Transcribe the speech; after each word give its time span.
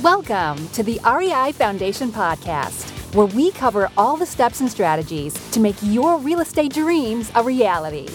Welcome 0.00 0.68
to 0.68 0.82
the 0.82 0.98
REI 1.04 1.52
Foundation 1.52 2.10
Podcast, 2.10 2.88
where 3.14 3.26
we 3.26 3.50
cover 3.50 3.90
all 3.98 4.16
the 4.16 4.24
steps 4.24 4.60
and 4.60 4.70
strategies 4.70 5.34
to 5.50 5.60
make 5.60 5.76
your 5.82 6.18
real 6.18 6.40
estate 6.40 6.72
dreams 6.72 7.30
a 7.34 7.42
reality. 7.42 8.08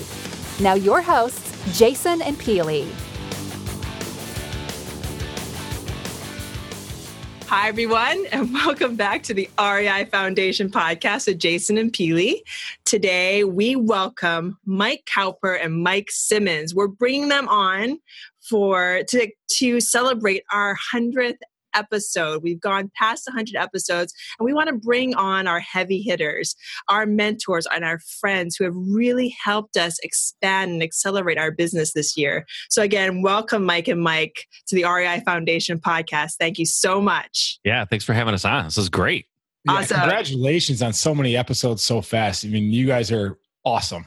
Now, 0.59 0.73
your 0.73 1.03
hosts, 1.03 1.77
Jason 1.77 2.23
and 2.23 2.35
Pili. 2.39 2.91
Hi, 7.45 7.69
everyone, 7.69 8.25
and 8.31 8.51
welcome 8.55 8.95
back 8.95 9.21
to 9.23 9.35
the 9.35 9.47
REI 9.59 10.05
Foundation 10.05 10.71
podcast 10.71 11.27
with 11.27 11.37
Jason 11.37 11.77
and 11.77 11.93
Pili. 11.93 12.39
Today, 12.85 13.43
we 13.43 13.75
welcome 13.75 14.57
Mike 14.65 15.05
Cowper 15.05 15.53
and 15.53 15.83
Mike 15.83 16.09
Simmons. 16.09 16.73
We're 16.73 16.87
bringing 16.87 17.29
them 17.29 17.47
on 17.47 17.99
for 18.49 19.03
to, 19.09 19.29
to 19.57 19.79
celebrate 19.79 20.43
our 20.51 20.75
100th 20.91 21.37
episode. 21.77 22.43
We've 22.43 22.59
gone 22.59 22.91
past 22.95 23.27
100 23.27 23.55
episodes, 23.55 24.13
and 24.39 24.45
we 24.45 24.53
want 24.53 24.69
to 24.69 24.75
bring 24.75 25.15
on 25.15 25.47
our 25.47 25.59
heavy 25.59 26.01
hitters, 26.01 26.55
our 26.87 27.05
mentors, 27.05 27.67
and 27.73 27.83
our 27.85 27.99
friends 28.19 28.55
who 28.55 28.63
have 28.65 28.75
really 28.75 29.35
helped 29.43 29.77
us 29.77 29.99
expand 30.03 30.71
and 30.71 30.83
accelerate 30.83 31.37
our 31.37 31.51
business 31.51 31.93
this 31.93 32.17
year. 32.17 32.45
So, 32.69 32.81
again, 32.81 33.21
welcome, 33.21 33.63
Mike 33.63 33.87
and 33.87 34.01
Mike, 34.01 34.45
to 34.67 34.75
the 34.75 34.83
REI 34.83 35.21
Foundation 35.25 35.79
podcast. 35.79 36.33
Thank 36.39 36.57
you 36.57 36.65
so 36.65 37.01
much. 37.01 37.59
Yeah, 37.63 37.85
thanks 37.85 38.05
for 38.05 38.13
having 38.13 38.33
us 38.33 38.45
on. 38.45 38.65
This 38.65 38.77
is 38.77 38.89
great. 38.89 39.25
Yeah, 39.65 39.73
Awesome. 39.73 39.99
Congratulations 39.99 40.81
on 40.81 40.93
so 40.93 41.13
many 41.13 41.35
episodes 41.35 41.83
so 41.83 42.01
fast. 42.01 42.45
I 42.45 42.47
mean, 42.47 42.71
you 42.71 42.87
guys 42.87 43.11
are 43.11 43.37
awesome. 43.65 44.05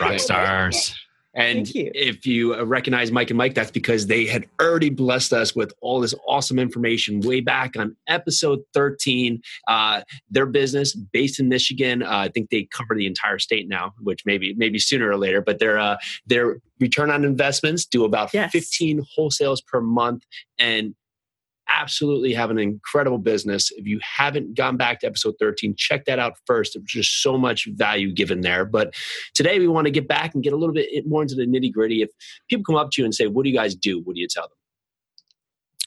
Rock 0.00 0.18
stars. 0.18 0.94
And 1.36 1.72
you. 1.74 1.90
if 1.94 2.26
you 2.26 2.54
uh, 2.54 2.64
recognize 2.64 3.12
Mike 3.12 3.30
and 3.30 3.36
Mike, 3.36 3.54
that's 3.54 3.70
because 3.70 4.06
they 4.06 4.24
had 4.24 4.46
already 4.60 4.88
blessed 4.88 5.32
us 5.34 5.54
with 5.54 5.72
all 5.82 6.00
this 6.00 6.14
awesome 6.26 6.58
information 6.58 7.20
way 7.20 7.40
back 7.40 7.76
on 7.76 7.94
episode 8.08 8.60
13. 8.72 9.42
Uh, 9.68 10.00
their 10.30 10.46
business 10.46 10.94
based 10.94 11.38
in 11.38 11.48
Michigan, 11.48 12.02
uh, 12.02 12.08
I 12.10 12.28
think 12.28 12.48
they 12.50 12.66
cover 12.72 12.94
the 12.94 13.06
entire 13.06 13.38
state 13.38 13.68
now, 13.68 13.92
which 14.00 14.22
maybe 14.24 14.54
maybe 14.54 14.78
sooner 14.78 15.10
or 15.10 15.18
later. 15.18 15.42
But 15.42 15.58
their 15.58 15.78
uh, 15.78 15.98
their 16.26 16.58
return 16.80 17.10
on 17.10 17.24
investments 17.24 17.84
do 17.84 18.04
about 18.04 18.32
Yes. 18.32 18.50
15 18.52 19.02
wholesales 19.16 19.64
per 19.64 19.80
month, 19.80 20.24
and 20.58 20.94
absolutely 21.68 22.32
have 22.34 22.50
an 22.50 22.58
incredible 22.58 23.18
business. 23.18 23.70
If 23.72 23.86
you 23.86 23.98
haven't 24.02 24.56
gone 24.56 24.76
back 24.76 25.00
to 25.00 25.06
episode 25.06 25.34
13, 25.38 25.74
check 25.76 26.04
that 26.06 26.18
out 26.18 26.34
first. 26.46 26.74
There's 26.74 26.84
just 26.84 27.22
so 27.22 27.36
much 27.36 27.66
value 27.72 28.12
given 28.12 28.40
there. 28.40 28.64
But 28.64 28.94
today 29.34 29.58
we 29.58 29.68
want 29.68 29.86
to 29.86 29.90
get 29.90 30.08
back 30.08 30.34
and 30.34 30.42
get 30.42 30.52
a 30.52 30.56
little 30.56 30.74
bit 30.74 31.06
more 31.06 31.22
into 31.22 31.34
the 31.34 31.46
nitty 31.46 31.72
gritty. 31.72 32.02
If 32.02 32.10
people 32.48 32.64
come 32.64 32.76
up 32.76 32.90
to 32.92 33.02
you 33.02 33.04
and 33.04 33.14
say, 33.14 33.26
What 33.26 33.44
do 33.44 33.50
you 33.50 33.56
guys 33.56 33.74
do? 33.74 34.00
What 34.00 34.14
do 34.14 34.20
you 34.20 34.28
tell 34.28 34.44
them? 34.44 34.65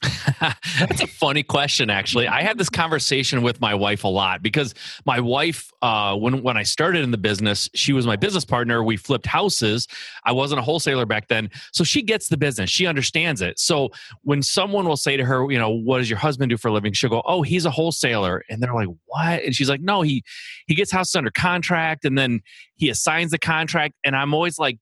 That's 0.40 1.02
a 1.02 1.06
funny 1.06 1.42
question, 1.42 1.90
actually. 1.90 2.26
I 2.26 2.42
had 2.42 2.56
this 2.56 2.70
conversation 2.70 3.42
with 3.42 3.60
my 3.60 3.74
wife 3.74 4.04
a 4.04 4.08
lot 4.08 4.42
because 4.42 4.74
my 5.04 5.20
wife, 5.20 5.70
uh, 5.82 6.16
when 6.16 6.42
when 6.42 6.56
I 6.56 6.62
started 6.62 7.02
in 7.04 7.10
the 7.10 7.18
business, 7.18 7.68
she 7.74 7.92
was 7.92 8.06
my 8.06 8.16
business 8.16 8.44
partner. 8.44 8.82
We 8.82 8.96
flipped 8.96 9.26
houses. 9.26 9.86
I 10.24 10.32
wasn't 10.32 10.58
a 10.58 10.62
wholesaler 10.62 11.04
back 11.04 11.28
then, 11.28 11.50
so 11.72 11.84
she 11.84 12.00
gets 12.00 12.28
the 12.28 12.38
business. 12.38 12.70
She 12.70 12.86
understands 12.86 13.42
it. 13.42 13.58
So 13.58 13.90
when 14.22 14.42
someone 14.42 14.88
will 14.88 14.96
say 14.96 15.18
to 15.18 15.24
her, 15.24 15.50
you 15.50 15.58
know, 15.58 15.70
what 15.70 15.98
does 15.98 16.08
your 16.08 16.18
husband 16.18 16.48
do 16.48 16.56
for 16.56 16.68
a 16.68 16.72
living? 16.72 16.94
She'll 16.94 17.10
go, 17.10 17.22
oh, 17.26 17.42
he's 17.42 17.66
a 17.66 17.70
wholesaler, 17.70 18.42
and 18.48 18.62
they're 18.62 18.74
like, 18.74 18.88
what? 19.04 19.44
And 19.44 19.54
she's 19.54 19.68
like, 19.68 19.82
no, 19.82 20.00
he 20.00 20.24
he 20.66 20.74
gets 20.74 20.90
houses 20.90 21.14
under 21.14 21.30
contract, 21.30 22.06
and 22.06 22.16
then 22.16 22.40
he 22.76 22.88
assigns 22.88 23.32
the 23.32 23.38
contract. 23.38 23.96
And 24.02 24.16
I'm 24.16 24.32
always 24.32 24.58
like, 24.58 24.78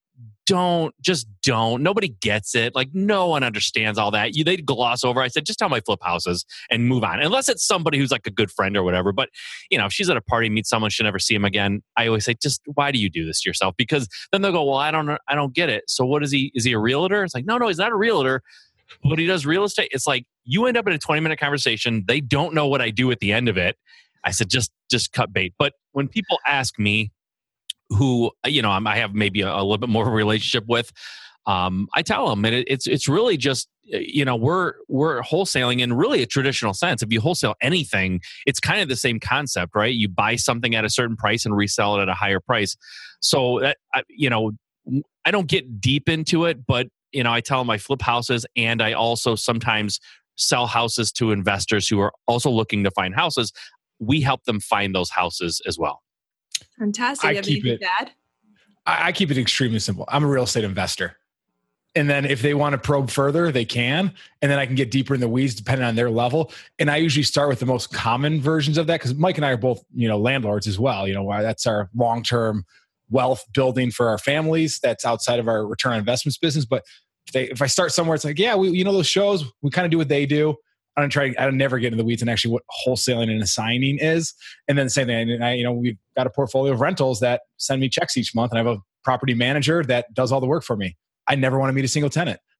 don't 0.49 0.95
just 1.03 1.27
don't. 1.43 1.83
Nobody 1.83 2.09
gets 2.09 2.55
it. 2.55 2.75
Like 2.75 2.89
no 2.95 3.29
one 3.29 3.43
understands 3.43 3.99
all 3.99 4.11
that. 4.13 4.35
You 4.35 4.45
they 4.45 4.57
gloss 4.57 5.05
over. 5.05 5.21
I 5.21 5.29
said 5.29 5.45
just 5.45 5.59
tell 5.59 5.69
my 5.69 5.81
flip 5.81 6.01
houses 6.03 6.47
and 6.71 6.89
move 6.89 7.05
on 7.05 7.21
unless 7.21 7.51
it's 7.51 7.67
somebody 7.67 7.99
who's 7.99 8.11
like 8.11 8.27
a 8.27 8.31
good 8.31 8.51
friend 8.51 8.75
or 8.75 8.83
whatever. 8.83 9.13
But 9.13 9.29
you 9.71 9.77
know 9.77 9.85
if 9.85 9.93
she's 9.93 10.09
at 10.09 10.17
a 10.17 10.23
party 10.23 10.49
meets 10.49 10.71
someone 10.71 10.91
she'll 10.91 11.05
never 11.05 11.19
see 11.19 11.35
him 11.35 11.45
again. 11.45 11.83
I 11.99 12.07
always 12.07 12.25
say 12.25 12.35
just 12.41 12.63
why 12.75 12.91
do 12.91 12.99
you 12.99 13.11
do 13.11 13.27
this 13.27 13.43
to 13.43 13.51
yourself? 13.51 13.75
Because 13.77 14.09
then 14.33 14.41
they'll 14.41 14.53
go 14.53 14.65
well 14.65 14.79
i 14.79 14.91
don't 14.91 15.11
i 15.29 15.35
don't 15.35 15.53
get 15.53 15.69
it. 15.69 15.85
So 15.87 16.07
what 16.07 16.23
is 16.23 16.33
he 16.33 16.51
is 16.55 16.65
he 16.65 16.73
a 16.73 16.79
realtor? 16.79 17.25
It's 17.25 17.35
like 17.35 17.45
no 17.45 17.59
no 17.59 17.69
he's 17.69 17.79
not 17.79 17.93
a 17.93 17.97
realtor 17.97 18.43
but 19.05 19.19
he 19.19 19.27
does 19.27 19.45
real 19.45 19.65
estate. 19.65 19.91
It's 19.93 20.07
like 20.07 20.25
you 20.47 20.65
end 20.65 20.79
up 20.79 20.87
in 20.87 20.95
a 20.95 20.99
20 20.99 21.21
minute 21.21 21.39
conversation. 21.39 22.05
They 22.09 22.23
don't 22.23 22.55
know 22.55 22.67
what 22.67 22.81
i 22.81 22.89
do 22.89 23.11
at 23.11 23.21
the 23.21 23.33
end 23.33 23.51
of 23.51 23.59
it. 23.59 23.77
I 24.25 24.31
said 24.31 24.49
just 24.49 24.73
just 24.91 25.13
cut 25.13 25.31
bait. 25.31 25.53
But 25.59 25.75
when 25.93 26.09
people 26.09 26.39
ask 26.47 26.79
me 26.79 27.13
who 27.91 28.31
you 28.47 28.63
know 28.63 28.71
I'm- 28.71 28.85
have 28.87 29.15
maybe 29.15 29.41
a, 29.43 29.53
a 29.53 29.63
little 29.63 29.79
bit 29.79 29.89
more 29.89 30.07
of 30.07 30.09
a 30.13 30.15
relationship 30.17 30.65
with. 30.69 30.93
Um, 31.47 31.89
I 31.95 32.03
tell 32.03 32.29
them, 32.29 32.45
and 32.45 32.55
it, 32.55 32.67
it's 32.69 32.87
it's 32.87 33.09
really 33.09 33.39
just 33.39 33.69
uh, 33.95 33.99
you 33.99 34.25
know 34.25 34.37
we're 34.37 34.75
we're 34.89 35.23
wholesaling 35.23 35.81
in 35.81 35.95
really 35.95 36.23
a 36.23 36.27
traditional 36.27 36.75
sense. 36.75 37.03
If 37.03 37.11
you 37.13 37.21
wholesale 37.21 37.55
anything, 37.63 38.21
it's 38.47 38.61
kind 38.61 38.83
of 38.83 38.89
the 38.89 38.97
same 38.97 39.19
concept, 39.19 39.75
right? 39.75 39.95
You 39.95 40.09
buy 40.09 40.37
something 40.37 40.75
at 40.75 40.85
a 40.85 40.91
certain 40.91 41.17
price 41.17 41.47
and 41.47 41.57
resell 41.57 41.99
it 41.99 42.03
at 42.03 42.09
a 42.09 42.15
higher 42.15 42.41
price. 42.41 42.77
So 43.21 43.61
that 43.61 43.79
you 44.09 44.29
know, 44.29 44.53
I 45.25 45.31
don't 45.31 45.49
get 45.49 45.81
deep 45.81 46.09
into 46.09 46.45
it, 46.45 46.67
but 46.67 46.89
you 47.13 47.23
know, 47.23 47.33
I 47.33 47.41
tell 47.41 47.59
them 47.61 47.71
I 47.71 47.79
flip 47.79 48.03
houses, 48.03 48.45
and 48.55 48.83
I 48.83 48.93
also 48.93 49.35
sometimes 49.35 50.01
sell 50.37 50.67
houses 50.67 51.11
to 51.13 51.33
investors 51.33 51.89
who 51.89 51.99
are 52.01 52.13
also 52.27 52.51
looking 52.51 52.85
to 52.85 52.91
find 52.91 53.15
houses. 53.15 53.53
We 53.99 54.21
help 54.21 54.45
them 54.45 54.61
find 54.61 54.95
those 54.95 55.11
houses 55.11 55.61
as 55.67 55.79
well. 55.79 56.03
Fantastic. 56.79 57.29
I 57.29 57.35
have 57.35 57.45
keep 57.45 57.65
it-? 57.65 57.83
I, 58.87 59.09
I 59.09 59.13
keep 59.13 59.31
it 59.31 59.39
extremely 59.39 59.79
simple. 59.79 60.05
I'm 60.09 60.25
a 60.25 60.29
real 60.29 60.45
estate 60.45 60.65
investor. 60.65 61.17
And 61.95 62.09
then 62.09 62.25
if 62.27 62.43
they 62.43 62.55
want 62.55 62.75
to 62.75 62.79
probe 62.79 63.11
further, 63.11 63.51
they 63.51 63.65
can. 63.65 64.13
And 64.41 64.51
then 64.51 64.59
I 64.59 64.67
can 64.67 64.75
get 64.75 64.91
deeper 64.91 65.15
in 65.15 65.21
the 65.21 65.29
weeds 65.29 65.55
depending 65.55 65.87
on 65.87 65.97
their 65.97 66.11
level. 66.11 66.53
And 66.79 66.91
I 66.91 66.97
usually 66.97 67.23
start 67.23 67.49
with 67.49 67.61
the 67.61 67.67
most 67.67 67.93
common 67.93 68.41
versions 68.41 68.79
of 68.79 68.87
that 68.87 69.01
because 69.01 69.15
Mike 69.15 69.37
and 69.37 69.45
I 69.45 69.51
are 69.51 69.57
both, 69.57 69.83
you 69.95 70.07
know, 70.07 70.19
landlords 70.19 70.67
as 70.67 70.79
well. 70.79 71.09
You 71.09 71.15
know, 71.15 71.25
why 71.25 71.43
that's 71.43 71.67
our 71.67 71.89
long 71.97 72.23
term 72.23 72.65
wealth 73.11 73.45
building 73.53 73.91
for 73.91 74.09
our 74.09 74.19
families. 74.19 74.79
That's 74.81 75.05
outside 75.05 75.39
of 75.39 75.49
our 75.49 75.67
return 75.67 75.95
on 75.95 75.99
investments 75.99 76.39
business. 76.39 76.67
But 76.67 76.85
if, 77.27 77.33
they, 77.33 77.45
if 77.45 77.63
I 77.63 77.67
start 77.67 77.93
somewhere, 77.93 78.15
it's 78.15 78.25
like, 78.25 78.39
yeah, 78.39 78.55
we, 78.55 78.71
you 78.71 78.85
know, 78.85 78.93
those 78.93 79.09
shows, 79.09 79.45
we 79.63 79.71
kind 79.71 79.87
of 79.87 79.91
do 79.91 79.99
what 79.99 80.09
they 80.09 80.27
do. 80.27 80.57
I 80.99 81.01
don't 81.01 81.11
try. 81.11 81.33
I 81.39 81.45
don't 81.45 81.57
never 81.57 81.79
get 81.79 81.93
into 81.93 81.97
the 81.97 82.05
weeds 82.05 82.23
and 82.23 82.29
actually 82.29 82.55
what 82.55 82.65
wholesaling 82.85 83.31
and 83.31 83.41
assigning 83.41 83.99
is. 84.01 84.35
And 84.67 84.77
then 84.77 84.87
the 84.87 84.91
same 84.91 85.07
thing. 85.07 85.31
And 85.31 85.45
I, 85.45 85.53
you 85.53 85.63
know, 85.63 85.73
we've 85.73 85.97
got 86.17 86.27
a 86.27 86.31
portfolio 86.31 86.73
of 86.73 86.81
rentals 86.81 87.21
that 87.21 87.43
send 87.57 87.81
me 87.81 87.89
checks 87.89 88.17
each 88.17 88.35
month, 88.35 88.51
and 88.51 88.59
I 88.59 88.65
have 88.65 88.79
a 88.79 88.83
property 89.05 89.33
manager 89.33 89.85
that 89.85 90.13
does 90.13 90.33
all 90.33 90.41
the 90.41 90.49
work 90.49 90.65
for 90.65 90.77
me. 90.77 90.97
I 91.29 91.37
never 91.37 91.57
want 91.57 91.69
to 91.69 91.73
meet 91.73 91.85
a 91.85 91.89
single 91.89 92.11
tenant. 92.11 92.41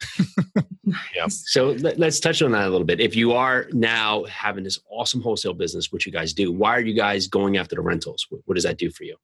Yeah. 1.15 1.27
So 1.29 1.73
let, 1.73 2.01
us 2.01 2.19
touch 2.19 2.41
on 2.41 2.53
that 2.53 2.67
a 2.67 2.71
little 2.71 2.87
bit. 2.87 2.99
If 2.99 3.15
you 3.15 3.33
are 3.33 3.67
now 3.73 4.25
having 4.25 4.65
this 4.65 4.79
awesome 4.91 5.21
wholesale 5.21 5.53
business, 5.53 5.93
which 5.93 6.07
you 6.07 6.13
guys 6.13 6.33
do, 6.33 6.51
why 6.51 6.77
are 6.77 6.81
you 6.81 6.95
guys 6.95 7.27
going 7.27 7.59
after 7.59 7.77
the 7.77 7.83
rentals? 7.83 8.27
What, 8.31 8.41
what 8.47 8.55
does 8.55 8.65
that 8.65 8.79
do 8.79 8.91
for 8.91 9.05
you? 9.05 9.17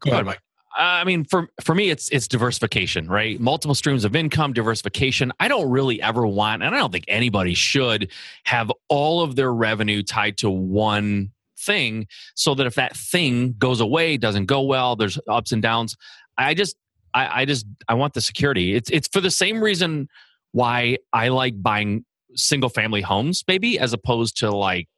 Go 0.00 0.10
ahead, 0.10 0.26
Mike. 0.26 0.40
I 0.78 1.04
mean, 1.04 1.24
for 1.24 1.48
for 1.62 1.74
me, 1.74 1.90
it's 1.90 2.08
it's 2.10 2.28
diversification, 2.28 3.08
right? 3.08 3.40
Multiple 3.40 3.74
streams 3.74 4.04
of 4.04 4.14
income, 4.14 4.52
diversification. 4.52 5.32
I 5.40 5.48
don't 5.48 5.70
really 5.70 6.02
ever 6.02 6.26
want, 6.26 6.62
and 6.62 6.74
I 6.74 6.78
don't 6.78 6.92
think 6.92 7.06
anybody 7.08 7.54
should 7.54 8.10
have 8.44 8.70
all 8.88 9.22
of 9.22 9.36
their 9.36 9.52
revenue 9.52 10.02
tied 10.02 10.36
to 10.38 10.50
one 10.50 11.30
thing, 11.58 12.06
so 12.34 12.54
that 12.54 12.66
if 12.66 12.74
that 12.74 12.96
thing 12.96 13.54
goes 13.58 13.80
away, 13.80 14.18
doesn't 14.18 14.46
go 14.46 14.60
well, 14.62 14.96
there's 14.96 15.18
ups 15.28 15.52
and 15.52 15.62
downs. 15.62 15.96
I 16.36 16.52
just, 16.52 16.76
I, 17.14 17.42
I 17.42 17.44
just, 17.46 17.66
I 17.88 17.94
want 17.94 18.12
the 18.12 18.20
security. 18.20 18.74
It's 18.74 18.90
it's 18.90 19.08
for 19.08 19.22
the 19.22 19.30
same 19.30 19.62
reason 19.62 20.08
why 20.52 20.98
I 21.12 21.28
like 21.28 21.62
buying 21.62 22.04
single 22.34 22.68
family 22.68 23.00
homes, 23.00 23.44
maybe 23.48 23.78
as 23.78 23.94
opposed 23.94 24.36
to 24.38 24.50
like 24.50 24.88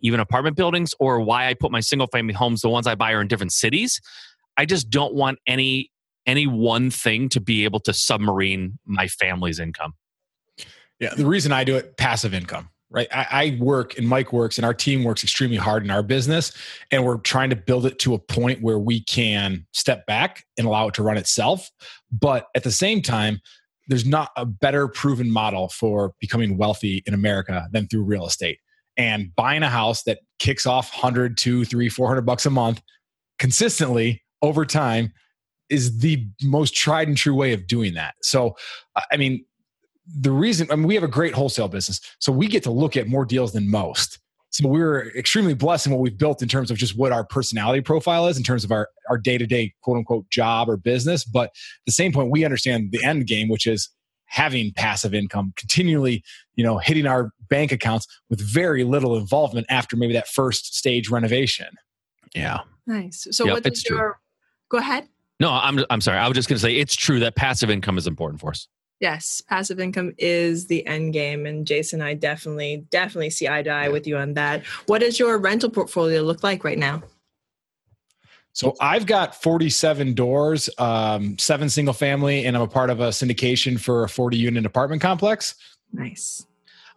even 0.00 0.20
apartment 0.20 0.56
buildings, 0.56 0.94
or 0.98 1.20
why 1.20 1.48
I 1.48 1.54
put 1.54 1.70
my 1.70 1.80
single 1.80 2.06
family 2.06 2.32
homes, 2.32 2.62
the 2.62 2.70
ones 2.70 2.86
I 2.86 2.94
buy, 2.94 3.12
are 3.12 3.20
in 3.20 3.28
different 3.28 3.52
cities. 3.52 4.00
I 4.58 4.66
just 4.66 4.90
don't 4.90 5.14
want 5.14 5.38
any 5.46 5.90
any 6.26 6.46
one 6.46 6.90
thing 6.90 7.30
to 7.30 7.40
be 7.40 7.64
able 7.64 7.80
to 7.80 7.94
submarine 7.94 8.78
my 8.84 9.08
family's 9.08 9.58
income. 9.58 9.94
Yeah, 11.00 11.14
the 11.14 11.24
reason 11.24 11.52
I 11.52 11.64
do 11.64 11.76
it, 11.76 11.96
passive 11.96 12.34
income, 12.34 12.68
right? 12.90 13.08
I, 13.10 13.26
I 13.30 13.58
work 13.58 13.96
and 13.96 14.06
Mike 14.06 14.30
works 14.30 14.58
and 14.58 14.66
our 14.66 14.74
team 14.74 15.04
works 15.04 15.22
extremely 15.22 15.56
hard 15.56 15.84
in 15.84 15.90
our 15.90 16.02
business, 16.02 16.52
and 16.90 17.06
we're 17.06 17.16
trying 17.18 17.48
to 17.50 17.56
build 17.56 17.86
it 17.86 17.98
to 18.00 18.12
a 18.12 18.18
point 18.18 18.60
where 18.60 18.78
we 18.78 19.00
can 19.04 19.64
step 19.72 20.04
back 20.04 20.44
and 20.58 20.66
allow 20.66 20.88
it 20.88 20.94
to 20.94 21.02
run 21.02 21.16
itself. 21.16 21.70
But 22.12 22.48
at 22.54 22.62
the 22.62 22.72
same 22.72 23.00
time, 23.00 23.40
there's 23.86 24.04
not 24.04 24.30
a 24.36 24.44
better 24.44 24.86
proven 24.86 25.30
model 25.30 25.68
for 25.68 26.12
becoming 26.20 26.58
wealthy 26.58 27.02
in 27.06 27.14
America 27.14 27.68
than 27.72 27.86
through 27.86 28.02
real 28.02 28.26
estate. 28.26 28.58
And 28.98 29.34
buying 29.34 29.62
a 29.62 29.70
house 29.70 30.02
that 30.02 30.18
kicks 30.40 30.66
off 30.66 30.92
100, 30.92 31.38
2, 31.38 31.64
3, 31.64 31.88
400 31.88 32.22
bucks 32.22 32.44
a 32.44 32.50
month 32.50 32.82
consistently 33.38 34.22
over 34.42 34.64
time 34.64 35.12
is 35.68 35.98
the 35.98 36.26
most 36.42 36.74
tried 36.74 37.08
and 37.08 37.16
true 37.16 37.34
way 37.34 37.52
of 37.52 37.66
doing 37.66 37.94
that. 37.94 38.14
So, 38.22 38.56
uh, 38.96 39.02
I 39.12 39.16
mean, 39.16 39.44
the 40.06 40.30
reason 40.30 40.66
I 40.70 40.76
mean 40.76 40.86
we 40.86 40.94
have 40.94 41.04
a 41.04 41.08
great 41.08 41.34
wholesale 41.34 41.68
business, 41.68 42.00
so 42.18 42.32
we 42.32 42.48
get 42.48 42.62
to 42.62 42.70
look 42.70 42.96
at 42.96 43.08
more 43.08 43.24
deals 43.24 43.52
than 43.52 43.70
most. 43.70 44.18
So 44.50 44.66
we're 44.66 45.10
extremely 45.14 45.52
blessed 45.52 45.86
in 45.86 45.92
what 45.92 46.00
we've 46.00 46.16
built 46.16 46.40
in 46.40 46.48
terms 46.48 46.70
of 46.70 46.78
just 46.78 46.96
what 46.96 47.12
our 47.12 47.24
personality 47.24 47.82
profile 47.82 48.26
is 48.28 48.38
in 48.38 48.42
terms 48.42 48.64
of 48.64 48.72
our 48.72 48.88
our 49.10 49.18
day 49.18 49.36
to 49.36 49.46
day 49.46 49.74
quote 49.82 49.98
unquote 49.98 50.28
job 50.30 50.70
or 50.70 50.76
business. 50.78 51.24
But 51.24 51.44
at 51.44 51.86
the 51.86 51.92
same 51.92 52.12
point, 52.12 52.30
we 52.30 52.44
understand 52.44 52.90
the 52.90 53.04
end 53.04 53.26
game, 53.26 53.48
which 53.48 53.66
is 53.66 53.90
having 54.24 54.72
passive 54.74 55.14
income 55.14 55.52
continually, 55.56 56.22
you 56.54 56.64
know, 56.64 56.78
hitting 56.78 57.06
our 57.06 57.30
bank 57.48 57.72
accounts 57.72 58.06
with 58.30 58.40
very 58.40 58.84
little 58.84 59.16
involvement 59.16 59.66
after 59.70 59.96
maybe 59.96 60.12
that 60.12 60.28
first 60.28 60.74
stage 60.74 61.10
renovation. 61.10 61.68
Yeah. 62.34 62.60
Nice. 62.86 63.26
So 63.30 63.44
Yep, 63.44 63.54
what 63.54 63.66
it's 63.66 63.78
is 63.78 63.84
true. 63.84 64.12
Your 64.72 64.80
go 64.80 64.84
ahead? 64.84 65.08
No, 65.40 65.52
I'm 65.52 65.84
I'm 65.90 66.00
sorry. 66.00 66.18
I 66.18 66.26
was 66.26 66.34
just 66.34 66.48
going 66.48 66.56
to 66.56 66.62
say 66.62 66.74
it's 66.74 66.96
true 66.96 67.20
that 67.20 67.36
passive 67.36 67.70
income 67.70 67.98
is 67.98 68.06
important 68.06 68.40
for 68.40 68.50
us. 68.50 68.68
Yes, 69.00 69.40
passive 69.40 69.78
income 69.78 70.12
is 70.18 70.66
the 70.66 70.84
end 70.84 71.12
game, 71.12 71.46
and 71.46 71.66
Jason 71.66 72.02
I 72.02 72.14
definitely, 72.14 72.84
definitely 72.90 73.30
see 73.30 73.46
eye 73.46 73.62
to 73.62 73.70
eye 73.70 73.88
with 73.88 74.08
you 74.08 74.16
on 74.16 74.34
that. 74.34 74.66
What 74.86 75.00
does 75.00 75.20
your 75.20 75.38
rental 75.38 75.70
portfolio 75.70 76.22
look 76.22 76.42
like 76.42 76.64
right 76.64 76.78
now? 76.78 77.02
So 78.52 78.74
I've 78.80 79.06
got 79.06 79.40
47 79.40 80.14
doors, 80.14 80.68
um, 80.78 81.38
seven 81.38 81.70
single 81.70 81.94
family, 81.94 82.44
and 82.44 82.56
I'm 82.56 82.62
a 82.62 82.66
part 82.66 82.90
of 82.90 82.98
a 82.98 83.10
syndication 83.10 83.78
for 83.78 84.02
a 84.02 84.08
40 84.08 84.36
unit 84.36 84.66
apartment 84.66 85.00
complex. 85.00 85.54
Nice. 85.92 86.44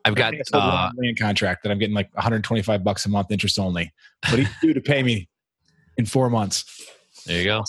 I've 0.03 0.15
got 0.15 0.33
a 0.33 0.43
uh, 0.53 0.57
long 0.57 0.93
land 0.97 1.19
contract 1.19 1.61
that 1.61 1.71
I'm 1.71 1.77
getting 1.77 1.93
like 1.93 2.11
125 2.15 2.83
bucks 2.83 3.05
a 3.05 3.09
month 3.09 3.29
interest 3.29 3.59
only, 3.59 3.93
but 4.27 4.39
he's 4.39 4.49
due 4.61 4.73
to 4.73 4.81
pay 4.81 5.03
me 5.03 5.29
in 5.97 6.07
four 6.07 6.31
months. 6.31 6.65
There 7.25 7.39
you 7.39 7.45
go. 7.45 7.63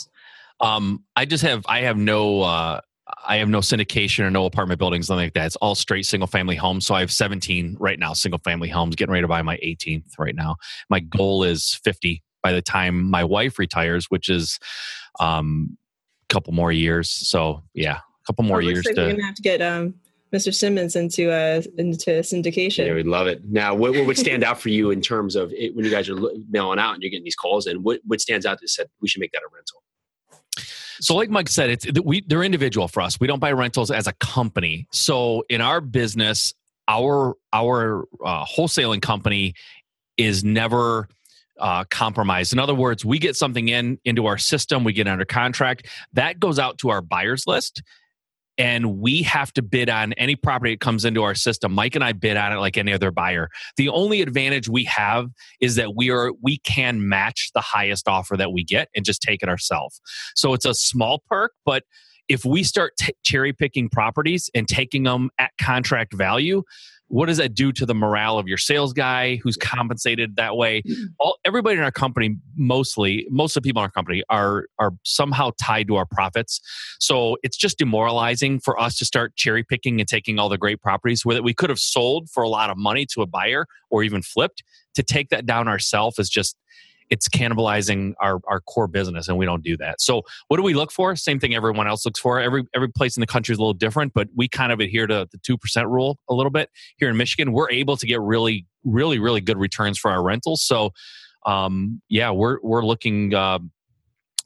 Um, 0.61 1.05
I 1.17 1.25
just 1.25 1.43
have 1.43 1.65
I 1.69 1.81
have 1.81 1.97
no 1.97 2.43
uh, 2.43 2.81
I 3.27 3.37
have 3.37 3.49
no 3.49 3.59
syndication 3.59 4.25
or 4.25 4.31
no 4.31 4.47
apartment 4.47 4.79
buildings, 4.79 5.09
nothing 5.09 5.27
like 5.27 5.35
that. 5.35 5.47
It's 5.47 5.57
all 5.57 5.75
straight 5.75 6.07
single 6.07 6.27
family 6.27 6.57
homes. 6.57 6.87
So 6.87 6.95
I 6.95 7.01
have 7.01 7.13
17 7.13 7.77
right 7.81 7.99
now, 7.99 8.13
single 8.13 8.39
family 8.39 8.69
homes, 8.69 8.95
getting 8.95 9.13
ready 9.13 9.23
to 9.23 9.29
buy 9.29 9.43
my 9.43 9.57
18th 9.57 10.19
right 10.19 10.35
now. 10.35 10.57
My 10.89 11.01
goal 11.01 11.43
is 11.43 11.81
50 11.85 12.23
by 12.43 12.53
the 12.53 12.63
time 12.63 13.11
my 13.11 13.25
wife 13.25 13.59
retires, 13.59 14.07
which 14.09 14.29
is 14.29 14.59
um, 15.21 15.77
a 16.31 16.33
couple 16.33 16.53
more 16.53 16.73
years. 16.73 17.11
So 17.11 17.63
yeah, 17.75 17.97
a 17.97 18.27
couple 18.27 18.45
more 18.45 18.63
years 18.63 18.87
like 18.87 18.95
to 18.97 19.11
gonna 19.11 19.25
have 19.25 19.35
to 19.35 19.43
get 19.43 19.61
um, 19.61 19.95
Mr. 20.33 20.55
Simmons 20.55 20.97
into 20.97 21.31
uh, 21.31 21.63
into 21.77 22.11
syndication. 22.21 22.87
Yeah, 22.87 22.95
we'd 22.95 23.07
love 23.07 23.27
it. 23.27 23.45
Now, 23.45 23.75
what, 23.75 23.93
what 23.93 24.07
would 24.07 24.19
stand 24.19 24.43
out 24.43 24.61
for 24.61 24.71
you 24.71 24.91
in 24.91 25.03
terms 25.03 25.37
of 25.37 25.53
it, 25.53 25.77
when 25.77 25.85
you 25.85 25.91
guys 25.91 26.09
are 26.09 26.17
mailing 26.51 26.79
out 26.79 26.95
and 26.95 27.03
you're 27.03 27.11
getting 27.11 27.25
these 27.25 27.37
calls 27.37 27.67
in? 27.67 27.83
What, 27.83 28.01
what 28.07 28.21
stands 28.21 28.47
out 28.47 28.61
that 28.61 28.69
said 28.69 28.89
we 29.01 29.09
should 29.09 29.21
make 29.21 29.33
that 29.33 29.43
a 29.43 29.55
rental? 29.55 29.83
So, 31.01 31.15
like 31.15 31.29
Mike 31.29 31.49
said, 31.49 31.71
it's 31.71 31.87
we 32.03 32.23
they're 32.27 32.43
individual 32.43 32.89
for 32.89 33.03
us. 33.03 33.21
We 33.21 33.27
don't 33.27 33.41
buy 33.41 33.53
rentals 33.53 33.91
as 33.91 34.07
a 34.07 34.13
company. 34.15 34.87
So, 34.91 35.45
in 35.51 35.61
our 35.61 35.81
business, 35.81 36.55
our 36.89 37.35
our 37.53 38.05
uh, 38.25 38.45
wholesaling 38.47 39.03
company 39.03 39.55
is 40.17 40.45
never 40.45 41.09
uh, 41.59 41.85
compromised. 41.91 42.53
In 42.53 42.59
other 42.59 42.75
words, 42.75 43.05
we 43.05 43.19
get 43.19 43.37
something 43.37 43.69
in 43.69 43.99
into 44.05 44.27
our 44.27 44.39
system, 44.39 44.85
we 44.85 44.93
get 44.93 45.09
under 45.09 45.25
contract, 45.25 45.89
that 46.15 46.41
goes 46.41 46.59
out 46.59 46.79
to 46.79 46.91
our 46.91 47.03
buyers 47.03 47.47
list, 47.47 47.83
and 48.59 48.99
we 48.99 49.23
have 49.23 49.53
to 49.55 49.63
bid 49.63 49.89
on 49.89 50.13
any 50.15 50.37
property 50.37 50.75
that 50.75 50.81
comes 50.81 51.05
into 51.05 51.23
our 51.23 51.35
system. 51.35 51.73
Mike 51.73 51.95
and 51.95 52.05
I 52.05 52.13
bid 52.13 52.37
on 52.37 52.53
it 52.53 52.57
like 52.57 52.77
any 52.77 52.93
other 52.93 53.11
buyer. 53.11 53.49
The 53.77 53.89
only 53.89 54.21
advantage 54.21 54.69
we 54.69 54.85
have 54.85 55.29
is 55.61 55.77
that 55.77 55.95
we 55.97 56.11
are 56.11 56.33
we 56.43 56.59
can 56.59 57.09
match 57.09 57.51
the 57.55 57.61
highest 57.61 58.09
offer 58.09 58.37
that 58.37 58.53
we 58.53 58.65
get 58.65 58.89
and 58.95 59.05
just 59.05 59.23
take 59.23 59.43
it 59.43 59.49
ourselves. 59.49 60.01
So 60.35 60.53
it's 60.55 60.67
a 60.67 60.75
small 60.75 61.23
perk, 61.29 61.53
but 61.65 61.85
if 62.29 62.45
we 62.45 62.63
start 62.63 62.93
t- 62.99 63.15
cherry 63.25 63.53
picking 63.53 63.89
properties 63.89 64.49
and 64.55 64.69
taking 64.69 65.03
them 65.03 65.31
at 65.39 65.51
contract 65.61 66.15
value, 66.15 66.63
what 67.13 67.27
does 67.27 67.37
that 67.37 67.53
do 67.53 67.73
to 67.73 67.85
the 67.85 67.95
morale 67.95 68.39
of 68.39 68.49
your 68.49 68.57
sales 68.57 68.95
guy 68.95 69.37
who's 69.43 69.59
compensated 69.59 70.37
that 70.37 70.57
way? 70.57 70.81
Mm-hmm. 70.81 71.05
All 71.19 71.37
everybody 71.45 71.77
in 71.77 71.85
our 71.85 71.93
company, 71.93 72.39
mostly 72.57 73.27
most 73.29 73.55
of 73.55 73.63
the 73.63 73.69
people 73.69 73.83
in 73.83 73.85
our 73.85 73.91
company 73.91 74.23
are 74.31 74.65
are 74.79 74.93
somehow 75.05 75.51
tied 75.61 75.89
to 75.89 75.97
our 75.97 76.07
profits. 76.07 76.63
So 77.01 77.37
it's 77.43 77.59
just 77.59 77.77
demoralizing 77.77 78.61
for 78.61 78.81
us 78.81 78.97
to 78.97 79.05
start 79.05 79.37
cherry 79.37 79.63
picking 79.63 80.01
and 80.01 80.09
taking 80.09 80.39
all 80.39 80.49
the 80.49 80.57
great 80.57 80.81
properties 80.81 81.23
where 81.23 81.35
that 81.35 81.43
we 81.43 81.53
could 81.53 81.69
have 81.69 81.79
sold 81.79 82.31
for 82.31 82.43
a 82.43 82.49
lot 82.49 82.71
of 82.71 82.79
money 82.79 83.05
to 83.13 83.21
a 83.21 83.27
buyer 83.27 83.67
or 83.91 84.03
even 84.03 84.23
flipped. 84.23 84.65
To 84.95 85.03
take 85.03 85.31
that 85.31 85.47
down 85.47 85.69
ourselves 85.69 86.19
is 86.19 86.29
just 86.29 86.57
it's 87.11 87.29
cannibalizing 87.29 88.15
our, 88.21 88.41
our 88.47 88.61
core 88.61 88.89
business 88.89 89.29
and 89.29 89.37
we 89.37 89.45
don't 89.45 89.63
do 89.63 89.77
that. 89.77 90.01
So 90.01 90.23
what 90.49 90.57
do 90.57 90.63
we 90.63 90.75
look 90.75 90.93
for? 90.93 91.15
Same 91.17 91.39
thing 91.39 91.55
everyone 91.55 91.87
else 91.87 92.05
looks 92.05 92.21
for. 92.21 92.41
Every 92.41 92.65
every 92.75 92.91
place 92.91 93.17
in 93.17 93.21
the 93.21 93.27
country 93.27 93.53
is 93.53 93.59
a 93.59 93.63
little 93.63 93.75
different 93.75 94.13
but 94.15 94.29
we 94.35 94.49
kind 94.49 94.73
of 94.73 94.81
adhere 94.81 95.07
to 95.07 95.29
the 95.31 95.39
2% 95.39 95.91
rule 95.91 96.19
a 96.29 96.35
little 96.35 96.51
bit. 96.51 96.71
Here 96.97 97.09
in 97.09 97.17
michigan 97.17 97.53
we're 97.53 97.71
able 97.71 97.97
to 97.97 98.07
get 98.07 98.21
really 98.21 98.67
really 98.85 99.19
really 99.19 99.41
good 99.41 99.59
returns 99.59 99.99
for 99.99 100.11
our 100.11 100.23
rentals. 100.23 100.63
So 100.63 100.91
um, 101.47 102.01
yeah 102.09 102.31
we're 102.31 102.59
we're 102.63 102.85
looking 102.85 103.35
uh, 103.35 103.59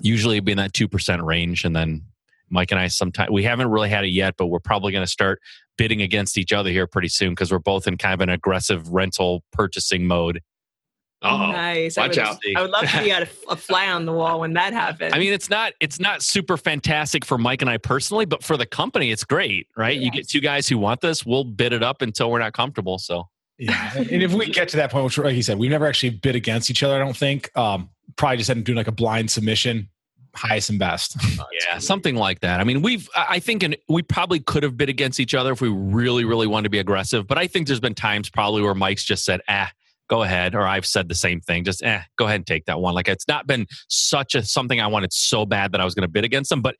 usually 0.00 0.40
be 0.40 0.52
in 0.52 0.58
that 0.58 0.72
2% 0.72 1.22
range 1.22 1.64
and 1.64 1.74
then 1.74 2.02
mike 2.48 2.70
and 2.70 2.78
i 2.78 2.86
sometimes 2.86 3.30
we 3.30 3.42
haven't 3.42 3.68
really 3.68 3.88
had 3.88 4.04
it 4.04 4.10
yet 4.10 4.34
but 4.38 4.46
we're 4.46 4.60
probably 4.60 4.92
going 4.92 5.04
to 5.04 5.10
start 5.10 5.40
bidding 5.76 6.00
against 6.00 6.38
each 6.38 6.52
other 6.52 6.70
here 6.70 6.86
pretty 6.86 7.08
soon 7.08 7.30
because 7.30 7.50
we're 7.50 7.58
both 7.58 7.86
in 7.86 7.96
kind 7.96 8.14
of 8.14 8.20
an 8.20 8.28
aggressive 8.28 8.88
rental 8.90 9.42
purchasing 9.52 10.06
mode 10.06 10.40
Uh-oh. 11.28 11.52
Nice. 11.52 11.96
Watch 11.96 12.18
I 12.18 12.22
would, 12.22 12.28
out. 12.28 12.38
I 12.56 12.62
would 12.62 12.70
love 12.70 12.90
to 12.90 13.02
be 13.02 13.10
a, 13.10 13.28
a 13.48 13.56
fly 13.56 13.88
on 13.88 14.06
the 14.06 14.12
wall 14.12 14.40
when 14.40 14.52
that 14.54 14.72
happens. 14.72 15.12
I 15.14 15.18
mean, 15.18 15.32
it's 15.32 15.50
not 15.50 15.72
it's 15.80 16.00
not 16.00 16.22
super 16.22 16.56
fantastic 16.56 17.24
for 17.24 17.38
Mike 17.38 17.62
and 17.62 17.70
I 17.70 17.78
personally, 17.78 18.24
but 18.24 18.42
for 18.42 18.56
the 18.56 18.66
company, 18.66 19.10
it's 19.10 19.24
great, 19.24 19.68
right? 19.76 19.98
You 19.98 20.10
get 20.10 20.28
two 20.28 20.40
guys 20.40 20.68
who 20.68 20.78
want 20.78 21.00
this, 21.00 21.24
we'll 21.26 21.44
bid 21.44 21.72
it 21.72 21.82
up 21.82 22.02
until 22.02 22.30
we're 22.30 22.38
not 22.38 22.52
comfortable. 22.52 22.98
So 22.98 23.28
Yeah, 23.58 23.96
and 23.96 24.22
if 24.22 24.32
we 24.32 24.46
get 24.46 24.68
to 24.70 24.76
that 24.78 24.90
point, 24.90 25.04
which 25.04 25.18
like 25.18 25.34
you 25.34 25.42
said, 25.42 25.58
we've 25.58 25.70
never 25.70 25.86
actually 25.86 26.10
bid 26.10 26.36
against 26.36 26.70
each 26.70 26.82
other. 26.82 26.94
I 26.94 26.98
don't 26.98 27.16
think. 27.16 27.56
Um, 27.56 27.90
probably 28.16 28.38
just 28.38 28.50
end 28.50 28.60
up 28.60 28.64
doing 28.64 28.76
like 28.76 28.88
a 28.88 28.92
blind 28.92 29.30
submission, 29.30 29.88
highest 30.34 30.70
and 30.70 30.78
best. 30.78 31.16
yeah, 31.66 31.78
something 31.78 32.16
like 32.16 32.40
that. 32.40 32.60
I 32.60 32.64
mean, 32.64 32.82
we've 32.82 33.08
I 33.16 33.26
I 33.30 33.38
think 33.38 33.62
in, 33.62 33.76
we 33.88 34.02
probably 34.02 34.40
could 34.40 34.62
have 34.62 34.76
bid 34.76 34.88
against 34.88 35.20
each 35.20 35.34
other 35.34 35.52
if 35.52 35.60
we 35.60 35.68
really 35.68 36.24
really 36.24 36.46
wanted 36.46 36.64
to 36.64 36.70
be 36.70 36.78
aggressive, 36.78 37.26
but 37.26 37.38
I 37.38 37.46
think 37.46 37.66
there's 37.66 37.80
been 37.80 37.94
times 37.94 38.28
probably 38.30 38.62
where 38.62 38.74
Mike's 38.74 39.04
just 39.04 39.24
said, 39.24 39.40
"Ah, 39.48 39.70
go 40.08 40.22
ahead," 40.22 40.54
or 40.54 40.66
I've 40.66 40.86
said 40.86 41.08
the 41.08 41.14
same 41.14 41.40
thing, 41.40 41.64
just 41.64 41.82
eh, 41.82 42.00
go 42.16 42.26
ahead 42.26 42.36
and 42.36 42.46
take 42.46 42.66
that 42.66 42.80
one. 42.80 42.94
Like 42.94 43.08
it's 43.08 43.28
not 43.28 43.46
been 43.46 43.66
such 43.88 44.34
a 44.34 44.44
something 44.44 44.80
I 44.80 44.86
wanted 44.86 45.12
so 45.12 45.46
bad 45.46 45.72
that 45.72 45.80
I 45.80 45.84
was 45.84 45.94
going 45.94 46.02
to 46.02 46.08
bid 46.08 46.24
against 46.24 46.50
them, 46.50 46.62
but 46.62 46.76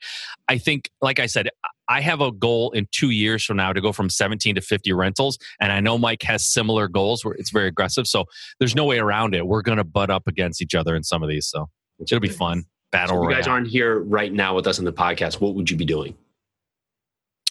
I 0.49 0.59
think, 0.59 0.91
like 1.01 1.19
I 1.19 1.27
said, 1.27 1.49
I 1.89 2.01
have 2.01 2.21
a 2.21 2.33
goal 2.33 2.73
in 2.73 2.89
two 2.91 3.11
years 3.11 3.45
from 3.45 3.57
now 3.59 3.73
to 3.73 3.81
go 3.81 3.93
from 3.93 4.11
17 4.11 4.57
to 4.57 4.61
50 4.61 4.93
rentals. 4.93 5.39
And 5.61 5.73
I 5.73 5.81
know 5.81 5.99
Mike 5.99 6.23
has 6.23 6.45
similar 6.45 6.89
goals 6.89 7.25
where 7.25 7.35
it's 7.35 7.51
very 7.51 7.69
aggressive. 7.69 8.07
So 8.07 8.25
there's 8.59 8.75
no 8.75 8.85
way 8.85 8.99
around 8.99 9.35
it. 9.35 9.47
We're 9.47 9.63
going 9.63 9.79
to 9.79 9.85
butt 9.85 10.11
up 10.11 10.27
against 10.27 10.61
each 10.61 10.75
other 10.75 10.97
in 10.97 11.05
some 11.05 11.23
of 11.23 11.29
these. 11.29 11.47
So 11.47 11.69
it'll 12.01 12.21
be 12.21 12.29
fun. 12.29 12.65
Battle 12.93 13.17
So 13.17 13.25
if 13.25 13.31
you 13.31 13.37
guys 13.37 13.47
aren't 13.49 13.69
here 13.69 14.01
right 14.01 14.33
now 14.33 14.55
with 14.55 14.67
us 14.67 14.79
in 14.79 14.85
the 14.85 14.93
podcast, 14.93 15.41
what 15.41 15.55
would 15.55 15.71
you 15.71 15.77
be 15.77 15.85
doing? 15.85 16.17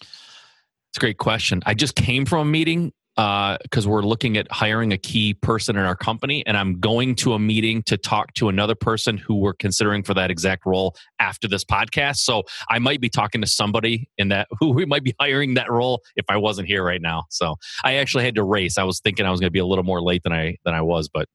It's 0.02 0.98
a 0.98 1.00
great 1.00 1.18
question. 1.18 1.62
I 1.66 1.74
just 1.74 1.96
came 1.96 2.26
from 2.26 2.48
a 2.48 2.50
meeting 2.50 2.94
because 3.16 3.88
we're 3.88 4.02
looking 4.02 4.38
at 4.38 4.52
hiring 4.52 4.92
a 4.92 4.98
key 4.98 5.34
person 5.34 5.78
in 5.78 5.84
our 5.84 5.96
company, 5.96 6.46
and 6.46 6.58
I'm 6.58 6.80
going 6.80 7.16
to 7.16 7.34
a 7.34 7.40
meeting 7.40 7.82
to 7.84 7.98
talk 7.98 8.34
to 8.36 8.50
another 8.50 8.76
person 8.76 9.18
who 9.18 9.36
we're 9.36 9.54
considering 9.54 10.04
for 10.04 10.14
that 10.14 10.30
exact 10.30 10.66
role 10.66 10.96
after 11.20 11.48
this 11.48 11.64
podcast. 11.64 12.18
So 12.18 12.44
I 12.70 12.80
might 12.80 13.00
be 13.00 13.10
talking 13.10 13.42
to 13.42 13.48
somebody 13.48 14.10
in 14.18 14.30
that 14.30 14.48
who 14.60 14.72
we 14.72 14.86
might 14.86 15.04
be 15.04 15.16
hiring 15.20 15.54
that 15.54 15.72
role 15.72 16.02
if 16.16 16.26
I 16.30 16.38
wasn't 16.38 16.68
here 16.68 16.84
right 16.84 17.02
now. 17.02 17.24
So 17.30 17.56
I 17.84 17.96
actually 17.96 18.26
had 18.26 18.36
to 18.36 18.44
race. 18.44 18.78
I 18.78 18.84
was 18.84 19.00
thinking 19.00 19.26
I 19.26 19.32
was 19.32 19.40
going 19.40 19.48
to 19.48 19.54
be 19.54 19.60
a 19.60 19.66
little 19.66 19.86
more 19.86 20.02
late 20.02 20.24
than 20.24 20.34
I 20.34 20.58
than 20.66 20.74
I 20.74 20.82
was, 20.82 21.10
but 21.10 21.28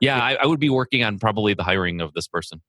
yeah, 0.00 0.18
I, 0.22 0.34
I 0.34 0.46
would 0.46 0.60
be 0.60 0.70
working 0.70 1.02
on 1.02 1.18
probably 1.18 1.54
the 1.54 1.62
hiring 1.62 2.00
of 2.00 2.12
this 2.14 2.28
person. 2.28 2.60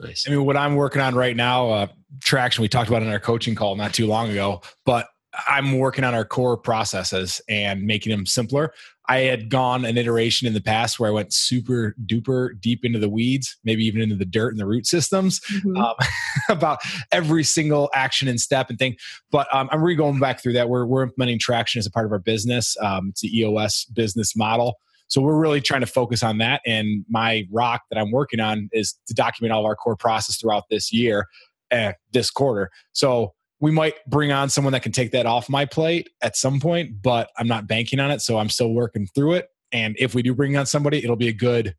Nice. 0.00 0.26
I 0.26 0.30
mean, 0.30 0.44
what 0.44 0.56
I'm 0.56 0.76
working 0.76 1.02
on 1.02 1.14
right 1.14 1.34
now, 1.34 1.70
uh, 1.70 1.86
traction. 2.20 2.62
We 2.62 2.68
talked 2.68 2.88
about 2.88 3.02
in 3.02 3.08
our 3.08 3.18
coaching 3.18 3.54
call 3.54 3.74
not 3.74 3.92
too 3.92 4.06
long 4.06 4.30
ago, 4.30 4.62
but 4.86 5.08
I'm 5.46 5.78
working 5.78 6.04
on 6.04 6.14
our 6.14 6.24
core 6.24 6.56
processes 6.56 7.40
and 7.48 7.82
making 7.82 8.10
them 8.10 8.26
simpler. 8.26 8.72
I 9.08 9.20
had 9.20 9.48
gone 9.48 9.84
an 9.84 9.96
iteration 9.96 10.46
in 10.46 10.52
the 10.52 10.60
past 10.60 10.98
where 11.00 11.08
I 11.08 11.12
went 11.12 11.32
super 11.32 11.94
duper 12.04 12.50
deep 12.60 12.84
into 12.84 12.98
the 12.98 13.08
weeds, 13.08 13.56
maybe 13.64 13.84
even 13.86 14.02
into 14.02 14.16
the 14.16 14.24
dirt 14.26 14.50
and 14.50 14.58
the 14.60 14.66
root 14.66 14.86
systems 14.86 15.40
Mhm. 15.64 15.82
um, 15.82 15.94
about 16.50 16.80
every 17.12 17.42
single 17.44 17.88
action 17.94 18.28
and 18.28 18.38
step 18.40 18.68
and 18.68 18.78
thing. 18.78 18.96
But 19.30 19.52
um, 19.54 19.68
I'm 19.72 19.82
really 19.82 19.96
going 19.96 20.18
back 20.18 20.42
through 20.42 20.54
that. 20.54 20.68
We're, 20.68 20.84
we're 20.84 21.02
implementing 21.02 21.38
traction 21.38 21.78
as 21.78 21.86
a 21.86 21.90
part 21.90 22.04
of 22.04 22.12
our 22.12 22.18
business. 22.18 22.76
Um, 22.82 23.08
it's 23.10 23.22
the 23.22 23.38
EOS 23.38 23.86
business 23.86 24.36
model. 24.36 24.74
So 25.06 25.22
we're 25.22 25.38
really 25.38 25.62
trying 25.62 25.80
to 25.80 25.86
focus 25.86 26.22
on 26.22 26.36
that. 26.38 26.60
And 26.66 27.06
my 27.08 27.46
rock 27.50 27.82
that 27.90 27.98
I'm 27.98 28.10
working 28.10 28.40
on 28.40 28.68
is 28.72 28.94
to 29.06 29.14
document 29.14 29.52
all 29.54 29.60
of 29.60 29.66
our 29.66 29.74
core 29.76 29.96
process 29.96 30.36
throughout 30.38 30.64
this 30.68 30.92
year, 30.92 31.24
uh, 31.70 31.92
this 32.12 32.30
quarter. 32.30 32.70
So 32.92 33.32
we 33.60 33.70
might 33.70 33.94
bring 34.06 34.32
on 34.32 34.48
someone 34.48 34.72
that 34.72 34.82
can 34.82 34.92
take 34.92 35.10
that 35.12 35.26
off 35.26 35.48
my 35.48 35.64
plate 35.64 36.10
at 36.22 36.36
some 36.36 36.60
point, 36.60 37.02
but 37.02 37.30
I'm 37.36 37.48
not 37.48 37.66
banking 37.66 38.00
on 38.00 38.10
it. 38.10 38.22
So 38.22 38.38
I'm 38.38 38.48
still 38.48 38.72
working 38.72 39.08
through 39.14 39.34
it. 39.34 39.48
And 39.72 39.96
if 39.98 40.14
we 40.14 40.22
do 40.22 40.34
bring 40.34 40.56
on 40.56 40.66
somebody, 40.66 41.02
it'll 41.02 41.16
be 41.16 41.28
a 41.28 41.32
good 41.32 41.74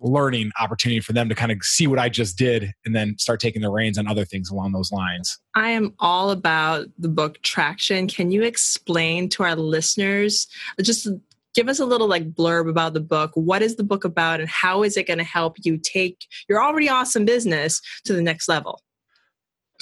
learning 0.00 0.50
opportunity 0.60 1.00
for 1.00 1.12
them 1.12 1.28
to 1.28 1.34
kind 1.34 1.52
of 1.52 1.58
see 1.62 1.86
what 1.86 1.98
I 1.98 2.08
just 2.08 2.36
did 2.36 2.72
and 2.84 2.94
then 2.94 3.16
start 3.18 3.40
taking 3.40 3.62
the 3.62 3.70
reins 3.70 3.98
on 3.98 4.08
other 4.08 4.24
things 4.24 4.50
along 4.50 4.72
those 4.72 4.90
lines. 4.90 5.38
I 5.54 5.70
am 5.70 5.94
all 6.00 6.30
about 6.30 6.86
the 6.98 7.08
book 7.08 7.40
Traction. 7.42 8.08
Can 8.08 8.32
you 8.32 8.42
explain 8.42 9.28
to 9.30 9.44
our 9.44 9.54
listeners, 9.54 10.48
just 10.80 11.08
give 11.54 11.68
us 11.68 11.78
a 11.78 11.86
little 11.86 12.08
like 12.08 12.32
blurb 12.32 12.68
about 12.68 12.94
the 12.94 13.00
book? 13.00 13.30
What 13.34 13.62
is 13.62 13.76
the 13.76 13.84
book 13.84 14.04
about 14.04 14.40
and 14.40 14.48
how 14.48 14.82
is 14.82 14.96
it 14.96 15.06
going 15.06 15.18
to 15.18 15.24
help 15.24 15.56
you 15.62 15.78
take 15.78 16.26
your 16.48 16.62
already 16.62 16.88
awesome 16.88 17.24
business 17.24 17.80
to 18.04 18.12
the 18.12 18.22
next 18.22 18.48
level? 18.48 18.80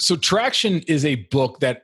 So 0.01 0.15
traction 0.15 0.81
is 0.87 1.05
a 1.05 1.15
book 1.15 1.59
that 1.59 1.83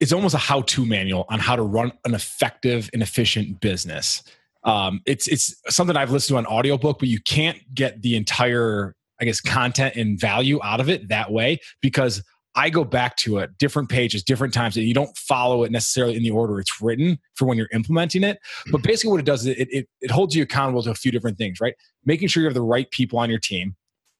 it's 0.00 0.12
almost 0.12 0.34
a 0.34 0.38
how-to 0.38 0.84
manual 0.84 1.26
on 1.28 1.38
how 1.38 1.54
to 1.56 1.62
run 1.62 1.92
an 2.04 2.14
effective 2.14 2.90
and 2.92 3.02
efficient 3.02 3.60
business. 3.60 4.22
Um, 4.64 5.00
it's 5.06 5.28
it's 5.28 5.54
something 5.68 5.96
I've 5.96 6.10
listened 6.10 6.34
to 6.34 6.38
on 6.38 6.46
audiobook, 6.46 6.98
but 6.98 7.08
you 7.08 7.20
can't 7.20 7.58
get 7.74 8.02
the 8.02 8.16
entire, 8.16 8.94
I 9.20 9.24
guess, 9.24 9.40
content 9.40 9.96
and 9.96 10.18
value 10.18 10.60
out 10.62 10.80
of 10.80 10.88
it 10.88 11.08
that 11.08 11.32
way 11.32 11.60
because 11.80 12.22
I 12.54 12.68
go 12.68 12.84
back 12.84 13.16
to 13.18 13.38
it, 13.38 13.56
different 13.58 13.88
pages, 13.88 14.22
different 14.22 14.52
times, 14.52 14.76
and 14.76 14.86
you 14.86 14.92
don't 14.92 15.16
follow 15.16 15.62
it 15.64 15.72
necessarily 15.72 16.16
in 16.16 16.22
the 16.22 16.30
order 16.30 16.60
it's 16.60 16.82
written 16.82 17.18
for 17.34 17.46
when 17.46 17.56
you're 17.56 17.68
implementing 17.72 18.24
it. 18.24 18.38
But 18.70 18.82
Mm-hmm. 18.82 18.88
basically, 18.88 19.10
what 19.12 19.20
it 19.20 19.26
does 19.26 19.46
is 19.46 19.56
it, 19.56 19.68
it, 19.70 19.88
it 20.00 20.10
holds 20.10 20.34
you 20.34 20.42
accountable 20.42 20.82
to 20.82 20.90
a 20.90 20.94
few 20.94 21.10
different 21.10 21.38
things, 21.38 21.60
right? 21.60 21.74
Making 22.04 22.28
sure 22.28 22.42
you 22.42 22.46
have 22.46 22.54
the 22.54 22.62
right 22.62 22.90
people 22.90 23.18
on 23.18 23.30
your 23.30 23.38
team, 23.38 23.74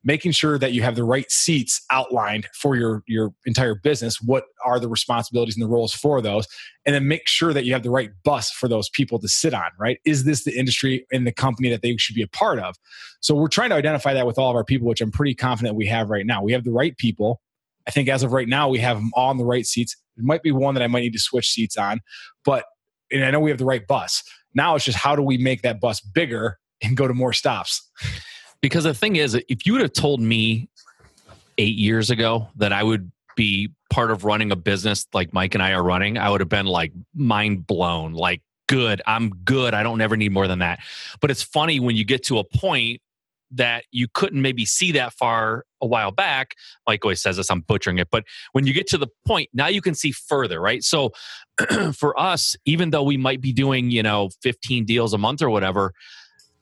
making 0.04 0.32
sure 0.32 0.58
that 0.58 0.72
you 0.72 0.82
have 0.82 0.96
the 0.96 1.04
right 1.04 1.30
seats 1.30 1.80
outlined 1.90 2.48
for 2.54 2.76
your 2.76 3.02
your 3.06 3.32
entire 3.46 3.74
business. 3.74 4.20
What 4.20 4.44
are 4.64 4.80
the 4.80 4.88
responsibilities 4.88 5.56
and 5.56 5.62
the 5.62 5.68
roles 5.68 5.92
for 5.92 6.20
those? 6.20 6.46
And 6.84 6.94
then 6.94 7.06
make 7.06 7.28
sure 7.28 7.52
that 7.52 7.64
you 7.64 7.72
have 7.72 7.82
the 7.82 7.90
right 7.90 8.10
bus 8.24 8.50
for 8.50 8.68
those 8.68 8.88
people 8.90 9.18
to 9.20 9.28
sit 9.28 9.54
on, 9.54 9.70
right? 9.78 9.98
Is 10.04 10.24
this 10.24 10.44
the 10.44 10.58
industry 10.58 11.06
and 11.12 11.26
the 11.26 11.32
company 11.32 11.70
that 11.70 11.82
they 11.82 11.96
should 11.96 12.16
be 12.16 12.22
a 12.22 12.28
part 12.28 12.58
of? 12.58 12.76
So 13.20 13.34
we're 13.34 13.48
trying 13.48 13.70
to 13.70 13.76
identify 13.76 14.14
that 14.14 14.26
with 14.26 14.38
all 14.38 14.50
of 14.50 14.56
our 14.56 14.64
people, 14.64 14.88
which 14.88 15.00
I'm 15.00 15.12
pretty 15.12 15.34
confident 15.34 15.76
we 15.76 15.86
have 15.86 16.10
right 16.10 16.26
now. 16.26 16.42
We 16.42 16.52
have 16.52 16.64
the 16.64 16.72
right 16.72 16.96
people. 16.96 17.40
I 17.86 17.90
think 17.90 18.08
as 18.08 18.22
of 18.22 18.32
right 18.32 18.48
now, 18.48 18.68
we 18.68 18.78
have 18.78 18.96
them 18.96 19.10
all 19.14 19.30
in 19.30 19.38
the 19.38 19.44
right 19.44 19.66
seats. 19.66 19.96
There 20.16 20.24
might 20.24 20.42
be 20.42 20.52
one 20.52 20.74
that 20.74 20.82
I 20.82 20.88
might 20.88 21.00
need 21.00 21.14
to 21.14 21.18
switch 21.18 21.50
seats 21.50 21.76
on, 21.76 22.00
but 22.44 22.64
and 23.10 23.24
I 23.24 23.30
know 23.30 23.40
we 23.40 23.50
have 23.50 23.58
the 23.58 23.64
right 23.64 23.86
bus. 23.86 24.22
Now 24.54 24.74
it's 24.74 24.84
just 24.84 24.98
how 24.98 25.14
do 25.14 25.22
we 25.22 25.38
make 25.38 25.62
that 25.62 25.80
bus 25.80 26.00
bigger 26.00 26.58
and 26.82 26.96
go 26.96 27.06
to 27.06 27.14
more 27.14 27.32
stops? 27.32 27.88
Because 28.62 28.84
the 28.84 28.94
thing 28.94 29.16
is, 29.16 29.34
if 29.34 29.66
you 29.66 29.72
would 29.72 29.82
have 29.82 29.92
told 29.92 30.20
me 30.20 30.68
eight 31.58 31.76
years 31.76 32.10
ago 32.10 32.48
that 32.56 32.72
I 32.72 32.82
would 32.82 33.10
be 33.36 33.72
part 33.90 34.10
of 34.10 34.24
running 34.24 34.52
a 34.52 34.56
business 34.56 35.06
like 35.12 35.32
Mike 35.32 35.54
and 35.54 35.62
I 35.62 35.72
are 35.72 35.82
running, 35.82 36.16
I 36.16 36.30
would 36.30 36.40
have 36.40 36.48
been 36.48 36.66
like 36.66 36.92
mind 37.14 37.66
blown. 37.66 38.12
Like, 38.12 38.40
good, 38.68 39.02
I'm 39.06 39.30
good. 39.30 39.74
I 39.74 39.82
don't 39.82 40.00
ever 40.00 40.16
need 40.16 40.32
more 40.32 40.48
than 40.48 40.60
that. 40.60 40.78
But 41.20 41.30
it's 41.30 41.42
funny 41.42 41.80
when 41.80 41.96
you 41.96 42.04
get 42.04 42.24
to 42.26 42.38
a 42.38 42.44
point 42.44 43.02
that 43.54 43.84
you 43.90 44.06
couldn't 44.12 44.40
maybe 44.40 44.64
see 44.64 44.92
that 44.92 45.12
far 45.12 45.64
a 45.82 45.86
while 45.86 46.10
back. 46.10 46.54
Mike 46.86 47.04
always 47.04 47.20
says 47.20 47.36
this, 47.36 47.50
I'm 47.50 47.60
butchering 47.60 47.98
it. 47.98 48.08
But 48.10 48.24
when 48.52 48.66
you 48.66 48.72
get 48.72 48.86
to 48.88 48.98
the 48.98 49.08
point, 49.26 49.50
now 49.52 49.66
you 49.66 49.82
can 49.82 49.94
see 49.94 50.12
further, 50.12 50.60
right? 50.60 50.82
So 50.82 51.12
for 51.92 52.18
us, 52.18 52.56
even 52.64 52.90
though 52.90 53.02
we 53.02 53.16
might 53.16 53.40
be 53.40 53.52
doing, 53.52 53.90
you 53.90 54.02
know, 54.02 54.30
15 54.42 54.84
deals 54.84 55.12
a 55.12 55.18
month 55.18 55.42
or 55.42 55.50
whatever, 55.50 55.92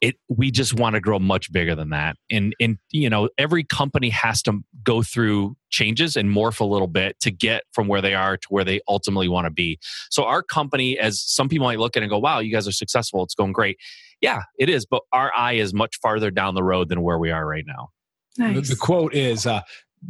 it 0.00 0.16
we 0.28 0.50
just 0.50 0.75
want 0.78 0.95
to 0.95 1.00
grow 1.00 1.19
much 1.19 1.52
bigger 1.52 1.75
than 1.75 1.90
that 1.90 2.16
and 2.30 2.54
and 2.61 2.78
you 2.90 3.09
know 3.11 3.28
every 3.37 3.62
company 3.62 4.09
has 4.09 4.40
to 4.42 4.61
go 4.83 5.02
through 5.02 5.54
changes 5.71 6.16
and 6.16 6.28
morph 6.35 6.59
a 6.61 6.64
little 6.64 6.87
bit 6.87 7.19
to 7.21 7.30
get 7.30 7.64
from 7.73 7.87
where 7.87 8.00
they 8.00 8.14
are 8.14 8.37
to 8.37 8.47
where 8.49 8.64
they 8.64 8.80
ultimately 8.88 9.28
want 9.28 9.45
to 9.47 9.50
be 9.50 9.78
so 10.11 10.25
our 10.25 10.42
company 10.42 10.99
as 10.99 11.21
some 11.23 11.49
people 11.49 11.66
might 11.66 11.78
look 11.78 11.97
at 11.97 12.02
it 12.02 12.04
and 12.04 12.11
go 12.11 12.19
wow 12.19 12.38
you 12.38 12.52
guys 12.52 12.66
are 12.66 12.73
successful 12.73 13.23
it's 13.23 13.35
going 13.35 13.52
great 13.52 13.76
yeah 14.21 14.42
it 14.59 14.69
is 14.71 14.87
but 14.87 15.02
our 15.12 15.30
eye 15.37 15.52
is 15.54 15.75
much 15.75 15.99
farther 16.02 16.30
down 16.30 16.54
the 16.54 16.62
road 16.62 16.88
than 16.88 17.02
where 17.02 17.19
we 17.19 17.30
are 17.30 17.47
right 17.47 17.64
now 17.66 17.90
The, 18.37 18.49
Nice. 18.52 18.69
the 18.71 18.76
quote 18.76 19.14
is 19.14 19.47
uh, 19.47 19.61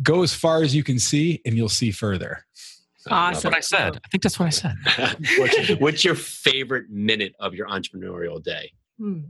go 0.03 0.23
as 0.23 0.33
far 0.33 0.63
as 0.63 0.75
you 0.75 0.85
can 0.85 0.99
see 1.01 1.41
and 1.45 1.57
you'll 1.57 1.69
see 1.69 1.91
further. 1.91 2.45
that's 3.05 3.13
Awesome. 3.39 3.51
what 3.51 3.57
i 3.57 3.61
said 3.61 3.97
i 4.05 4.09
think 4.09 4.23
that's 4.23 4.39
what 4.39 4.47
i 4.47 4.51
said 4.51 4.77
what's, 5.39 5.69
what's 5.81 6.05
your 6.05 6.15
favorite 6.15 6.91
minute 6.91 7.35
of 7.41 7.55
your 7.55 7.67
entrepreneurial 7.67 8.41
day? 8.43 8.73
Hmm. 8.99 9.21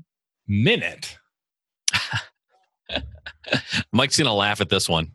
Minute. 0.51 1.17
Mike's 3.93 4.19
gonna 4.19 4.35
laugh 4.35 4.61
at 4.61 4.69
this 4.69 4.89
one. 4.89 5.13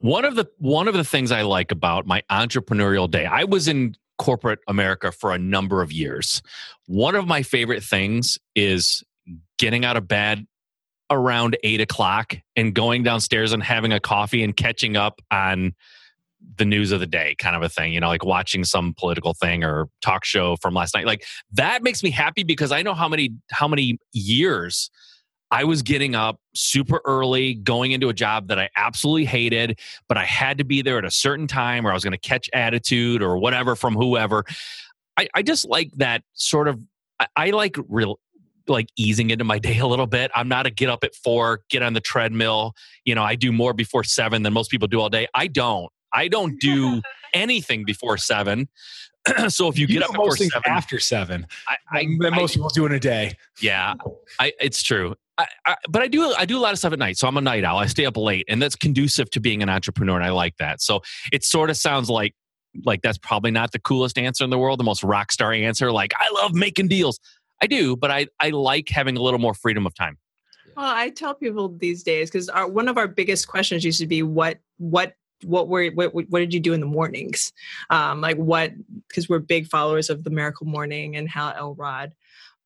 One 0.00 0.26
of 0.26 0.34
the 0.34 0.46
one 0.58 0.88
of 0.88 0.94
the 0.94 1.04
things 1.04 1.32
I 1.32 1.40
like 1.40 1.72
about 1.72 2.06
my 2.06 2.22
entrepreneurial 2.30 3.10
day, 3.10 3.24
I 3.24 3.44
was 3.44 3.66
in 3.66 3.96
corporate 4.18 4.58
America 4.68 5.10
for 5.10 5.32
a 5.32 5.38
number 5.38 5.80
of 5.80 5.90
years. 5.90 6.42
One 6.86 7.14
of 7.14 7.26
my 7.26 7.42
favorite 7.42 7.82
things 7.82 8.38
is 8.54 9.02
getting 9.56 9.86
out 9.86 9.96
of 9.96 10.06
bed 10.06 10.46
around 11.08 11.56
eight 11.64 11.80
o'clock 11.80 12.34
and 12.56 12.74
going 12.74 13.02
downstairs 13.02 13.52
and 13.54 13.62
having 13.62 13.90
a 13.90 14.00
coffee 14.00 14.42
and 14.44 14.54
catching 14.54 14.98
up 14.98 15.22
on 15.30 15.74
the 16.60 16.64
news 16.66 16.92
of 16.92 17.00
the 17.00 17.06
day 17.06 17.34
kind 17.38 17.56
of 17.56 17.62
a 17.62 17.68
thing 17.68 17.92
you 17.92 17.98
know 17.98 18.08
like 18.08 18.24
watching 18.24 18.62
some 18.62 18.94
political 18.96 19.34
thing 19.34 19.64
or 19.64 19.88
talk 20.02 20.24
show 20.24 20.56
from 20.56 20.74
last 20.74 20.94
night 20.94 21.06
like 21.06 21.24
that 21.50 21.82
makes 21.82 22.02
me 22.02 22.10
happy 22.10 22.44
because 22.44 22.70
i 22.70 22.82
know 22.82 22.94
how 22.94 23.08
many 23.08 23.30
how 23.50 23.66
many 23.66 23.98
years 24.12 24.90
I 25.50 25.64
was 25.64 25.82
getting 25.82 26.14
up 26.14 26.38
super 26.54 27.00
early, 27.04 27.54
going 27.54 27.90
into 27.90 28.08
a 28.08 28.12
job 28.12 28.48
that 28.48 28.58
I 28.58 28.68
absolutely 28.76 29.24
hated, 29.24 29.80
but 30.08 30.16
I 30.16 30.24
had 30.24 30.58
to 30.58 30.64
be 30.64 30.80
there 30.80 30.98
at 30.98 31.04
a 31.04 31.10
certain 31.10 31.48
time 31.48 31.86
or 31.86 31.90
I 31.90 31.94
was 31.94 32.04
going 32.04 32.12
to 32.12 32.18
catch 32.18 32.48
attitude 32.52 33.20
or 33.20 33.36
whatever 33.36 33.74
from 33.74 33.94
whoever. 33.94 34.44
I, 35.16 35.28
I 35.34 35.42
just 35.42 35.68
like 35.68 35.90
that 35.96 36.22
sort 36.34 36.68
of, 36.68 36.80
I, 37.18 37.26
I 37.36 37.50
like 37.50 37.76
real, 37.88 38.20
like 38.68 38.88
easing 38.96 39.30
into 39.30 39.44
my 39.44 39.58
day 39.58 39.78
a 39.78 39.86
little 39.86 40.06
bit. 40.06 40.30
I'm 40.36 40.48
not 40.48 40.66
a 40.66 40.70
get 40.70 40.88
up 40.88 41.02
at 41.02 41.16
four, 41.16 41.62
get 41.68 41.82
on 41.82 41.94
the 41.94 42.00
treadmill. 42.00 42.74
You 43.04 43.16
know, 43.16 43.24
I 43.24 43.34
do 43.34 43.50
more 43.50 43.74
before 43.74 44.04
seven 44.04 44.44
than 44.44 44.52
most 44.52 44.70
people 44.70 44.86
do 44.86 45.00
all 45.00 45.08
day. 45.08 45.26
I 45.34 45.48
don't. 45.48 45.90
I 46.12 46.28
don't 46.28 46.58
do 46.60 47.00
anything 47.34 47.84
before 47.84 48.16
seven. 48.16 48.68
so 49.48 49.68
if 49.68 49.78
you, 49.78 49.86
You 49.86 49.94
get 50.00 50.02
up 50.04 50.12
before 50.12 50.36
seven, 50.36 50.62
after 50.66 50.98
seven. 50.98 51.46
I, 51.68 51.76
I, 51.90 52.06
than 52.20 52.32
I- 52.34 52.36
most 52.36 52.54
people 52.54 52.70
do 52.70 52.86
in 52.86 52.92
a 52.92 53.00
day. 53.00 53.36
yeah, 53.60 53.94
I, 54.38 54.52
it's 54.60 54.82
true. 54.82 55.14
I, 55.38 55.46
I, 55.64 55.76
but 55.88 56.02
I 56.02 56.08
do 56.08 56.34
I 56.34 56.44
do 56.44 56.58
a 56.58 56.60
lot 56.60 56.72
of 56.74 56.78
stuff 56.78 56.92
at 56.92 56.98
night, 56.98 57.16
so 57.16 57.26
I'm 57.26 57.36
a 57.36 57.40
night 57.40 57.64
owl. 57.64 57.78
I 57.78 57.86
stay 57.86 58.04
up 58.04 58.16
late, 58.18 58.44
and 58.48 58.60
that's 58.60 58.76
conducive 58.76 59.30
to 59.30 59.40
being 59.40 59.62
an 59.62 59.70
entrepreneur, 59.70 60.16
and 60.16 60.24
I 60.24 60.30
like 60.30 60.56
that. 60.58 60.82
So 60.82 61.00
it 61.32 61.44
sort 61.44 61.70
of 61.70 61.78
sounds 61.78 62.10
like 62.10 62.34
like 62.84 63.00
that's 63.02 63.16
probably 63.18 63.50
not 63.50 63.72
the 63.72 63.78
coolest 63.78 64.18
answer 64.18 64.44
in 64.44 64.50
the 64.50 64.58
world, 64.58 64.78
the 64.78 64.84
most 64.84 65.02
rock 65.02 65.32
star 65.32 65.52
answer. 65.52 65.90
Like 65.92 66.12
I 66.18 66.30
love 66.42 66.54
making 66.54 66.88
deals. 66.88 67.18
I 67.62 67.66
do, 67.66 67.96
but 67.96 68.10
I 68.10 68.26
I 68.38 68.50
like 68.50 68.90
having 68.90 69.16
a 69.16 69.22
little 69.22 69.40
more 69.40 69.54
freedom 69.54 69.86
of 69.86 69.94
time. 69.94 70.18
Well, 70.76 70.86
I 70.94 71.08
tell 71.10 71.34
people 71.34 71.68
these 71.68 72.02
days 72.02 72.30
because 72.30 72.50
our 72.50 72.68
one 72.68 72.86
of 72.88 72.98
our 72.98 73.08
biggest 73.08 73.48
questions 73.48 73.82
used 73.82 74.00
to 74.00 74.06
be 74.06 74.22
what 74.22 74.58
what 74.76 75.14
what 75.44 75.68
were 75.68 75.86
what, 75.88 76.14
what 76.14 76.38
did 76.38 76.52
you 76.54 76.60
do 76.60 76.72
in 76.72 76.80
the 76.80 76.86
mornings? 76.86 77.52
Um, 77.90 78.20
like 78.20 78.36
what 78.36 78.72
because 79.08 79.28
we're 79.28 79.38
big 79.38 79.66
followers 79.68 80.10
of 80.10 80.24
the 80.24 80.30
Miracle 80.30 80.66
Morning 80.66 81.16
and 81.16 81.28
Hal 81.28 81.54
Elrod. 81.56 82.12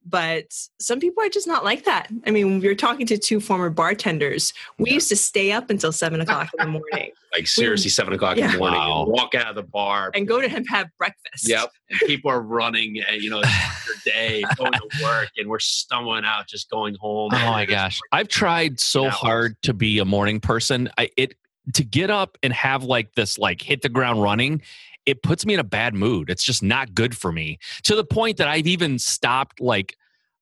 But 0.06 0.52
some 0.80 1.00
people 1.00 1.24
are 1.24 1.30
just 1.30 1.46
not 1.46 1.64
like 1.64 1.86
that. 1.86 2.10
I 2.26 2.30
mean, 2.30 2.60
we 2.60 2.68
were 2.68 2.74
talking 2.74 3.06
to 3.06 3.16
two 3.16 3.40
former 3.40 3.70
bartenders. 3.70 4.52
We 4.78 4.90
used 4.90 5.08
to 5.08 5.16
stay 5.16 5.50
up 5.50 5.70
until 5.70 5.92
seven 5.92 6.20
o'clock 6.20 6.50
in 6.58 6.66
the 6.66 6.70
morning 6.92 7.12
Like 7.32 7.46
seriously, 7.46 7.88
seven 7.88 8.12
o'clock 8.12 8.36
in 8.36 8.50
the 8.52 8.58
morning, 8.58 8.80
Wow. 8.80 9.06
walk 9.08 9.34
out 9.34 9.46
of 9.48 9.54
the 9.54 9.62
bar. 9.62 10.10
and 10.14 10.28
go 10.28 10.42
to 10.42 10.48
him 10.48 10.66
have 10.66 10.88
breakfast. 10.98 11.48
Yep. 11.48 11.70
And 11.88 12.00
people 12.00 12.30
are 12.30 12.42
running, 12.42 13.00
and 13.10 13.22
you 13.22 13.30
know, 13.30 13.40
it's 13.42 14.02
their 14.04 14.12
day, 14.14 14.44
going 14.58 14.72
to 14.72 14.88
work, 15.02 15.30
and 15.38 15.48
we're 15.48 15.58
stumbling 15.58 16.26
out, 16.26 16.48
just 16.48 16.68
going 16.68 16.96
home. 17.00 17.30
Oh 17.32 17.50
my 17.52 17.64
gosh. 17.64 17.98
I've 18.12 18.28
tried 18.28 18.80
so 18.80 19.04
Hours. 19.06 19.14
hard 19.14 19.62
to 19.62 19.72
be 19.72 20.00
a 20.00 20.04
morning 20.04 20.38
person. 20.38 20.90
I 20.98 21.08
it 21.16 21.34
to 21.72 21.82
get 21.84 22.10
up 22.10 22.36
and 22.42 22.52
have 22.52 22.84
like 22.84 23.14
this 23.14 23.38
like 23.38 23.62
hit 23.62 23.82
the 23.82 23.88
ground 23.88 24.22
running, 24.22 24.60
it 25.06 25.22
puts 25.22 25.44
me 25.46 25.54
in 25.54 25.60
a 25.60 25.64
bad 25.64 25.94
mood. 25.94 26.30
It's 26.30 26.44
just 26.44 26.62
not 26.62 26.94
good 26.94 27.16
for 27.16 27.32
me. 27.32 27.58
To 27.84 27.96
the 27.96 28.04
point 28.04 28.36
that 28.38 28.48
I've 28.48 28.66
even 28.66 28.98
stopped 28.98 29.60
like 29.60 29.96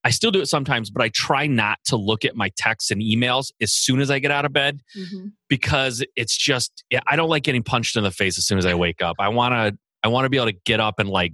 I 0.04 0.10
still 0.10 0.32
do 0.32 0.40
it 0.40 0.46
sometimes, 0.48 0.90
but 0.90 1.00
I 1.00 1.10
try 1.10 1.46
not 1.46 1.78
to 1.84 1.96
look 1.96 2.24
at 2.24 2.34
my 2.34 2.50
texts 2.56 2.90
and 2.90 3.00
emails 3.00 3.52
as 3.60 3.72
soon 3.72 4.00
as 4.00 4.10
I 4.10 4.18
get 4.18 4.32
out 4.32 4.44
of 4.44 4.52
bed 4.52 4.80
Mhm. 4.98 5.30
because 5.48 6.04
it's 6.16 6.36
just 6.36 6.82
yeah, 6.90 7.00
I 7.06 7.14
don't 7.14 7.28
like 7.28 7.44
getting 7.44 7.62
punched 7.62 7.96
in 7.96 8.02
the 8.02 8.10
face 8.10 8.36
as 8.36 8.44
soon 8.44 8.58
as 8.58 8.66
I 8.66 8.74
wake 8.74 9.00
up. 9.00 9.16
I 9.20 9.28
want 9.28 9.52
to 9.52 9.78
I 10.02 10.08
want 10.08 10.24
to 10.24 10.28
be 10.28 10.36
able 10.38 10.46
to 10.48 10.58
get 10.64 10.80
up 10.80 10.98
and 10.98 11.08
like 11.08 11.32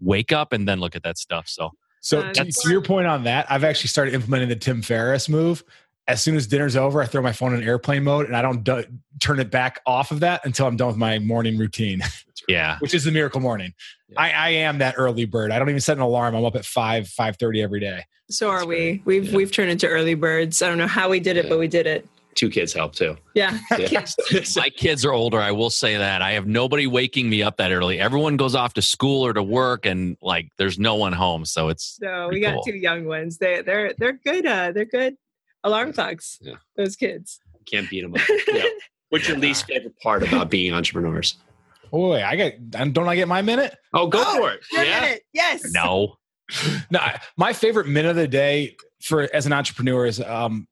wake 0.00 0.32
up 0.32 0.52
and 0.52 0.66
then 0.66 0.80
look 0.80 0.96
at 0.96 1.04
that 1.04 1.16
stuff. 1.18 1.46
So 1.48 1.70
So 2.00 2.22
to, 2.22 2.26
that's- 2.32 2.60
to 2.62 2.70
your 2.70 2.82
point 2.82 3.06
on 3.06 3.24
that, 3.24 3.46
I've 3.50 3.62
actually 3.64 3.88
started 3.88 4.14
implementing 4.14 4.48
the 4.48 4.56
Tim 4.56 4.82
Ferriss 4.82 5.28
move. 5.28 5.62
As 6.08 6.22
soon 6.22 6.36
as 6.36 6.46
dinner's 6.46 6.74
over, 6.74 7.02
I 7.02 7.06
throw 7.06 7.20
my 7.22 7.32
phone 7.32 7.54
in 7.54 7.62
airplane 7.62 8.02
mode 8.02 8.26
and 8.26 8.34
I 8.36 8.40
don't 8.42 8.64
do, 8.64 8.82
turn 9.20 9.38
it 9.40 9.50
back 9.50 9.80
off 9.86 10.10
of 10.10 10.20
that 10.20 10.40
until 10.44 10.66
I'm 10.66 10.76
done 10.76 10.88
with 10.88 10.96
my 10.96 11.18
morning 11.18 11.58
routine, 11.58 12.00
yeah. 12.48 12.78
which 12.80 12.94
is 12.94 13.04
the 13.04 13.12
miracle 13.12 13.40
morning. 13.40 13.74
Yeah. 14.08 14.20
I, 14.22 14.30
I 14.30 14.48
am 14.50 14.78
that 14.78 14.94
early 14.96 15.26
bird. 15.26 15.52
I 15.52 15.58
don't 15.58 15.68
even 15.68 15.80
set 15.82 15.98
an 15.98 16.02
alarm. 16.02 16.34
I'm 16.34 16.44
up 16.46 16.56
at 16.56 16.64
five, 16.64 17.08
five 17.08 17.36
thirty 17.36 17.62
every 17.62 17.78
day. 17.80 18.04
So 18.30 18.48
are 18.48 18.58
That's 18.60 18.68
we. 18.68 18.76
great. 18.76 19.02
We've 19.06 19.24
Yeah. 19.26 19.36
we've 19.36 19.52
turned 19.52 19.70
into 19.70 19.86
early 19.86 20.14
birds. 20.14 20.62
I 20.62 20.68
don't 20.68 20.78
know 20.78 20.86
how 20.86 21.10
we 21.10 21.20
did 21.20 21.36
it, 21.36 21.44
Yeah. 21.44 21.50
but 21.50 21.58
we 21.58 21.68
did 21.68 21.86
it. 21.86 22.08
Two 22.34 22.48
kids 22.48 22.72
help 22.72 22.94
too. 22.94 23.16
Yeah. 23.34 23.58
Yeah. 23.78 24.06
My 24.56 24.70
kids 24.70 25.04
are 25.04 25.12
older. 25.12 25.40
I 25.40 25.50
will 25.52 25.70
say 25.70 25.96
that. 25.98 26.22
I 26.22 26.32
have 26.32 26.46
nobody 26.46 26.86
waking 26.86 27.28
me 27.28 27.42
up 27.42 27.56
that 27.58 27.70
early. 27.72 27.98
Everyone 28.00 28.36
goes 28.38 28.54
off 28.54 28.74
to 28.74 28.82
school 28.82 29.26
or 29.26 29.32
to 29.34 29.42
work, 29.42 29.84
and 29.84 30.16
like 30.22 30.50
there's 30.56 30.78
no 30.78 30.94
one 30.94 31.12
home. 31.12 31.44
So 31.44 31.68
it's 31.68 31.98
So 32.00 32.28
we 32.30 32.40
got 32.40 32.54
cool. 32.54 32.62
two 32.62 32.76
young 32.76 33.04
ones. 33.04 33.36
They 33.38 33.60
they're 33.60 33.92
they're 33.98 34.12
good. 34.24 34.46
Uh, 34.46 34.72
they're 34.72 34.84
good 34.86 35.16
alarm 35.68 35.92
clocks. 35.92 36.38
Yeah. 36.40 36.54
Those 36.76 36.96
kids. 36.96 37.40
Can't 37.70 37.88
beat 37.88 38.02
them 38.02 38.14
up. 38.14 38.20
Yeah. 38.52 38.64
What's 39.10 39.28
your 39.28 39.38
least 39.38 39.66
favorite 39.66 39.98
part 40.02 40.22
about 40.22 40.50
being 40.50 40.74
entrepreneurs? 40.74 41.36
Boy, 41.90 42.22
I 42.22 42.36
got. 42.36 42.92
Don't 42.92 43.08
I 43.08 43.14
get 43.16 43.28
my 43.28 43.40
minute? 43.40 43.74
Oh, 43.94 44.06
go 44.08 44.22
Oh, 44.26 44.38
for 44.38 44.50
it. 44.52 44.60
You're 44.72 44.84
Yeah. 44.84 44.98
in 45.06 45.12
it. 45.12 45.22
Yes. 45.32 45.64
no. 45.72 46.14
No, 46.90 47.00
my 47.36 47.52
favorite 47.52 47.86
minute 47.88 48.08
of 48.10 48.16
the 48.16 48.26
day 48.28 48.74
for 49.02 49.28
as 49.34 49.44
an 49.46 49.52
entrepreneur 49.52 50.06
is 50.06 50.18
um, 50.20 50.66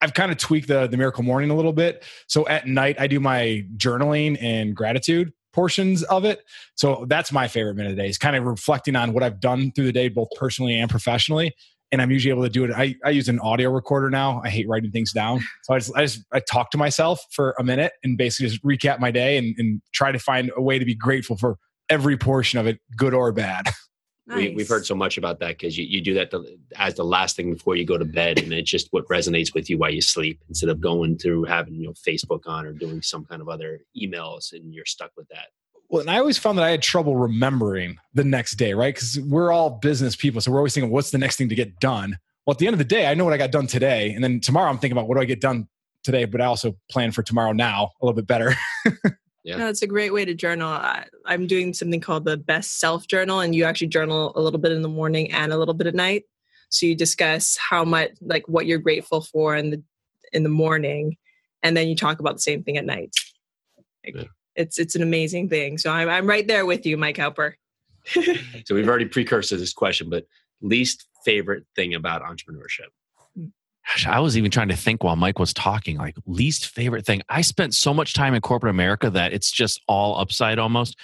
I've 0.00 0.12
kind 0.12 0.32
of 0.32 0.38
tweaked 0.38 0.66
the 0.68 0.86
the 0.88 0.96
miracle 0.96 1.22
morning 1.22 1.50
a 1.50 1.54
little 1.56 1.72
bit. 1.72 2.04
So 2.26 2.46
at 2.48 2.66
night 2.66 2.96
I 3.00 3.06
do 3.06 3.20
my 3.20 3.64
journaling 3.76 4.36
and 4.42 4.74
gratitude. 4.74 5.32
portions 5.52 6.02
of 6.04 6.24
it. 6.24 6.42
So 6.74 7.04
that's 7.08 7.30
my 7.30 7.46
favorite 7.46 7.76
minute 7.76 7.90
of 7.90 7.96
the 7.96 8.02
day 8.02 8.08
is 8.08 8.18
kind 8.18 8.34
of 8.34 8.42
reflecting 8.42 8.96
on 8.96 9.12
what 9.12 9.22
I've 9.22 9.38
done 9.38 9.70
through 9.70 9.84
the 9.84 9.92
day, 9.92 10.08
both 10.08 10.28
personally 10.36 10.78
and 10.80 10.90
professionally. 10.90 11.54
And 11.94 12.02
I'm 12.02 12.10
usually 12.10 12.32
able 12.32 12.42
to 12.42 12.48
do 12.48 12.64
it. 12.64 12.72
I, 12.72 12.96
I 13.04 13.10
use 13.10 13.28
an 13.28 13.38
audio 13.38 13.70
recorder 13.70 14.10
now. 14.10 14.42
I 14.44 14.50
hate 14.50 14.68
writing 14.68 14.90
things 14.90 15.12
down. 15.12 15.40
So 15.62 15.74
I 15.74 15.78
just, 15.78 15.96
I 15.96 16.02
just 16.02 16.24
I 16.32 16.40
talk 16.40 16.72
to 16.72 16.76
myself 16.76 17.24
for 17.30 17.54
a 17.56 17.62
minute 17.62 17.92
and 18.02 18.18
basically 18.18 18.48
just 18.48 18.64
recap 18.64 18.98
my 18.98 19.12
day 19.12 19.38
and, 19.38 19.54
and 19.58 19.80
try 19.92 20.10
to 20.10 20.18
find 20.18 20.50
a 20.56 20.60
way 20.60 20.80
to 20.80 20.84
be 20.84 20.96
grateful 20.96 21.36
for 21.36 21.56
every 21.88 22.16
portion 22.16 22.58
of 22.58 22.66
it, 22.66 22.80
good 22.96 23.14
or 23.14 23.30
bad. 23.30 23.68
Nice. 24.26 24.54
We, 24.54 24.62
have 24.62 24.68
heard 24.68 24.86
so 24.86 24.94
much 24.94 25.18
about 25.18 25.38
that 25.40 25.58
because 25.58 25.76
you, 25.76 25.84
you 25.84 26.00
do 26.00 26.14
that 26.14 26.30
to, 26.30 26.46
as 26.76 26.94
the 26.94 27.04
last 27.04 27.36
thing 27.36 27.52
before 27.52 27.76
you 27.76 27.84
go 27.84 27.98
to 27.98 28.06
bed, 28.06 28.38
and 28.38 28.54
it's 28.54 28.70
just 28.70 28.88
what 28.90 29.06
resonates 29.08 29.52
with 29.52 29.68
you 29.68 29.76
while 29.76 29.90
you 29.90 30.00
sleep 30.00 30.40
instead 30.48 30.70
of 30.70 30.80
going 30.80 31.18
through 31.18 31.44
having 31.44 31.74
you 31.74 31.88
know 31.88 31.92
Facebook 31.92 32.46
on 32.46 32.64
or 32.64 32.72
doing 32.72 33.02
some 33.02 33.26
kind 33.26 33.42
of 33.42 33.50
other 33.50 33.80
emails, 33.94 34.54
and 34.54 34.72
you're 34.72 34.86
stuck 34.86 35.10
with 35.14 35.28
that. 35.28 35.48
Well, 35.88 36.00
and 36.00 36.10
I 36.10 36.18
always 36.18 36.38
found 36.38 36.58
that 36.58 36.64
I 36.64 36.70
had 36.70 36.82
trouble 36.82 37.16
remembering 37.16 37.98
the 38.14 38.24
next 38.24 38.56
day, 38.56 38.74
right? 38.74 38.94
Because 38.94 39.20
we're 39.20 39.52
all 39.52 39.70
business 39.70 40.16
people, 40.16 40.40
so 40.40 40.50
we're 40.50 40.58
always 40.58 40.74
thinking, 40.74 40.90
"What's 40.90 41.10
the 41.10 41.18
next 41.18 41.36
thing 41.36 41.48
to 41.48 41.54
get 41.54 41.78
done?" 41.78 42.18
Well, 42.46 42.52
at 42.52 42.58
the 42.58 42.66
end 42.66 42.74
of 42.74 42.78
the 42.78 42.84
day, 42.84 43.06
I 43.06 43.14
know 43.14 43.24
what 43.24 43.32
I 43.32 43.38
got 43.38 43.52
done 43.52 43.66
today, 43.66 44.12
and 44.12 44.22
then 44.22 44.40
tomorrow 44.40 44.70
I'm 44.70 44.78
thinking 44.78 44.96
about 44.96 45.08
what 45.08 45.16
do 45.16 45.20
I 45.20 45.26
get 45.26 45.40
done 45.40 45.68
today, 46.02 46.24
but 46.24 46.40
I 46.40 46.46
also 46.46 46.76
plan 46.90 47.12
for 47.12 47.22
tomorrow 47.22 47.52
now 47.52 47.92
a 48.00 48.04
little 48.04 48.14
bit 48.14 48.26
better. 48.26 48.54
Yeah. 49.44 49.56
No, 49.58 49.68
it's 49.68 49.82
a 49.82 49.86
great 49.86 50.12
way 50.12 50.24
to 50.24 50.32
journal. 50.32 50.70
I, 50.70 51.04
am 51.26 51.46
doing 51.46 51.74
something 51.74 52.00
called 52.00 52.24
the 52.24 52.38
best 52.38 52.80
self 52.80 53.06
journal, 53.06 53.40
and 53.40 53.54
you 53.54 53.64
actually 53.64 53.88
journal 53.88 54.32
a 54.36 54.40
little 54.40 54.58
bit 54.58 54.72
in 54.72 54.80
the 54.80 54.88
morning 54.88 55.30
and 55.32 55.52
a 55.52 55.58
little 55.58 55.74
bit 55.74 55.86
at 55.86 55.94
night. 55.94 56.24
So 56.70 56.86
you 56.86 56.94
discuss 56.94 57.58
how 57.58 57.84
much, 57.84 58.12
like, 58.22 58.48
what 58.48 58.64
you're 58.64 58.78
grateful 58.78 59.20
for 59.20 59.54
in 59.54 59.68
the 59.70 59.82
in 60.32 60.44
the 60.44 60.48
morning, 60.48 61.18
and 61.62 61.76
then 61.76 61.88
you 61.88 61.94
talk 61.94 62.20
about 62.20 62.36
the 62.36 62.40
same 62.40 62.62
thing 62.62 62.78
at 62.78 62.86
night. 62.86 63.14
Like, 64.02 64.16
yeah. 64.16 64.22
It's 64.56 64.78
it's 64.78 64.94
an 64.94 65.02
amazing 65.02 65.48
thing. 65.48 65.78
So 65.78 65.90
I'm 65.90 66.08
I'm 66.08 66.26
right 66.26 66.46
there 66.46 66.66
with 66.66 66.86
you, 66.86 66.96
Mike 66.96 67.16
Cowper. 67.16 67.54
so 68.06 68.74
we've 68.74 68.88
already 68.88 69.06
precursed 69.06 69.50
this 69.50 69.72
question, 69.72 70.10
but 70.10 70.26
least 70.60 71.06
favorite 71.24 71.64
thing 71.74 71.94
about 71.94 72.22
entrepreneurship. 72.22 72.90
Hmm. 73.34 73.46
Gosh, 73.88 74.06
I 74.06 74.20
was 74.20 74.36
even 74.36 74.50
trying 74.50 74.68
to 74.68 74.76
think 74.76 75.02
while 75.02 75.16
Mike 75.16 75.38
was 75.38 75.52
talking, 75.52 75.98
like 75.98 76.16
least 76.26 76.66
favorite 76.66 77.06
thing. 77.06 77.22
I 77.28 77.40
spent 77.40 77.74
so 77.74 77.94
much 77.94 78.14
time 78.14 78.34
in 78.34 78.40
corporate 78.40 78.70
America 78.70 79.10
that 79.10 79.32
it's 79.32 79.50
just 79.50 79.80
all 79.88 80.18
upside 80.18 80.58
almost. 80.58 80.96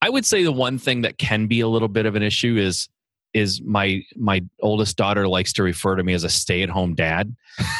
I 0.00 0.10
would 0.10 0.24
say 0.24 0.44
the 0.44 0.52
one 0.52 0.78
thing 0.78 1.02
that 1.02 1.18
can 1.18 1.46
be 1.46 1.60
a 1.60 1.68
little 1.68 1.88
bit 1.88 2.06
of 2.06 2.14
an 2.14 2.22
issue 2.22 2.56
is 2.56 2.88
is 3.34 3.60
my 3.62 4.02
my 4.16 4.42
oldest 4.60 4.96
daughter 4.96 5.28
likes 5.28 5.52
to 5.54 5.62
refer 5.62 5.96
to 5.96 6.02
me 6.02 6.14
as 6.14 6.24
a 6.24 6.28
stay-at-home 6.28 6.94
dad. 6.94 7.34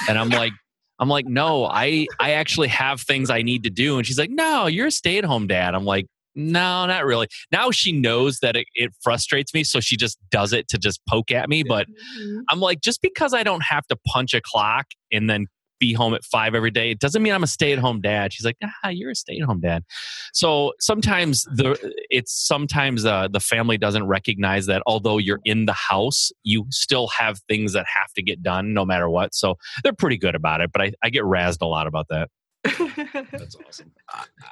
And 0.09 0.19
I'm 0.19 0.29
like 0.29 0.53
I'm 0.99 1.09
like, 1.09 1.27
"No, 1.27 1.65
I 1.65 2.07
I 2.19 2.33
actually 2.33 2.69
have 2.69 3.01
things 3.01 3.31
I 3.31 3.43
need 3.43 3.65
to 3.65 3.71
do." 3.71 3.99
And 3.99 4.07
she's 4.07 4.19
like, 4.19 4.31
"No, 4.31 4.67
you're 4.67 4.89
a 4.89 4.93
stay-at-home 4.93 5.47
dad." 5.47 5.75
I'm 5.75 5.85
like, 5.85 6.07
no, 6.39 6.87
not 6.87 7.05
really. 7.05 7.27
Now 7.51 7.73
she 7.73 7.91
knows 7.91 8.39
that 8.41 8.55
it, 8.55 8.67
it, 8.75 8.93
frustrates 9.03 9.53
me, 9.53 9.65
so 9.65 9.81
she 9.81 9.97
just 9.97 10.19
does 10.31 10.53
it 10.53 10.69
to 10.69 10.79
just 10.79 11.01
poke 11.09 11.33
at 11.33 11.49
me. 11.49 11.65
But 11.65 11.89
mm-hmm. 11.89 12.41
I'm 12.49 12.61
like, 12.61 12.81
just 12.81 13.03
because 13.03 13.35
I 13.35 13.43
don't 13.43 13.65
have 13.65 13.85
to 13.89 13.97
punch 14.07 14.35
a 14.35 14.41
clock 14.41 14.87
and 15.11 15.29
then 15.29 15.47
be 15.79 15.93
home 15.93 16.15
at 16.15 16.25
five 16.25 16.55
every 16.55 16.71
day, 16.71 16.91
it 16.91 16.99
doesn't 16.99 17.23
mean 17.23 17.33
I'm 17.33 17.43
a 17.43 17.49
stay 17.49 17.73
at 17.73 17.79
home 17.79 18.01
dad. 18.01 18.33
She's 18.33 18.45
like, 18.45 18.57
ah, 18.63 18.89
you're 18.89 19.11
a 19.11 19.15
stay 19.15 19.39
at 19.39 19.45
home 19.45 19.61
dad. 19.61 19.85
So 20.33 20.73
sometimes 20.81 21.45
the 21.45 21.77
it's 22.11 22.33
sometimes 22.33 23.05
uh, 23.05 23.29
the 23.29 23.41
family 23.41 23.79
doesn't 23.79 24.07
recognize 24.07 24.67
that 24.67 24.83
although 24.87 25.19
you're 25.19 25.41
in 25.45 25.67
the 25.67 25.73
house, 25.73 26.31
you 26.43 26.67
still 26.71 27.09
have 27.09 27.41
things 27.49 27.73
that 27.73 27.87
have 27.93 28.13
to 28.15 28.23
get 28.23 28.43
done 28.43 28.75
no 28.75 28.85
matter 28.85 29.09
what. 29.09 29.35
So 29.35 29.57
they're 29.83 29.93
pretty 29.93 30.19
good 30.19 30.35
about 30.35 30.61
it, 30.61 30.71
but 30.73 30.83
I, 30.83 30.93
I 31.03 31.11
get 31.11 31.23
razzed 31.23 31.63
a 31.63 31.67
lot 31.67 31.87
about 31.87 32.07
that. 32.09 32.29
That's 33.33 33.57
awesome. 33.67 33.93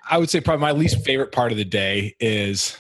I 0.09 0.19
would 0.19 0.31
say 0.31 0.41
probably 0.41 0.63
my 0.63 0.73
least 0.73 1.05
favorite 1.05 1.33
part 1.33 1.53
of 1.53 1.59
the 1.59 1.65
day 1.65 2.15
is 2.21 2.77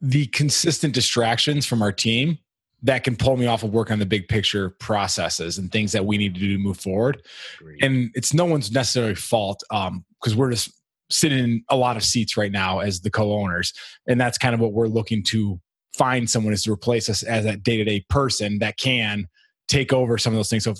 the 0.00 0.26
consistent 0.26 0.94
distractions 0.94 1.66
from 1.66 1.82
our 1.82 1.92
team 1.92 2.38
that 2.82 3.04
can 3.04 3.16
pull 3.16 3.36
me 3.36 3.46
off 3.46 3.62
of 3.62 3.72
work 3.72 3.90
on 3.90 3.98
the 3.98 4.06
big 4.06 4.28
picture 4.28 4.70
processes 4.70 5.58
and 5.58 5.72
things 5.72 5.92
that 5.92 6.06
we 6.06 6.16
need 6.16 6.34
to 6.34 6.40
do 6.40 6.52
to 6.56 6.58
move 6.58 6.78
forward. 6.78 7.22
Great. 7.58 7.82
And 7.82 8.10
it's 8.14 8.32
no 8.32 8.44
one's 8.44 8.70
necessarily 8.70 9.14
fault 9.14 9.62
because 9.68 10.32
um, 10.32 10.36
we're 10.36 10.50
just 10.50 10.70
sitting 11.10 11.38
in 11.38 11.64
a 11.70 11.76
lot 11.76 11.96
of 11.96 12.04
seats 12.04 12.36
right 12.36 12.52
now 12.52 12.80
as 12.80 13.00
the 13.00 13.10
co-owners, 13.10 13.72
and 14.06 14.20
that's 14.20 14.38
kind 14.38 14.54
of 14.54 14.60
what 14.60 14.72
we're 14.72 14.86
looking 14.86 15.22
to 15.24 15.60
find 15.94 16.30
someone 16.30 16.52
is 16.52 16.62
to 16.62 16.72
replace 16.72 17.08
us 17.08 17.22
as 17.22 17.44
that 17.44 17.62
day-to-day 17.62 18.04
person 18.08 18.58
that 18.60 18.76
can 18.76 19.26
take 19.66 19.92
over 19.92 20.16
some 20.16 20.32
of 20.32 20.38
those 20.38 20.48
things. 20.48 20.64
So 20.64 20.74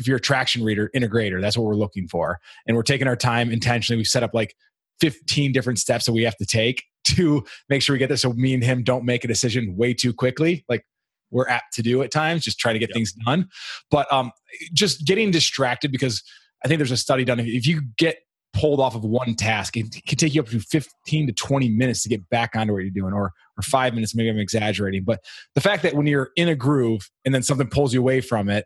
if 0.00 0.06
you're 0.06 0.16
a 0.16 0.20
traction 0.20 0.64
reader 0.64 0.90
integrator 0.96 1.40
that's 1.40 1.56
what 1.56 1.66
we're 1.66 1.74
looking 1.74 2.08
for 2.08 2.40
and 2.66 2.76
we're 2.76 2.82
taking 2.82 3.06
our 3.06 3.16
time 3.16 3.50
intentionally 3.50 3.98
we've 3.98 4.06
set 4.06 4.22
up 4.22 4.32
like 4.32 4.56
15 5.00 5.52
different 5.52 5.78
steps 5.78 6.06
that 6.06 6.12
we 6.12 6.22
have 6.22 6.36
to 6.38 6.46
take 6.46 6.82
to 7.04 7.44
make 7.68 7.82
sure 7.82 7.94
we 7.94 7.98
get 7.98 8.08
there 8.08 8.16
so 8.16 8.32
me 8.32 8.54
and 8.54 8.64
him 8.64 8.82
don't 8.82 9.04
make 9.04 9.24
a 9.24 9.28
decision 9.28 9.76
way 9.76 9.92
too 9.92 10.12
quickly 10.12 10.64
like 10.68 10.84
we're 11.30 11.48
apt 11.48 11.72
to 11.72 11.82
do 11.82 12.02
at 12.02 12.10
times 12.10 12.42
just 12.42 12.58
try 12.58 12.72
to 12.72 12.78
get 12.78 12.88
yep. 12.90 12.94
things 12.94 13.12
done 13.12 13.48
but 13.90 14.10
um 14.12 14.30
just 14.72 15.06
getting 15.06 15.30
distracted 15.30 15.90
because 15.90 16.22
i 16.64 16.68
think 16.68 16.78
there's 16.78 16.90
a 16.90 16.96
study 16.96 17.24
done 17.24 17.40
if 17.40 17.66
you 17.66 17.82
get 17.96 18.18
pulled 18.52 18.80
off 18.80 18.96
of 18.96 19.04
one 19.04 19.34
task 19.34 19.76
it 19.76 19.86
can 20.06 20.18
take 20.18 20.34
you 20.34 20.40
up 20.40 20.48
to 20.48 20.58
15 20.58 21.26
to 21.28 21.32
20 21.32 21.68
minutes 21.68 22.02
to 22.02 22.08
get 22.08 22.28
back 22.30 22.56
onto 22.56 22.72
what 22.72 22.80
you're 22.80 22.90
doing 22.90 23.12
or 23.12 23.32
or 23.56 23.62
five 23.62 23.94
minutes 23.94 24.14
maybe 24.14 24.28
i'm 24.28 24.38
exaggerating 24.38 25.04
but 25.04 25.20
the 25.54 25.60
fact 25.60 25.82
that 25.82 25.94
when 25.94 26.06
you're 26.06 26.30
in 26.36 26.48
a 26.48 26.54
groove 26.54 27.08
and 27.24 27.34
then 27.34 27.42
something 27.42 27.68
pulls 27.68 27.94
you 27.94 28.00
away 28.00 28.20
from 28.20 28.48
it 28.48 28.64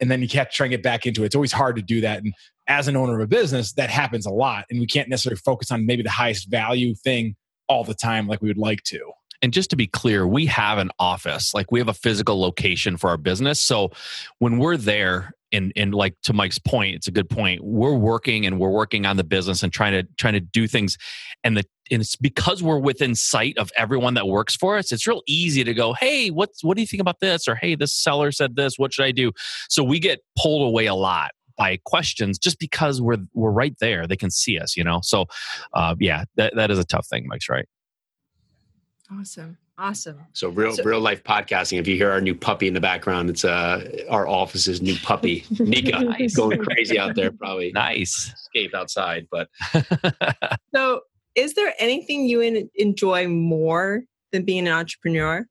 and 0.00 0.10
then 0.10 0.20
you 0.20 0.28
have 0.34 0.50
to 0.50 0.56
try 0.56 0.66
and 0.66 0.70
get 0.72 0.82
back 0.82 1.06
into 1.06 1.22
it. 1.22 1.26
It's 1.26 1.34
always 1.34 1.52
hard 1.52 1.76
to 1.76 1.82
do 1.82 2.00
that. 2.02 2.22
And 2.22 2.32
as 2.66 2.88
an 2.88 2.96
owner 2.96 3.14
of 3.14 3.20
a 3.20 3.26
business, 3.26 3.72
that 3.74 3.90
happens 3.90 4.26
a 4.26 4.30
lot. 4.30 4.66
And 4.70 4.80
we 4.80 4.86
can't 4.86 5.08
necessarily 5.08 5.40
focus 5.44 5.70
on 5.70 5.86
maybe 5.86 6.02
the 6.02 6.10
highest 6.10 6.50
value 6.50 6.94
thing 6.94 7.36
all 7.68 7.84
the 7.84 7.94
time 7.94 8.26
like 8.26 8.42
we 8.42 8.48
would 8.48 8.58
like 8.58 8.82
to. 8.84 9.12
And 9.46 9.52
just 9.52 9.70
to 9.70 9.76
be 9.76 9.86
clear, 9.86 10.26
we 10.26 10.46
have 10.46 10.78
an 10.78 10.90
office, 10.98 11.54
like 11.54 11.70
we 11.70 11.78
have 11.78 11.86
a 11.86 11.94
physical 11.94 12.40
location 12.40 12.96
for 12.96 13.10
our 13.10 13.16
business. 13.16 13.60
So 13.60 13.92
when 14.40 14.58
we're 14.58 14.76
there, 14.76 15.34
and 15.52 15.72
and 15.76 15.94
like 15.94 16.16
to 16.24 16.32
Mike's 16.32 16.58
point, 16.58 16.96
it's 16.96 17.06
a 17.06 17.12
good 17.12 17.30
point. 17.30 17.62
We're 17.62 17.94
working 17.94 18.44
and 18.44 18.58
we're 18.58 18.72
working 18.72 19.06
on 19.06 19.16
the 19.16 19.22
business 19.22 19.62
and 19.62 19.72
trying 19.72 19.92
to 19.92 20.02
trying 20.16 20.32
to 20.32 20.40
do 20.40 20.66
things, 20.66 20.98
and 21.44 21.56
the 21.56 21.64
and 21.92 22.02
it's 22.02 22.16
because 22.16 22.60
we're 22.60 22.80
within 22.80 23.14
sight 23.14 23.56
of 23.56 23.70
everyone 23.76 24.14
that 24.14 24.26
works 24.26 24.56
for 24.56 24.78
us. 24.78 24.90
It's 24.90 25.06
real 25.06 25.22
easy 25.28 25.62
to 25.62 25.74
go, 25.74 25.92
hey, 25.92 26.32
what's 26.32 26.64
what 26.64 26.76
do 26.76 26.80
you 26.80 26.86
think 26.88 27.00
about 27.00 27.20
this? 27.20 27.46
Or 27.46 27.54
hey, 27.54 27.76
this 27.76 27.94
seller 27.94 28.32
said 28.32 28.56
this. 28.56 28.80
What 28.80 28.94
should 28.94 29.04
I 29.04 29.12
do? 29.12 29.30
So 29.68 29.84
we 29.84 30.00
get 30.00 30.18
pulled 30.36 30.66
away 30.66 30.86
a 30.86 30.94
lot 30.96 31.30
by 31.56 31.78
questions 31.84 32.36
just 32.36 32.58
because 32.58 33.00
we're 33.00 33.18
we're 33.32 33.52
right 33.52 33.76
there. 33.80 34.08
They 34.08 34.16
can 34.16 34.32
see 34.32 34.58
us, 34.58 34.76
you 34.76 34.82
know. 34.82 34.98
So 35.04 35.26
uh, 35.72 35.94
yeah, 36.00 36.24
that 36.34 36.56
that 36.56 36.72
is 36.72 36.80
a 36.80 36.84
tough 36.84 37.06
thing. 37.06 37.28
Mike's 37.28 37.48
right. 37.48 37.68
Awesome. 39.10 39.56
Awesome. 39.78 40.18
So 40.32 40.48
real 40.48 40.72
so, 40.72 40.82
real 40.82 41.00
life 41.00 41.22
podcasting. 41.22 41.78
If 41.78 41.86
you 41.86 41.96
hear 41.96 42.10
our 42.10 42.20
new 42.20 42.34
puppy 42.34 42.66
in 42.66 42.74
the 42.74 42.80
background, 42.80 43.30
it's 43.30 43.44
uh 43.44 44.04
our 44.08 44.26
office's 44.26 44.80
new 44.80 44.96
puppy, 44.96 45.44
Nika, 45.58 46.00
nice. 46.00 46.34
going 46.34 46.58
crazy 46.64 46.98
out 46.98 47.14
there. 47.14 47.30
Probably 47.30 47.72
nice 47.72 48.32
escape 48.34 48.74
outside, 48.74 49.28
but 49.30 49.48
so 50.74 51.02
is 51.34 51.54
there 51.54 51.74
anything 51.78 52.26
you 52.26 52.40
enjoy 52.74 53.28
more 53.28 54.04
than 54.32 54.44
being 54.44 54.66
an 54.66 54.72
entrepreneur? 54.72 55.46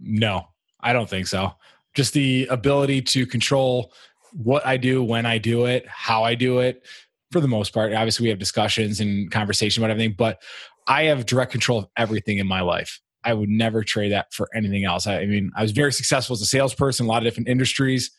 No, 0.00 0.48
I 0.80 0.92
don't 0.92 1.08
think 1.08 1.28
so. 1.28 1.52
Just 1.94 2.12
the 2.12 2.46
ability 2.50 3.00
to 3.02 3.24
control 3.24 3.92
what 4.32 4.66
I 4.66 4.76
do, 4.76 5.02
when 5.02 5.24
I 5.24 5.38
do 5.38 5.66
it, 5.66 5.86
how 5.88 6.24
I 6.24 6.34
do 6.34 6.58
it. 6.58 6.84
For 7.30 7.40
the 7.40 7.48
most 7.48 7.72
part, 7.72 7.92
obviously, 7.94 8.24
we 8.24 8.30
have 8.30 8.38
discussions 8.38 9.00
and 9.00 9.30
conversation 9.30 9.82
about 9.82 9.90
everything, 9.90 10.14
but 10.18 10.42
I 10.86 11.04
have 11.04 11.26
direct 11.26 11.52
control 11.52 11.78
of 11.80 11.86
everything 11.96 12.38
in 12.38 12.46
my 12.46 12.60
life. 12.60 13.00
I 13.24 13.34
would 13.34 13.48
never 13.48 13.82
trade 13.82 14.12
that 14.12 14.32
for 14.32 14.48
anything 14.54 14.84
else. 14.84 15.06
I, 15.06 15.20
I 15.20 15.26
mean, 15.26 15.50
I 15.56 15.62
was 15.62 15.72
very 15.72 15.92
successful 15.92 16.34
as 16.34 16.40
a 16.40 16.46
salesperson, 16.46 17.06
a 17.06 17.08
lot 17.08 17.18
of 17.18 17.24
different 17.24 17.48
industries. 17.48 18.10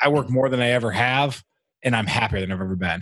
I 0.00 0.08
work 0.08 0.30
more 0.30 0.48
than 0.48 0.60
I 0.60 0.70
ever 0.70 0.90
have, 0.90 1.42
and 1.82 1.94
I'm 1.94 2.06
happier 2.06 2.40
than 2.40 2.50
I've 2.50 2.60
ever 2.60 2.76
been. 2.76 3.00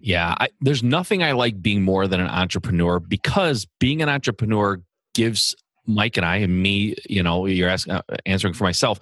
Yeah, 0.00 0.34
I, 0.40 0.48
there's 0.60 0.82
nothing 0.82 1.22
I 1.22 1.32
like 1.32 1.60
being 1.60 1.82
more 1.82 2.06
than 2.08 2.20
an 2.20 2.28
entrepreneur 2.28 3.00
because 3.00 3.66
being 3.80 4.00
an 4.00 4.08
entrepreneur 4.08 4.80
gives 5.14 5.54
Mike 5.86 6.16
and 6.16 6.24
I 6.24 6.36
and 6.36 6.62
me, 6.62 6.94
you 7.06 7.22
know, 7.22 7.44
you're 7.44 7.68
asking, 7.68 7.94
uh, 7.94 8.02
answering 8.24 8.54
for 8.54 8.64
myself, 8.64 8.98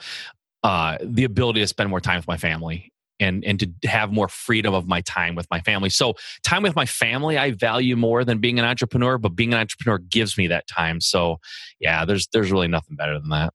uh, 0.64 0.98
the 1.00 1.22
ability 1.22 1.60
to 1.60 1.68
spend 1.68 1.88
more 1.88 2.00
time 2.00 2.16
with 2.16 2.26
my 2.26 2.36
family 2.36 2.92
and 3.20 3.44
and 3.44 3.60
to 3.60 3.88
have 3.88 4.12
more 4.12 4.28
freedom 4.28 4.74
of 4.74 4.86
my 4.86 5.00
time 5.02 5.34
with 5.34 5.46
my 5.50 5.60
family. 5.60 5.90
So 5.90 6.14
time 6.42 6.62
with 6.62 6.76
my 6.76 6.86
family 6.86 7.38
I 7.38 7.52
value 7.52 7.96
more 7.96 8.24
than 8.24 8.38
being 8.38 8.58
an 8.58 8.64
entrepreneur, 8.64 9.18
but 9.18 9.30
being 9.30 9.52
an 9.52 9.60
entrepreneur 9.60 9.98
gives 9.98 10.36
me 10.38 10.46
that 10.48 10.66
time. 10.66 11.00
So 11.00 11.40
yeah, 11.80 12.04
there's 12.04 12.28
there's 12.28 12.52
really 12.52 12.68
nothing 12.68 12.96
better 12.96 13.18
than 13.18 13.28
that. 13.30 13.52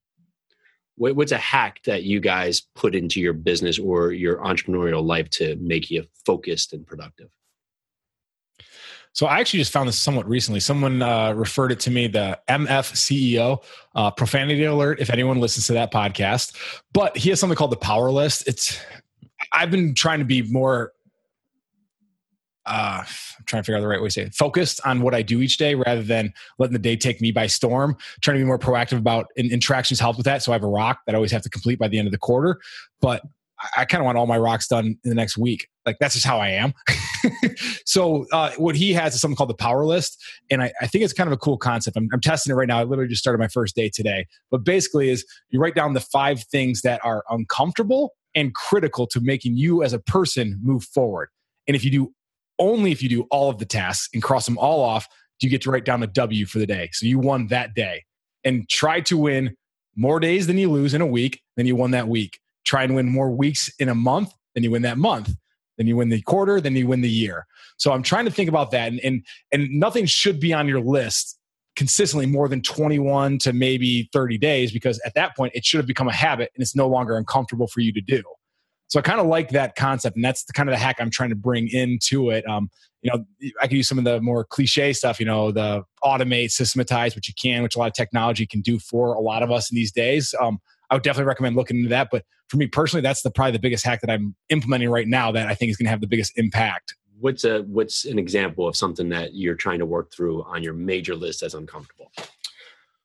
What's 0.96 1.32
a 1.32 1.38
hack 1.38 1.82
that 1.86 2.04
you 2.04 2.20
guys 2.20 2.62
put 2.76 2.94
into 2.94 3.20
your 3.20 3.32
business 3.32 3.80
or 3.80 4.12
your 4.12 4.36
entrepreneurial 4.38 5.04
life 5.04 5.28
to 5.30 5.56
make 5.56 5.90
you 5.90 6.04
focused 6.24 6.72
and 6.72 6.86
productive? 6.86 7.30
So 9.14 9.26
I 9.26 9.38
actually 9.38 9.60
just 9.60 9.72
found 9.72 9.88
this 9.88 9.98
somewhat 9.98 10.28
recently. 10.28 10.58
Someone 10.58 11.00
uh, 11.00 11.32
referred 11.34 11.70
it 11.70 11.78
to 11.80 11.90
me, 11.90 12.08
the 12.08 12.38
MF 12.48 12.92
CEO, 12.94 13.62
uh, 13.94 14.10
profanity 14.10 14.64
alert. 14.64 14.98
If 15.00 15.08
anyone 15.08 15.38
listens 15.38 15.68
to 15.68 15.72
that 15.74 15.92
podcast, 15.92 16.56
but 16.92 17.16
he 17.16 17.30
has 17.30 17.38
something 17.38 17.56
called 17.56 17.70
the 17.70 17.76
Power 17.76 18.10
List. 18.10 18.48
It's 18.48 18.80
I've 19.54 19.70
been 19.70 19.94
trying 19.94 20.18
to 20.18 20.24
be 20.24 20.42
more 20.42 20.92
uh, 22.66 23.02
I'm 23.02 23.44
trying 23.44 23.62
to 23.62 23.66
figure 23.66 23.76
out 23.76 23.82
the 23.82 23.88
right 23.88 24.00
way 24.00 24.08
to 24.08 24.12
say 24.12 24.22
it, 24.22 24.34
focused 24.34 24.80
on 24.86 25.02
what 25.02 25.14
I 25.14 25.22
do 25.22 25.42
each 25.42 25.58
day 25.58 25.74
rather 25.74 26.02
than 26.02 26.32
letting 26.58 26.72
the 26.72 26.78
day 26.78 26.96
take 26.96 27.20
me 27.20 27.30
by 27.30 27.46
storm. 27.46 27.96
Trying 28.22 28.36
to 28.36 28.40
be 28.40 28.46
more 28.46 28.58
proactive 28.58 28.98
about 28.98 29.26
and 29.36 29.50
interactions 29.50 30.00
help 30.00 30.16
with 30.16 30.24
that. 30.24 30.42
So 30.42 30.52
I 30.52 30.54
have 30.54 30.64
a 30.64 30.68
rock 30.68 31.00
that 31.06 31.14
I 31.14 31.16
always 31.16 31.32
have 31.32 31.42
to 31.42 31.50
complete 31.50 31.78
by 31.78 31.88
the 31.88 31.98
end 31.98 32.08
of 32.08 32.12
the 32.12 32.18
quarter. 32.18 32.58
But 33.00 33.22
I, 33.60 33.82
I 33.82 33.84
kind 33.84 34.00
of 34.00 34.06
want 34.06 34.16
all 34.16 34.26
my 34.26 34.38
rocks 34.38 34.66
done 34.66 34.86
in 34.86 35.10
the 35.10 35.14
next 35.14 35.36
week. 35.36 35.68
Like 35.84 35.98
that's 36.00 36.14
just 36.14 36.26
how 36.26 36.38
I 36.38 36.48
am. 36.48 36.72
so 37.84 38.24
uh, 38.32 38.52
what 38.56 38.76
he 38.76 38.94
has 38.94 39.14
is 39.14 39.20
something 39.20 39.36
called 39.36 39.50
the 39.50 39.54
power 39.54 39.84
list, 39.84 40.22
and 40.50 40.62
I, 40.62 40.72
I 40.80 40.86
think 40.86 41.04
it's 41.04 41.12
kind 41.12 41.28
of 41.28 41.32
a 41.32 41.36
cool 41.36 41.58
concept. 41.58 41.98
I'm, 41.98 42.08
I'm 42.14 42.20
testing 42.20 42.50
it 42.50 42.54
right 42.54 42.68
now. 42.68 42.78
I 42.78 42.84
literally 42.84 43.10
just 43.10 43.20
started 43.20 43.38
my 43.38 43.48
first 43.48 43.76
day 43.76 43.90
today. 43.90 44.26
But 44.50 44.64
basically, 44.64 45.10
is 45.10 45.26
you 45.50 45.60
write 45.60 45.74
down 45.74 45.92
the 45.92 46.00
five 46.00 46.44
things 46.44 46.80
that 46.80 47.04
are 47.04 47.24
uncomfortable 47.28 48.14
and 48.34 48.54
critical 48.54 49.06
to 49.08 49.20
making 49.20 49.56
you 49.56 49.82
as 49.82 49.92
a 49.92 49.98
person 49.98 50.58
move 50.62 50.84
forward. 50.84 51.28
And 51.66 51.76
if 51.76 51.84
you 51.84 51.90
do 51.90 52.14
only 52.58 52.92
if 52.92 53.02
you 53.02 53.08
do 53.08 53.26
all 53.30 53.50
of 53.50 53.58
the 53.58 53.64
tasks 53.64 54.08
and 54.14 54.22
cross 54.22 54.46
them 54.46 54.58
all 54.58 54.82
off, 54.82 55.08
do 55.40 55.46
you 55.46 55.50
get 55.50 55.62
to 55.62 55.70
write 55.70 55.84
down 55.84 56.02
a 56.02 56.06
W 56.06 56.46
for 56.46 56.58
the 56.58 56.66
day. 56.66 56.90
So 56.92 57.06
you 57.06 57.18
won 57.18 57.48
that 57.48 57.74
day. 57.74 58.04
And 58.44 58.68
try 58.68 59.00
to 59.02 59.16
win 59.16 59.56
more 59.96 60.20
days 60.20 60.46
than 60.46 60.58
you 60.58 60.70
lose 60.70 60.94
in 60.94 61.00
a 61.00 61.06
week 61.06 61.40
than 61.56 61.66
you 61.66 61.76
won 61.76 61.92
that 61.92 62.08
week. 62.08 62.38
Try 62.64 62.84
and 62.84 62.94
win 62.94 63.08
more 63.08 63.30
weeks 63.30 63.70
in 63.78 63.88
a 63.88 63.94
month 63.94 64.32
than 64.54 64.62
you 64.62 64.70
win 64.70 64.82
that 64.82 64.98
month. 64.98 65.34
Then 65.78 65.86
you 65.86 65.96
win 65.96 66.08
the 66.08 66.22
quarter, 66.22 66.60
then 66.60 66.76
you 66.76 66.86
win 66.86 67.00
the 67.00 67.10
year. 67.10 67.46
So 67.78 67.92
I'm 67.92 68.02
trying 68.02 68.26
to 68.26 68.30
think 68.30 68.48
about 68.48 68.70
that. 68.72 68.92
And 68.92 69.00
and, 69.00 69.26
and 69.50 69.70
nothing 69.70 70.06
should 70.06 70.38
be 70.38 70.52
on 70.52 70.68
your 70.68 70.80
list 70.80 71.38
consistently 71.76 72.26
more 72.26 72.48
than 72.48 72.62
21 72.62 73.38
to 73.38 73.52
maybe 73.52 74.08
30 74.12 74.38
days 74.38 74.72
because 74.72 75.00
at 75.04 75.14
that 75.14 75.36
point 75.36 75.52
it 75.54 75.64
should 75.64 75.78
have 75.78 75.86
become 75.86 76.08
a 76.08 76.12
habit 76.12 76.50
and 76.54 76.62
it's 76.62 76.76
no 76.76 76.88
longer 76.88 77.16
uncomfortable 77.16 77.66
for 77.66 77.80
you 77.80 77.92
to 77.92 78.00
do. 78.00 78.22
So 78.88 78.98
I 78.98 79.02
kind 79.02 79.18
of 79.18 79.26
like 79.26 79.50
that 79.50 79.74
concept, 79.74 80.14
and 80.14 80.24
that's 80.24 80.44
the 80.44 80.52
kind 80.52 80.68
of 80.68 80.72
the 80.72 80.78
hack 80.78 80.96
I'm 81.00 81.10
trying 81.10 81.30
to 81.30 81.36
bring 81.36 81.68
into 81.68 82.30
it. 82.30 82.46
Um, 82.48 82.70
you 83.02 83.10
know, 83.10 83.24
I 83.60 83.66
can 83.66 83.76
use 83.76 83.88
some 83.88 83.98
of 83.98 84.04
the 84.04 84.20
more 84.20 84.44
cliche 84.44 84.92
stuff. 84.92 85.18
You 85.18 85.26
know, 85.26 85.50
the 85.50 85.82
automate, 86.04 86.50
systematize, 86.50 87.14
which 87.14 87.26
you 87.26 87.34
can, 87.34 87.62
which 87.62 87.76
a 87.76 87.78
lot 87.78 87.88
of 87.88 87.94
technology 87.94 88.46
can 88.46 88.60
do 88.60 88.78
for 88.78 89.14
a 89.14 89.20
lot 89.20 89.42
of 89.42 89.50
us 89.50 89.70
in 89.70 89.74
these 89.74 89.90
days. 89.90 90.34
Um, 90.40 90.58
I 90.90 90.94
would 90.94 91.02
definitely 91.02 91.28
recommend 91.28 91.56
looking 91.56 91.78
into 91.78 91.88
that. 91.88 92.08
But 92.10 92.24
for 92.48 92.56
me 92.56 92.66
personally, 92.66 93.02
that's 93.02 93.22
the 93.22 93.30
probably 93.30 93.52
the 93.52 93.58
biggest 93.58 93.84
hack 93.84 94.00
that 94.02 94.10
I'm 94.10 94.36
implementing 94.48 94.90
right 94.90 95.08
now 95.08 95.32
that 95.32 95.48
I 95.48 95.54
think 95.54 95.70
is 95.70 95.76
going 95.76 95.86
to 95.86 95.90
have 95.90 96.00
the 96.00 96.06
biggest 96.06 96.32
impact. 96.36 96.94
What's 97.20 97.44
a 97.44 97.62
what's 97.62 98.04
an 98.04 98.18
example 98.18 98.66
of 98.66 98.76
something 98.76 99.08
that 99.10 99.34
you're 99.34 99.54
trying 99.54 99.78
to 99.78 99.86
work 99.86 100.12
through 100.12 100.42
on 100.44 100.62
your 100.62 100.74
major 100.74 101.14
list 101.14 101.42
as 101.42 101.54
uncomfortable? 101.54 102.10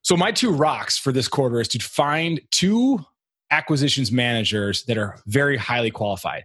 So 0.02 0.16
my 0.16 0.32
two 0.32 0.50
rocks 0.50 0.98
for 0.98 1.12
this 1.12 1.28
quarter 1.28 1.60
is 1.60 1.68
to 1.68 1.78
find 1.78 2.40
two 2.50 3.04
acquisitions 3.50 4.10
managers 4.10 4.84
that 4.84 4.98
are 4.98 5.18
very 5.26 5.56
highly 5.56 5.90
qualified. 5.90 6.44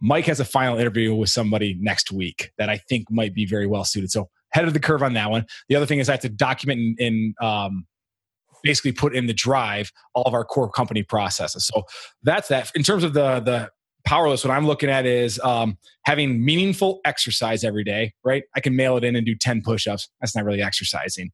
Mike 0.00 0.26
has 0.26 0.40
a 0.40 0.44
final 0.44 0.78
interview 0.78 1.14
with 1.14 1.30
somebody 1.30 1.76
next 1.80 2.12
week 2.12 2.52
that 2.58 2.68
I 2.68 2.76
think 2.76 3.10
might 3.10 3.34
be 3.34 3.46
very 3.46 3.66
well 3.66 3.84
suited. 3.84 4.10
So 4.10 4.28
head 4.50 4.66
of 4.66 4.74
the 4.74 4.80
curve 4.80 5.02
on 5.02 5.14
that 5.14 5.30
one. 5.30 5.46
The 5.68 5.76
other 5.76 5.86
thing 5.86 6.00
is 6.00 6.08
I 6.08 6.12
have 6.12 6.20
to 6.20 6.28
document 6.28 6.98
and, 7.00 7.34
um, 7.40 7.86
basically 8.62 8.92
put 8.92 9.14
in 9.14 9.26
the 9.26 9.34
drive 9.34 9.92
all 10.14 10.24
of 10.24 10.34
our 10.34 10.44
core 10.44 10.68
company 10.68 11.02
processes. 11.02 11.66
So 11.66 11.84
that's 12.22 12.48
that. 12.48 12.72
In 12.74 12.82
terms 12.82 13.04
of 13.04 13.12
the 13.12 13.40
the 13.40 13.70
power 14.06 14.28
list, 14.28 14.44
what 14.44 14.56
I'm 14.56 14.66
looking 14.66 14.88
at 14.88 15.04
is 15.04 15.38
um, 15.40 15.76
having 16.04 16.44
meaningful 16.44 17.00
exercise 17.04 17.64
every 17.64 17.84
day. 17.84 18.14
Right, 18.24 18.44
I 18.54 18.60
can 18.60 18.74
mail 18.74 18.96
it 18.96 19.04
in 19.04 19.16
and 19.16 19.26
do 19.26 19.34
10 19.34 19.62
push-ups. 19.62 20.08
That's 20.20 20.34
not 20.34 20.44
really 20.44 20.62
exercising. 20.62 21.32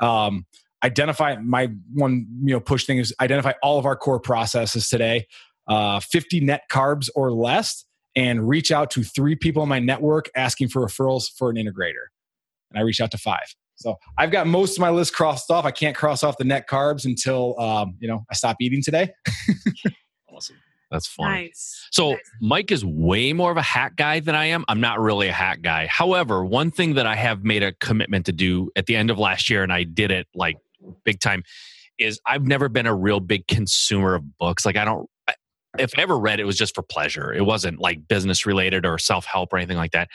Um, 0.00 0.46
identify 0.82 1.36
my 1.36 1.68
one 1.92 2.26
you 2.42 2.54
know 2.54 2.60
push 2.60 2.86
thing 2.86 2.98
is 2.98 3.14
identify 3.20 3.52
all 3.62 3.78
of 3.78 3.86
our 3.86 3.96
core 3.96 4.20
processes 4.20 4.88
today 4.88 5.26
uh, 5.68 6.00
50 6.00 6.40
net 6.40 6.62
carbs 6.70 7.08
or 7.14 7.32
less 7.32 7.84
and 8.16 8.48
reach 8.48 8.72
out 8.72 8.90
to 8.90 9.04
three 9.04 9.36
people 9.36 9.62
in 9.62 9.68
my 9.68 9.78
network 9.78 10.30
asking 10.34 10.68
for 10.68 10.84
referrals 10.84 11.26
for 11.36 11.50
an 11.50 11.56
integrator 11.56 12.08
and 12.70 12.78
i 12.78 12.80
reached 12.80 13.00
out 13.00 13.10
to 13.10 13.18
five 13.18 13.54
so 13.76 13.96
i've 14.18 14.30
got 14.30 14.46
most 14.46 14.76
of 14.76 14.80
my 14.80 14.90
list 14.90 15.14
crossed 15.14 15.50
off 15.50 15.64
i 15.64 15.70
can't 15.70 15.96
cross 15.96 16.22
off 16.22 16.38
the 16.38 16.44
net 16.44 16.68
carbs 16.68 17.04
until 17.04 17.58
um, 17.60 17.96
you 18.00 18.08
know 18.08 18.24
i 18.30 18.34
stop 18.34 18.56
eating 18.60 18.82
today 18.82 19.12
awesome 20.34 20.56
that's 20.90 21.06
fun. 21.06 21.30
Nice. 21.30 21.86
So 21.90 22.12
Nice. 22.12 22.20
Mike 22.40 22.72
is 22.72 22.84
way 22.84 23.32
more 23.32 23.50
of 23.50 23.56
a 23.56 23.62
hat 23.62 23.96
guy 23.96 24.20
than 24.20 24.34
I 24.34 24.46
am. 24.46 24.64
I'm 24.68 24.80
not 24.80 24.98
really 25.00 25.28
a 25.28 25.32
hat 25.32 25.62
guy. 25.62 25.86
However, 25.86 26.44
one 26.44 26.70
thing 26.70 26.94
that 26.94 27.06
I 27.06 27.14
have 27.14 27.44
made 27.44 27.62
a 27.62 27.72
commitment 27.74 28.26
to 28.26 28.32
do 28.32 28.70
at 28.74 28.86
the 28.86 28.96
end 28.96 29.10
of 29.10 29.18
last 29.18 29.48
year, 29.48 29.62
and 29.62 29.72
I 29.72 29.84
did 29.84 30.10
it 30.10 30.26
like 30.34 30.56
big 31.04 31.20
time, 31.20 31.44
is 31.98 32.20
I've 32.26 32.44
never 32.44 32.68
been 32.68 32.86
a 32.86 32.94
real 32.94 33.20
big 33.20 33.46
consumer 33.46 34.14
of 34.14 34.36
books. 34.38 34.66
Like 34.66 34.76
I 34.76 34.84
don't. 34.84 35.08
If 35.78 35.96
I 35.96 36.02
ever 36.02 36.18
read, 36.18 36.40
it 36.40 36.44
was 36.44 36.56
just 36.56 36.74
for 36.74 36.82
pleasure. 36.82 37.32
It 37.32 37.46
wasn't 37.46 37.78
like 37.78 38.08
business 38.08 38.44
related 38.44 38.84
or 38.84 38.98
self 38.98 39.24
help 39.24 39.52
or 39.52 39.56
anything 39.56 39.76
like 39.76 39.92
that. 39.92 40.08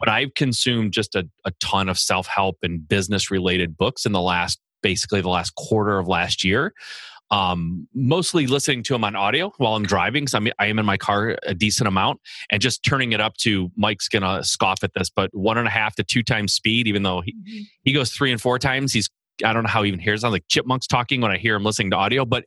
But 0.00 0.08
I've 0.08 0.34
consumed 0.34 0.92
just 0.92 1.14
a, 1.14 1.28
a 1.44 1.52
ton 1.60 1.88
of 1.88 1.98
self 1.98 2.26
help 2.26 2.58
and 2.62 2.86
business 2.86 3.30
related 3.30 3.76
books 3.76 4.04
in 4.06 4.12
the 4.12 4.20
last 4.20 4.58
basically 4.82 5.20
the 5.20 5.28
last 5.28 5.54
quarter 5.56 5.98
of 5.98 6.06
last 6.08 6.44
year 6.44 6.72
um, 7.30 7.86
mostly 7.94 8.46
listening 8.46 8.82
to 8.84 8.94
them 8.94 9.04
on 9.04 9.14
audio 9.14 9.52
while 9.58 9.74
I'm 9.74 9.84
driving. 9.84 10.26
So 10.26 10.38
I'm, 10.38 10.48
I 10.58 10.66
am 10.66 10.78
in 10.78 10.86
my 10.86 10.96
car 10.96 11.36
a 11.44 11.54
decent 11.54 11.88
amount 11.88 12.20
and 12.50 12.60
just 12.60 12.82
turning 12.82 13.12
it 13.12 13.20
up 13.20 13.36
to 13.38 13.70
Mike's 13.76 14.08
gonna 14.08 14.42
scoff 14.44 14.82
at 14.82 14.94
this, 14.94 15.10
but 15.10 15.30
one 15.34 15.58
and 15.58 15.66
a 15.66 15.70
half 15.70 15.94
to 15.96 16.04
two 16.04 16.22
times 16.22 16.54
speed, 16.54 16.86
even 16.86 17.02
though 17.02 17.20
he, 17.20 17.66
he 17.82 17.92
goes 17.92 18.10
three 18.10 18.32
and 18.32 18.40
four 18.40 18.58
times. 18.58 18.92
He's, 18.92 19.10
I 19.44 19.52
don't 19.52 19.62
know 19.62 19.68
how 19.68 19.82
he 19.82 19.88
even 19.88 20.00
hears. 20.00 20.22
Sounds 20.22 20.32
like 20.32 20.44
chipmunks 20.48 20.86
talking 20.86 21.20
when 21.20 21.30
I 21.30 21.36
hear 21.36 21.54
him 21.54 21.64
listening 21.64 21.90
to 21.90 21.96
audio, 21.96 22.24
but 22.24 22.44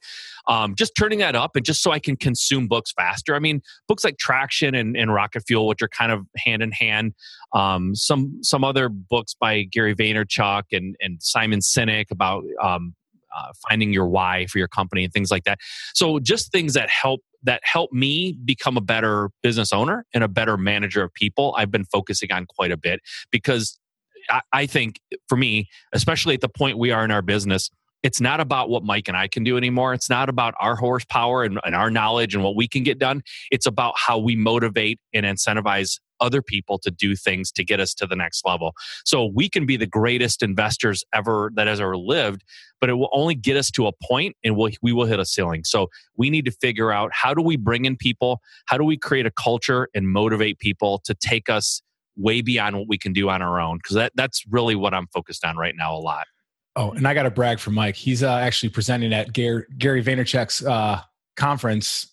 um, 0.48 0.76
just 0.76 0.94
turning 0.98 1.20
that 1.20 1.36
up 1.36 1.56
and 1.56 1.64
just 1.64 1.82
so 1.82 1.92
I 1.92 2.00
can 2.00 2.18
consume 2.18 2.68
books 2.68 2.92
faster. 2.92 3.36
I 3.36 3.40
mean, 3.40 3.62
books 3.88 4.04
like 4.04 4.18
Traction 4.18 4.76
and, 4.76 4.98
and 4.98 5.14
Rocket 5.14 5.44
Fuel, 5.48 5.68
which 5.68 5.82
are 5.82 5.88
kind 5.88 6.12
of 6.12 6.26
hand 6.36 6.62
in 6.62 6.72
hand. 6.72 7.14
Um, 7.54 7.96
some 7.96 8.40
some 8.42 8.64
other 8.64 8.90
books 8.90 9.36
by 9.40 9.64
Gary 9.64 9.96
Vaynerchuk 9.96 10.64
and 10.72 10.96
and 11.00 11.22
Simon 11.22 11.60
Sinek 11.60 12.12
about 12.12 12.44
um, 12.62 12.94
uh, 13.36 13.52
finding 13.68 13.94
your 13.94 14.08
why 14.08 14.46
for 14.48 14.58
your 14.58 14.68
company 14.68 15.04
and 15.04 15.14
things 15.14 15.32
like 15.32 15.44
that. 15.44 15.60
So 15.94 16.20
just 16.20 16.52
things 16.52 16.74
that 16.74 16.90
help 16.90 17.22
that 17.44 17.62
help 17.64 17.92
me 17.92 18.38
become 18.46 18.78
a 18.78 18.82
better 18.82 19.32
business 19.42 19.74
owner 19.74 20.06
and 20.14 20.24
a 20.24 20.28
better 20.28 20.58
manager 20.58 21.04
of 21.04 21.14
people. 21.14 21.56
I've 21.58 21.72
been 21.72 21.86
focusing 21.86 22.32
on 22.32 22.46
quite 22.46 22.72
a 22.72 22.78
bit 22.78 23.00
because 23.32 23.80
I, 24.30 24.42
I 24.54 24.66
think 24.68 25.00
for 25.28 25.38
me, 25.38 25.68
especially 25.94 26.36
at 26.36 26.42
the 26.42 26.50
point 26.50 26.78
we 26.78 26.92
are 26.92 27.04
in 27.04 27.12
our 27.12 27.24
business, 27.24 27.70
it's 28.04 28.20
not 28.20 28.40
about 28.40 28.70
what 28.70 28.84
Mike 28.84 29.08
and 29.08 29.18
I 29.18 29.28
can 29.28 29.44
do 29.44 29.58
anymore. 29.58 29.94
It's 29.94 30.10
not 30.10 30.30
about 30.30 30.54
our 30.60 30.76
horsepower 30.76 31.44
and, 31.44 31.60
and 31.64 31.76
our 31.76 31.92
knowledge 31.92 32.34
and 32.34 32.44
what 32.44 32.56
we 32.56 32.68
can 32.68 32.84
get 32.84 33.00
done. 33.00 33.22
It's 33.52 33.66
about 33.66 33.94
how 33.98 34.18
we 34.18 34.36
motivate 34.36 35.00
and 35.14 35.26
incentivize 35.26 36.00
other 36.20 36.42
people 36.42 36.78
to 36.78 36.92
do 36.92 37.16
things 37.16 37.52
to 37.52 37.64
get 37.64 37.80
us 37.80 37.94
to 37.96 38.06
the 38.06 38.16
next 38.16 38.46
level. 38.46 38.74
So 39.04 39.26
we 39.26 39.50
can 39.50 39.66
be 39.66 39.76
the 39.76 39.88
greatest 39.88 40.44
investors 40.44 41.04
ever 41.14 41.52
that 41.56 41.68
has 41.68 41.82
ever 41.82 41.98
lived, 41.98 42.44
but 42.80 42.90
it 42.90 42.94
will 42.94 43.10
only 43.12 43.36
get 43.36 43.58
us 43.58 43.72
to 43.72 43.88
a 43.88 43.92
point 44.04 44.36
and 44.44 44.56
we'll, 44.56 44.72
we 44.82 44.94
will 44.94 45.06
hit 45.06 45.20
a 45.20 45.26
ceiling. 45.26 45.64
So 45.64 45.90
we 46.16 46.30
need 46.30 46.46
to 46.46 46.52
figure 46.52 46.92
out 46.92 47.12
how 47.12 47.34
do 47.34 47.42
we 47.42 47.58
bring 47.58 47.86
in 47.86 47.98
people? 47.98 48.40
How 48.68 48.78
do 48.78 48.84
we 48.84 48.98
create 48.98 49.26
a 49.26 49.32
culture 49.32 49.90
and 49.94 50.08
motivate 50.08 50.60
people 50.60 51.02
to 51.06 51.16
take 51.16 51.50
us 51.50 51.82
way 52.16 52.42
beyond 52.42 52.78
what 52.78 52.88
we 52.88 53.00
can 53.00 53.14
do 53.14 53.30
on 53.30 53.42
our 53.42 53.60
own? 53.60 53.78
Because 53.78 53.96
that, 53.96 54.12
that's 54.16 54.44
really 54.48 54.76
what 54.76 54.94
I'm 54.94 55.08
focused 55.08 55.44
on 55.44 55.58
right 55.58 55.74
now 55.76 55.96
a 55.96 56.00
lot. 56.00 56.28
Oh, 56.76 56.92
and 56.92 57.08
I 57.08 57.14
got 57.14 57.24
to 57.24 57.32
brag 57.32 57.60
for 57.60 57.72
Mike. 57.72 57.96
He's 57.96 58.24
uh, 58.24 58.32
actually 58.32 58.70
presenting 58.70 59.14
at 59.14 59.34
Gary, 59.34 59.66
Gary 59.78 60.04
Vaynerchuk's 60.04 60.66
uh, 60.66 61.02
conference 61.36 62.08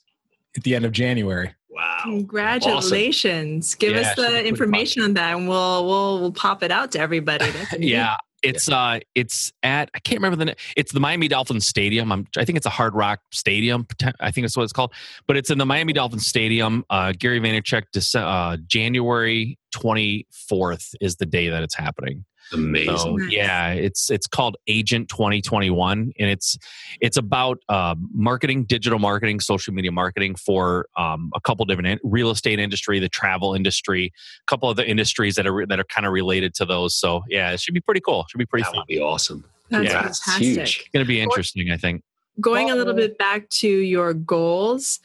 at 0.56 0.64
the 0.64 0.74
end 0.74 0.84
of 0.84 0.92
January. 0.92 1.54
Wow. 1.70 1.98
Congratulations. 2.02 3.76
Give 3.76 3.92
Yeah, 3.94 4.00
us 4.00 4.16
the 4.16 4.44
information 4.44 5.02
on 5.02 5.14
that 5.14 5.36
and 5.36 5.48
we'll 5.48 5.86
we'll 5.86 6.20
we'll 6.20 6.32
pop 6.32 6.64
it 6.64 6.72
out 6.72 6.90
to 6.92 7.00
everybody. 7.00 7.46
Yeah 7.78 8.16
it's 8.42 8.68
uh 8.68 9.00
it's 9.14 9.52
at 9.62 9.90
i 9.94 9.98
can't 9.98 10.18
remember 10.18 10.36
the 10.36 10.44
name 10.44 10.54
it's 10.76 10.92
the 10.92 11.00
miami 11.00 11.26
dolphins 11.28 11.66
stadium 11.66 12.12
I'm, 12.12 12.26
i 12.36 12.44
think 12.44 12.56
it's 12.56 12.66
a 12.66 12.70
hard 12.70 12.94
rock 12.94 13.20
stadium 13.32 13.86
i 14.20 14.30
think 14.30 14.44
that's 14.44 14.56
what 14.56 14.62
it's 14.62 14.72
called 14.72 14.92
but 15.26 15.36
it's 15.36 15.50
in 15.50 15.58
the 15.58 15.66
miami 15.66 15.92
dolphins 15.92 16.26
stadium 16.26 16.84
uh 16.90 17.12
gary 17.18 17.40
vaynerchuk 17.40 17.84
Dece- 17.92 18.14
uh 18.14 18.56
january 18.66 19.58
24th 19.74 20.94
is 21.00 21.16
the 21.16 21.26
day 21.26 21.48
that 21.48 21.62
it's 21.62 21.74
happening 21.74 22.24
Amazing. 22.52 22.96
so 22.96 23.18
yeah 23.28 23.70
it's 23.70 24.10
it's 24.10 24.26
called 24.26 24.56
agent 24.66 25.08
2021 25.08 26.12
and 26.18 26.30
it's 26.30 26.56
it's 27.00 27.16
about 27.16 27.58
uh, 27.68 27.94
marketing 28.12 28.64
digital 28.64 28.98
marketing 28.98 29.40
social 29.40 29.74
media 29.74 29.92
marketing 29.92 30.34
for 30.34 30.86
um, 30.96 31.30
a 31.34 31.40
couple 31.40 31.64
different 31.64 31.88
in- 31.88 32.00
real 32.10 32.30
estate 32.30 32.58
industry 32.58 32.98
the 32.98 33.08
travel 33.08 33.54
industry 33.54 34.12
a 34.42 34.46
couple 34.50 34.68
of 34.70 34.76
the 34.76 34.88
industries 34.88 35.34
that 35.36 35.46
are 35.46 35.66
that 35.66 35.78
are 35.78 35.84
kind 35.84 36.06
of 36.06 36.12
related 36.12 36.54
to 36.54 36.64
those. 36.64 36.94
So 36.94 37.22
yeah 37.28 37.50
it 37.50 37.60
should 37.60 37.74
be 37.74 37.80
pretty 37.80 38.00
cool. 38.00 38.26
Should 38.30 38.38
be 38.38 38.46
pretty 38.46 38.62
that 38.62 38.70
fun. 38.70 38.78
would 38.78 38.86
be 38.86 39.00
awesome. 39.00 39.44
That's 39.70 39.84
Yeah, 39.84 40.06
it's 40.06 40.36
huge. 40.36 40.58
it's 40.58 40.88
going 40.92 41.04
to 41.04 41.08
be 41.08 41.20
interesting 41.20 41.70
i 41.70 41.76
think. 41.76 42.02
Going 42.40 42.70
a 42.70 42.76
little 42.76 42.94
bit 42.94 43.18
back 43.18 43.48
to 43.48 43.68
your 43.68 44.14
goals, 44.14 45.00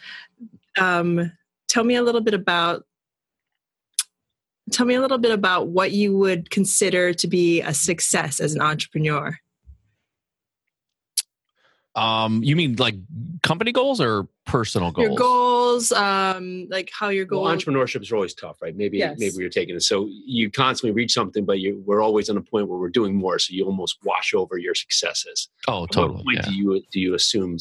um, 0.79 1.31
tell 1.67 1.83
me 1.83 1.95
a 1.95 2.03
little 2.03 2.21
bit 2.21 2.35
about 2.35 2.85
tell 4.71 4.85
me 4.85 4.95
a 4.95 5.01
little 5.01 5.17
bit 5.17 5.31
about 5.31 5.67
what 5.67 5.91
you 5.91 6.15
would 6.17 6.49
consider 6.49 7.13
to 7.13 7.27
be 7.27 7.61
a 7.61 7.73
success 7.73 8.39
as 8.39 8.55
an 8.55 8.61
entrepreneur. 8.61 9.37
Um, 11.95 12.43
you 12.43 12.55
mean 12.55 12.75
like 12.77 12.95
company 13.43 13.71
goals 13.71 14.01
or 14.01 14.27
personal 14.47 14.91
goals? 14.91 15.09
Your 15.09 15.15
goals, 15.15 15.91
um, 15.91 16.67
like 16.71 16.89
how 16.91 17.09
your 17.09 17.25
goals. 17.25 17.45
Well, 17.45 17.55
entrepreneurship 17.55 18.01
is 18.01 18.11
always 18.11 18.33
tough, 18.33 18.59
right? 18.63 18.75
Maybe 18.75 18.97
Yes. 18.97 19.17
maybe 19.19 19.35
you're 19.37 19.49
taking 19.49 19.75
it. 19.75 19.81
So 19.81 20.09
you 20.25 20.49
constantly 20.49 20.91
reach 20.95 21.13
something, 21.13 21.45
but 21.45 21.59
you, 21.59 21.83
we're 21.85 22.01
always 22.01 22.31
on 22.31 22.37
a 22.37 22.41
point 22.41 22.67
where 22.67 22.79
we're 22.79 22.89
doing 22.89 23.15
more. 23.15 23.37
So 23.37 23.53
you 23.53 23.65
almost 23.65 23.97
wash 24.03 24.33
over 24.33 24.57
your 24.57 24.73
successes. 24.73 25.49
Oh, 25.67 25.83
At 25.83 25.91
totally. 25.91 26.15
what 26.15 26.23
point 26.25 26.37
yeah. 26.37 26.45
do 26.45 26.55
you 26.55 26.81
do 26.91 26.99
you 26.99 27.13
assume 27.13 27.57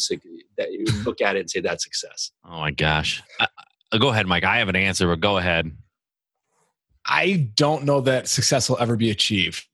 that 0.56 0.72
you 0.72 0.84
look 1.04 1.20
at 1.20 1.36
it 1.36 1.40
and 1.40 1.50
say 1.50 1.60
that's 1.60 1.84
success? 1.84 2.30
Oh 2.46 2.58
my 2.58 2.70
gosh. 2.70 3.22
Uh, 3.38 3.46
uh, 3.92 3.98
go 3.98 4.08
ahead, 4.08 4.26
Mike. 4.26 4.44
I 4.44 4.56
have 4.58 4.70
an 4.70 4.76
answer, 4.76 5.06
but 5.08 5.20
go 5.20 5.36
ahead. 5.36 5.70
I 7.06 7.50
don't 7.56 7.84
know 7.84 8.00
that 8.02 8.28
success 8.28 8.68
will 8.70 8.78
ever 8.78 8.96
be 8.96 9.10
achieved. 9.10 9.66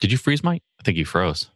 Did 0.00 0.10
you 0.12 0.18
freeze, 0.18 0.42
Mike? 0.42 0.62
I 0.80 0.82
think 0.82 0.98
you 0.98 1.04
froze. 1.04 1.48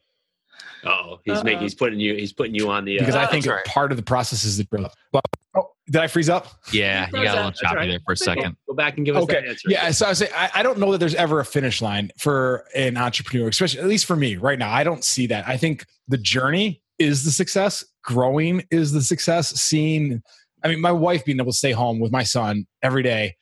Oh, 0.84 1.18
he's 1.24 1.38
Uh-oh. 1.38 1.42
making 1.42 1.60
he's 1.62 1.74
putting 1.74 1.98
you 1.98 2.14
he's 2.14 2.32
putting 2.32 2.54
you 2.54 2.70
on 2.70 2.84
the 2.84 2.98
uh, 2.98 3.02
because 3.02 3.16
I 3.16 3.24
Oh, 3.24 3.26
think 3.28 3.44
that's 3.44 3.56
right. 3.56 3.64
part 3.64 3.90
of 3.90 3.96
the 3.96 4.04
process 4.04 4.44
is 4.44 4.56
the 4.56 4.64
growth. 4.64 4.94
Well, 5.12 5.22
oh, 5.56 5.70
did 5.86 5.96
I 6.00 6.06
freeze 6.06 6.28
up? 6.28 6.46
Yeah, 6.72 7.08
You 7.12 7.18
you 7.18 7.24
got 7.24 7.32
a 7.32 7.36
little 7.36 7.48
up. 7.48 7.54
Choppy 7.56 7.76
right. 7.76 7.86
there 7.88 7.98
for 8.06 8.12
a 8.12 8.16
second. 8.16 8.56
go 8.68 8.74
back 8.74 8.96
and 8.96 9.04
give 9.04 9.16
us 9.16 9.24
Okay. 9.24 9.34
that 9.34 9.48
answer. 9.48 9.68
Yeah, 9.68 9.90
so 9.90 10.06
I 10.06 10.12
say 10.12 10.28
I, 10.34 10.50
I 10.54 10.62
don't 10.62 10.78
know 10.78 10.92
that 10.92 10.98
there's 10.98 11.14
ever 11.16 11.40
a 11.40 11.44
finish 11.44 11.82
line 11.82 12.12
for 12.18 12.66
an 12.76 12.96
entrepreneur, 12.96 13.48
especially 13.48 13.80
at 13.80 13.86
least 13.86 14.04
for 14.06 14.14
me 14.14 14.36
right 14.36 14.58
now. 14.58 14.70
I 14.70 14.84
don't 14.84 15.02
see 15.02 15.26
that. 15.28 15.48
I 15.48 15.56
think 15.56 15.84
the 16.06 16.18
journey 16.18 16.82
is 17.00 17.24
the 17.24 17.32
success. 17.32 17.84
Growing 18.04 18.64
is 18.70 18.92
the 18.92 19.02
success. 19.02 19.48
Seeing, 19.60 20.22
I 20.66 20.68
mean, 20.68 20.80
my 20.80 20.90
wife 20.90 21.24
being 21.24 21.38
able 21.38 21.52
to 21.52 21.58
stay 21.58 21.70
home 21.70 22.00
with 22.00 22.10
my 22.10 22.24
son 22.24 22.66
every 22.82 23.04
day 23.04 23.36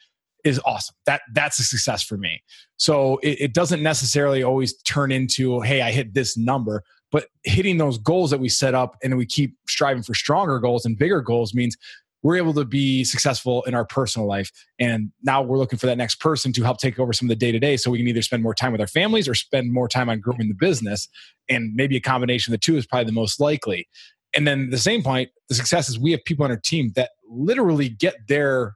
is 0.44 0.60
awesome. 0.66 0.94
That 1.06 1.22
that's 1.32 1.58
a 1.58 1.64
success 1.64 2.02
for 2.02 2.18
me. 2.18 2.42
So 2.76 3.16
it, 3.22 3.40
it 3.40 3.54
doesn't 3.54 3.82
necessarily 3.82 4.42
always 4.42 4.76
turn 4.82 5.10
into, 5.10 5.62
hey, 5.62 5.80
I 5.80 5.90
hit 5.90 6.12
this 6.12 6.36
number, 6.36 6.82
but 7.10 7.28
hitting 7.44 7.78
those 7.78 7.96
goals 7.96 8.30
that 8.30 8.40
we 8.40 8.50
set 8.50 8.74
up 8.74 8.96
and 9.02 9.16
we 9.16 9.24
keep 9.24 9.56
striving 9.66 10.02
for 10.02 10.12
stronger 10.12 10.58
goals 10.58 10.84
and 10.84 10.98
bigger 10.98 11.22
goals 11.22 11.54
means 11.54 11.78
we're 12.22 12.36
able 12.36 12.54
to 12.54 12.64
be 12.64 13.04
successful 13.04 13.62
in 13.64 13.74
our 13.74 13.84
personal 13.84 14.26
life. 14.26 14.50
And 14.78 15.12
now 15.22 15.42
we're 15.42 15.58
looking 15.58 15.78
for 15.78 15.86
that 15.86 15.98
next 15.98 16.16
person 16.16 16.52
to 16.54 16.62
help 16.62 16.78
take 16.78 16.98
over 16.98 17.12
some 17.12 17.26
of 17.26 17.30
the 17.30 17.36
day 17.36 17.52
to 17.52 17.58
day 17.58 17.76
so 17.76 17.90
we 17.90 17.98
can 17.98 18.08
either 18.08 18.22
spend 18.22 18.42
more 18.42 18.54
time 18.54 18.72
with 18.72 18.80
our 18.80 18.86
families 18.86 19.28
or 19.28 19.34
spend 19.34 19.72
more 19.72 19.88
time 19.88 20.08
on 20.08 20.20
growing 20.20 20.48
the 20.48 20.54
business. 20.54 21.08
And 21.48 21.74
maybe 21.74 21.96
a 21.96 22.00
combination 22.00 22.52
of 22.52 22.60
the 22.60 22.64
two 22.64 22.76
is 22.76 22.86
probably 22.86 23.04
the 23.06 23.12
most 23.12 23.40
likely. 23.40 23.88
And 24.36 24.46
then 24.46 24.70
the 24.70 24.78
same 24.78 25.02
point, 25.02 25.30
the 25.48 25.54
success 25.54 25.88
is 25.88 25.98
we 25.98 26.12
have 26.12 26.24
people 26.24 26.44
on 26.44 26.50
our 26.50 26.56
team 26.56 26.92
that 26.96 27.10
literally 27.28 27.88
get 27.88 28.14
their 28.28 28.74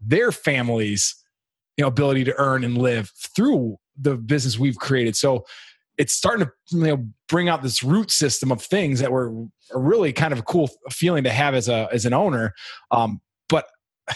their 0.00 0.32
families 0.32 1.14
you 1.76 1.82
know 1.82 1.88
ability 1.88 2.24
to 2.24 2.34
earn 2.38 2.64
and 2.64 2.76
live 2.76 3.10
through 3.34 3.76
the 3.98 4.16
business 4.16 4.58
we've 4.58 4.76
created. 4.76 5.16
So 5.16 5.44
it's 5.98 6.12
starting 6.12 6.46
to 6.46 6.52
you 6.76 6.86
know 6.86 7.06
bring 7.28 7.48
out 7.48 7.62
this 7.62 7.82
root 7.82 8.10
system 8.10 8.52
of 8.52 8.62
things 8.62 9.00
that 9.00 9.12
were 9.12 9.32
really 9.72 10.12
kind 10.12 10.32
of 10.32 10.40
a 10.40 10.42
cool 10.42 10.70
feeling 10.90 11.24
to 11.24 11.30
have 11.30 11.54
as 11.54 11.68
a 11.68 11.88
as 11.92 12.04
an 12.04 12.12
owner. 12.12 12.52
Um, 12.90 13.20
but 13.48 13.66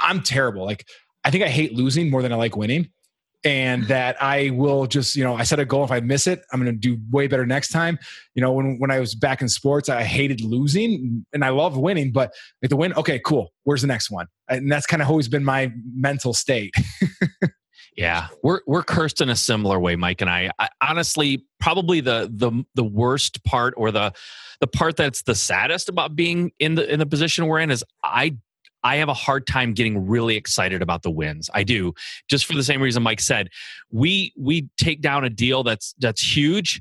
I'm 0.00 0.22
terrible. 0.22 0.64
Like 0.64 0.86
I 1.24 1.30
think 1.30 1.44
I 1.44 1.48
hate 1.48 1.74
losing 1.74 2.10
more 2.10 2.22
than 2.22 2.32
I 2.32 2.36
like 2.36 2.56
winning. 2.56 2.90
And 3.44 3.84
that 3.84 4.20
I 4.20 4.50
will 4.50 4.86
just, 4.86 5.14
you 5.14 5.22
know, 5.22 5.36
I 5.36 5.44
set 5.44 5.60
a 5.60 5.64
goal. 5.64 5.84
If 5.84 5.92
I 5.92 6.00
miss 6.00 6.26
it, 6.26 6.42
I'm 6.52 6.60
going 6.60 6.72
to 6.72 6.78
do 6.78 7.00
way 7.10 7.28
better 7.28 7.46
next 7.46 7.68
time. 7.68 7.98
You 8.34 8.42
know, 8.42 8.52
when 8.52 8.78
when 8.78 8.90
I 8.90 8.98
was 8.98 9.14
back 9.14 9.40
in 9.42 9.48
sports, 9.48 9.88
I 9.88 10.02
hated 10.02 10.40
losing 10.40 11.24
and 11.32 11.44
I 11.44 11.50
love 11.50 11.76
winning, 11.76 12.10
but 12.10 12.34
like 12.62 12.70
the 12.70 12.76
win, 12.76 12.92
okay, 12.94 13.20
cool. 13.24 13.52
Where's 13.62 13.82
the 13.82 13.86
next 13.86 14.10
one? 14.10 14.26
And 14.48 14.70
that's 14.70 14.86
kind 14.86 15.02
of 15.02 15.08
always 15.08 15.28
been 15.28 15.44
my 15.44 15.72
mental 15.94 16.34
state. 16.34 16.74
Yeah, 17.98 18.28
we're 18.44 18.60
we're 18.64 18.84
cursed 18.84 19.20
in 19.20 19.28
a 19.28 19.34
similar 19.34 19.80
way, 19.80 19.96
Mike 19.96 20.20
and 20.20 20.30
I. 20.30 20.52
I 20.60 20.68
honestly, 20.80 21.44
probably 21.58 22.00
the 22.00 22.30
the 22.32 22.64
the 22.76 22.84
worst 22.84 23.42
part 23.42 23.74
or 23.76 23.90
the 23.90 24.12
the 24.60 24.68
part 24.68 24.96
that's 24.96 25.22
the 25.22 25.34
saddest 25.34 25.88
about 25.88 26.14
being 26.14 26.52
in 26.60 26.76
the 26.76 26.88
in 26.88 27.00
the 27.00 27.06
position 27.06 27.46
we're 27.46 27.58
in 27.58 27.72
is 27.72 27.82
I 28.04 28.36
I 28.82 28.96
have 28.96 29.08
a 29.08 29.14
hard 29.14 29.46
time 29.46 29.74
getting 29.74 30.06
really 30.06 30.36
excited 30.36 30.82
about 30.82 31.02
the 31.02 31.10
wins. 31.10 31.50
I 31.52 31.64
do, 31.64 31.94
just 32.28 32.46
for 32.46 32.54
the 32.54 32.62
same 32.62 32.80
reason 32.80 33.02
Mike 33.02 33.20
said. 33.20 33.48
We 33.90 34.32
we 34.36 34.68
take 34.76 35.00
down 35.00 35.24
a 35.24 35.30
deal 35.30 35.62
that's 35.62 35.94
that's 35.98 36.22
huge. 36.22 36.80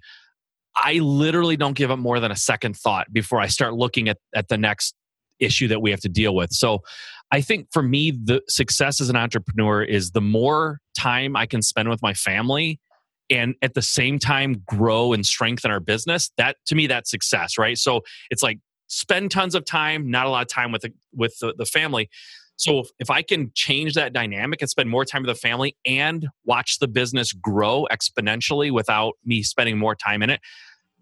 I 0.76 0.96
literally 0.96 1.58
don't 1.58 1.74
give 1.74 1.90
it 1.90 1.96
more 1.96 2.20
than 2.20 2.32
a 2.32 2.36
second 2.36 2.78
thought 2.78 3.12
before 3.12 3.40
I 3.40 3.48
start 3.48 3.74
looking 3.74 4.10
at 4.10 4.18
at 4.36 4.48
the 4.48 4.58
next 4.58 4.96
issue 5.40 5.68
that 5.68 5.82
we 5.82 5.92
have 5.92 6.00
to 6.02 6.10
deal 6.10 6.36
with. 6.36 6.52
So 6.52 6.82
I 7.32 7.42
think 7.42 7.68
for 7.72 7.84
me, 7.84 8.12
the 8.12 8.42
success 8.48 9.02
as 9.02 9.10
an 9.10 9.16
entrepreneur 9.16 9.84
is 9.84 10.12
the 10.12 10.22
more 10.22 10.80
time 10.98 11.36
I 11.36 11.46
can 11.46 11.62
spend 11.62 11.90
with 11.90 12.02
my 12.02 12.14
family 12.14 12.80
and 13.30 13.56
at 13.62 13.74
the 13.74 13.82
same 13.82 14.20
time 14.20 14.64
grow 14.66 15.14
and 15.14 15.26
strengthen 15.26 15.70
our 15.70 15.80
business. 15.80 16.32
That 16.38 16.58
to 16.68 16.76
me, 16.76 16.88
that's 16.88 17.12
success, 17.12 17.58
right? 17.58 17.78
So 17.78 18.02
it's 18.30 18.42
like 18.42 18.60
spend 18.88 19.32
tons 19.32 19.56
of 19.56 19.66
time, 19.66 20.10
not 20.10 20.26
a 20.26 20.30
lot 20.30 20.42
of 20.42 20.48
time 20.48 20.72
with 20.72 20.82
the, 20.82 20.94
with 21.14 21.38
the, 21.40 21.54
the 21.58 21.66
family. 21.66 22.10
So 22.56 22.80
if, 22.80 22.88
if 23.00 23.10
I 23.12 23.22
can 23.22 23.52
change 23.54 23.94
that 23.94 24.14
dynamic 24.14 24.62
and 24.62 24.70
spend 24.70 24.90
more 24.90 25.06
time 25.06 25.22
with 25.22 25.36
the 25.36 25.40
family 25.40 25.78
and 25.86 26.28
watch 26.46 26.80
the 26.80 26.88
business 26.88 27.32
grow 27.32 27.88
exponentially 27.92 28.72
without 28.72 29.14
me 29.24 29.44
spending 29.44 29.78
more 29.78 29.96
time 29.96 30.24
in 30.24 30.32
it, 30.32 30.42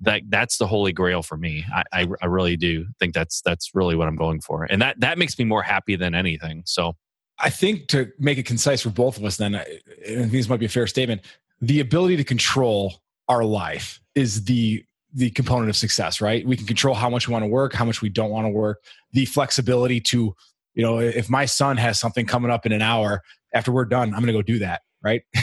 that 0.02 0.24
that's 0.28 0.58
the 0.58 0.68
holy 0.68 0.92
grail 0.92 1.24
for 1.24 1.38
me. 1.38 1.64
I, 1.74 1.84
I, 1.94 2.08
I 2.22 2.26
really 2.26 2.58
do 2.58 2.86
think 3.00 3.14
that's 3.14 3.42
that's 3.42 3.72
really 3.74 3.96
what 3.96 4.10
I'm 4.10 4.18
going 4.18 4.42
for, 4.42 4.66
and 4.66 4.82
that 4.82 5.00
that 5.00 5.18
makes 5.18 5.40
me 5.40 5.46
more 5.46 5.64
happy 5.64 5.96
than 5.96 6.14
anything. 6.14 6.64
So 6.66 6.98
I 7.40 7.50
think 7.50 7.88
to 7.88 8.12
make 8.20 8.38
it 8.38 8.46
concise 8.46 8.82
for 8.82 8.90
both 8.90 9.18
of 9.18 9.24
us, 9.24 9.38
then, 9.38 9.56
I 9.56 9.62
I 9.62 10.06
think 10.06 10.32
this 10.34 10.50
might 10.50 10.60
be 10.60 10.66
a 10.66 10.70
fair 10.70 10.88
statement. 10.88 11.22
The 11.62 11.80
ability 11.80 12.18
to 12.18 12.26
control 12.26 12.96
our 13.30 13.46
life 13.46 14.02
is 14.16 14.44
the 14.44 14.84
the 15.16 15.30
component 15.32 15.70
of 15.70 15.78
success, 15.78 16.20
right? 16.20 16.46
We 16.46 16.58
can 16.58 16.68
control 16.68 16.94
how 16.94 17.10
much 17.10 17.28
we 17.28 17.32
want 17.32 17.44
to 17.44 17.48
work, 17.48 17.74
how 17.74 17.86
much 17.86 18.02
we 18.02 18.10
don't 18.10 18.30
want 18.30 18.46
to 18.46 18.50
work. 18.50 18.84
The 19.14 19.26
flexibility 19.26 20.02
to, 20.02 20.36
you 20.74 20.84
know, 20.84 21.00
if 21.00 21.30
my 21.30 21.46
son 21.46 21.78
has 21.78 22.00
something 22.00 22.26
coming 22.26 22.52
up 22.52 22.66
in 22.66 22.74
an 22.74 22.82
hour 22.82 23.22
after 23.54 23.72
we're 23.72 23.86
done, 23.86 24.10
I'm 24.14 24.20
going 24.22 24.28
to 24.28 24.34
go 24.34 24.42
do 24.42 24.60
that, 24.60 24.82
right? 25.02 25.22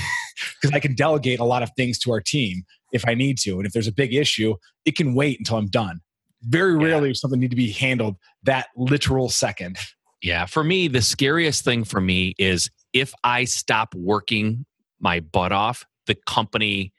Because 0.60 0.74
I 0.74 0.80
can 0.80 0.94
delegate 0.94 1.38
a 1.38 1.44
lot 1.44 1.62
of 1.62 1.70
things 1.76 1.98
to 2.00 2.10
our 2.10 2.20
team 2.20 2.64
if 2.92 3.06
I 3.06 3.14
need 3.14 3.38
to, 3.40 3.58
and 3.58 3.66
if 3.66 3.72
there's 3.72 3.86
a 3.86 3.92
big 3.92 4.14
issue, 4.14 4.56
it 4.84 4.96
can 4.96 5.14
wait 5.14 5.38
until 5.38 5.56
I'm 5.56 5.68
done. 5.68 6.00
Very 6.42 6.74
rarely 6.74 7.10
does 7.10 7.20
something 7.20 7.38
need 7.38 7.50
to 7.50 7.56
be 7.56 7.70
handled 7.70 8.16
that 8.42 8.68
literal 8.76 9.28
second. 9.28 9.78
Yeah, 10.20 10.46
for 10.46 10.64
me, 10.64 10.88
the 10.88 11.02
scariest 11.02 11.64
thing 11.64 11.84
for 11.84 12.00
me 12.00 12.34
is 12.38 12.70
if 12.92 13.12
I 13.22 13.44
stop 13.44 13.94
working 13.94 14.64
my 15.00 15.20
butt 15.20 15.52
off, 15.52 15.84
the 16.06 16.16
company 16.26 16.92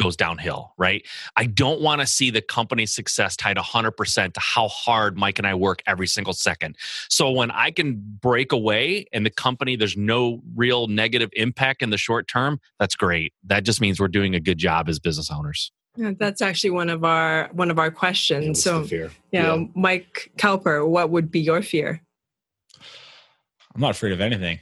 goes 0.00 0.16
downhill, 0.16 0.72
right? 0.78 1.06
I 1.36 1.46
don't 1.46 1.80
want 1.80 2.00
to 2.00 2.06
see 2.06 2.30
the 2.30 2.40
company's 2.40 2.92
success 2.92 3.36
tied 3.36 3.56
100% 3.56 4.32
to 4.32 4.40
how 4.40 4.68
hard 4.68 5.16
Mike 5.16 5.38
and 5.38 5.46
I 5.46 5.54
work 5.54 5.82
every 5.86 6.06
single 6.06 6.32
second. 6.32 6.76
So 7.08 7.30
when 7.30 7.50
I 7.50 7.70
can 7.70 8.02
break 8.20 8.52
away 8.52 9.06
and 9.12 9.26
the 9.26 9.30
company, 9.30 9.76
there's 9.76 9.96
no 9.96 10.40
real 10.54 10.86
negative 10.86 11.30
impact 11.34 11.82
in 11.82 11.90
the 11.90 11.98
short 11.98 12.28
term, 12.28 12.60
that's 12.78 12.94
great. 12.94 13.32
That 13.44 13.64
just 13.64 13.80
means 13.80 14.00
we're 14.00 14.08
doing 14.08 14.34
a 14.34 14.40
good 14.40 14.58
job 14.58 14.88
as 14.88 14.98
business 14.98 15.30
owners. 15.30 15.70
Yeah, 15.96 16.12
that's 16.18 16.40
actually 16.40 16.70
one 16.70 16.88
of 16.88 17.04
our 17.04 17.50
one 17.52 17.70
of 17.70 17.78
our 17.78 17.90
questions. 17.90 18.46
What's 18.46 18.62
so 18.62 18.82
the 18.82 18.88
fear? 18.88 19.10
you 19.32 19.42
know, 19.42 19.68
Mike 19.74 20.30
Cowper, 20.38 20.86
what 20.86 21.10
would 21.10 21.32
be 21.32 21.40
your 21.40 21.62
fear? 21.62 22.00
I'm 23.74 23.80
not 23.80 23.90
afraid 23.90 24.12
of 24.12 24.20
anything. 24.20 24.60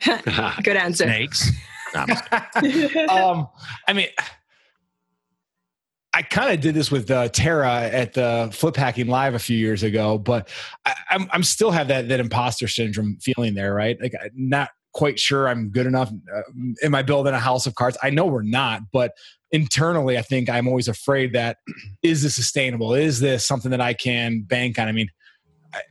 Good 0.62 0.76
answer. 0.76 1.04
Snakes. 1.04 1.50
No, 1.94 2.00
I'm 2.00 2.08
just 2.70 2.96
um, 3.08 3.48
I 3.88 3.92
mean, 3.94 4.08
I 6.16 6.22
kind 6.22 6.50
of 6.50 6.60
did 6.62 6.74
this 6.74 6.90
with 6.90 7.10
uh, 7.10 7.28
Tarl 7.28 7.66
at 7.66 8.14
the 8.14 8.48
Flip 8.50 8.74
Hacking 8.74 9.06
Live 9.06 9.34
a 9.34 9.38
few 9.38 9.58
years 9.58 9.82
ago, 9.82 10.16
but 10.16 10.48
I, 10.86 10.94
I'm 11.10 11.28
I'm 11.30 11.42
still 11.42 11.70
have 11.70 11.88
that 11.88 12.08
that 12.08 12.20
imposter 12.20 12.68
syndrome 12.68 13.18
feeling 13.20 13.52
there, 13.52 13.74
right? 13.74 14.00
Like 14.00 14.14
not 14.34 14.70
quite 14.94 15.18
sure 15.18 15.46
I'm 15.46 15.68
good 15.68 15.84
enough. 15.84 16.10
Uh, 16.34 16.40
am 16.82 16.94
I 16.94 17.02
building 17.02 17.34
a 17.34 17.38
house 17.38 17.66
of 17.66 17.74
cards? 17.74 17.98
I 18.02 18.08
know 18.08 18.24
we're 18.24 18.40
not, 18.40 18.80
but 18.94 19.12
internally, 19.50 20.16
I 20.16 20.22
think 20.22 20.48
I'm 20.48 20.66
always 20.66 20.88
afraid 20.88 21.34
that 21.34 21.58
is 22.02 22.22
this 22.22 22.34
sustainable? 22.34 22.94
Is 22.94 23.20
this 23.20 23.44
something 23.44 23.70
that 23.70 23.82
I 23.82 23.92
can 23.92 24.40
bank 24.40 24.78
on? 24.78 24.88
I 24.88 24.92
mean. 24.92 25.10
I, 25.74 25.82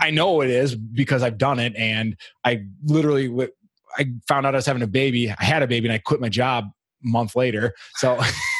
I 0.00 0.10
know 0.10 0.40
it 0.40 0.50
is 0.50 0.74
because 0.74 1.22
I've 1.22 1.38
done 1.38 1.60
it, 1.60 1.72
and 1.76 2.16
I 2.44 2.64
literally 2.84 3.48
I 3.96 4.06
found 4.26 4.44
out 4.44 4.56
I 4.56 4.58
was 4.58 4.66
having 4.66 4.82
a 4.82 4.88
baby. 4.88 5.30
I 5.30 5.44
had 5.44 5.62
a 5.62 5.68
baby 5.68 5.86
and 5.86 5.94
I 5.94 5.98
quit 5.98 6.20
my 6.20 6.28
job 6.28 6.64
a 6.64 7.08
month 7.08 7.36
later. 7.36 7.74
So, 7.94 8.20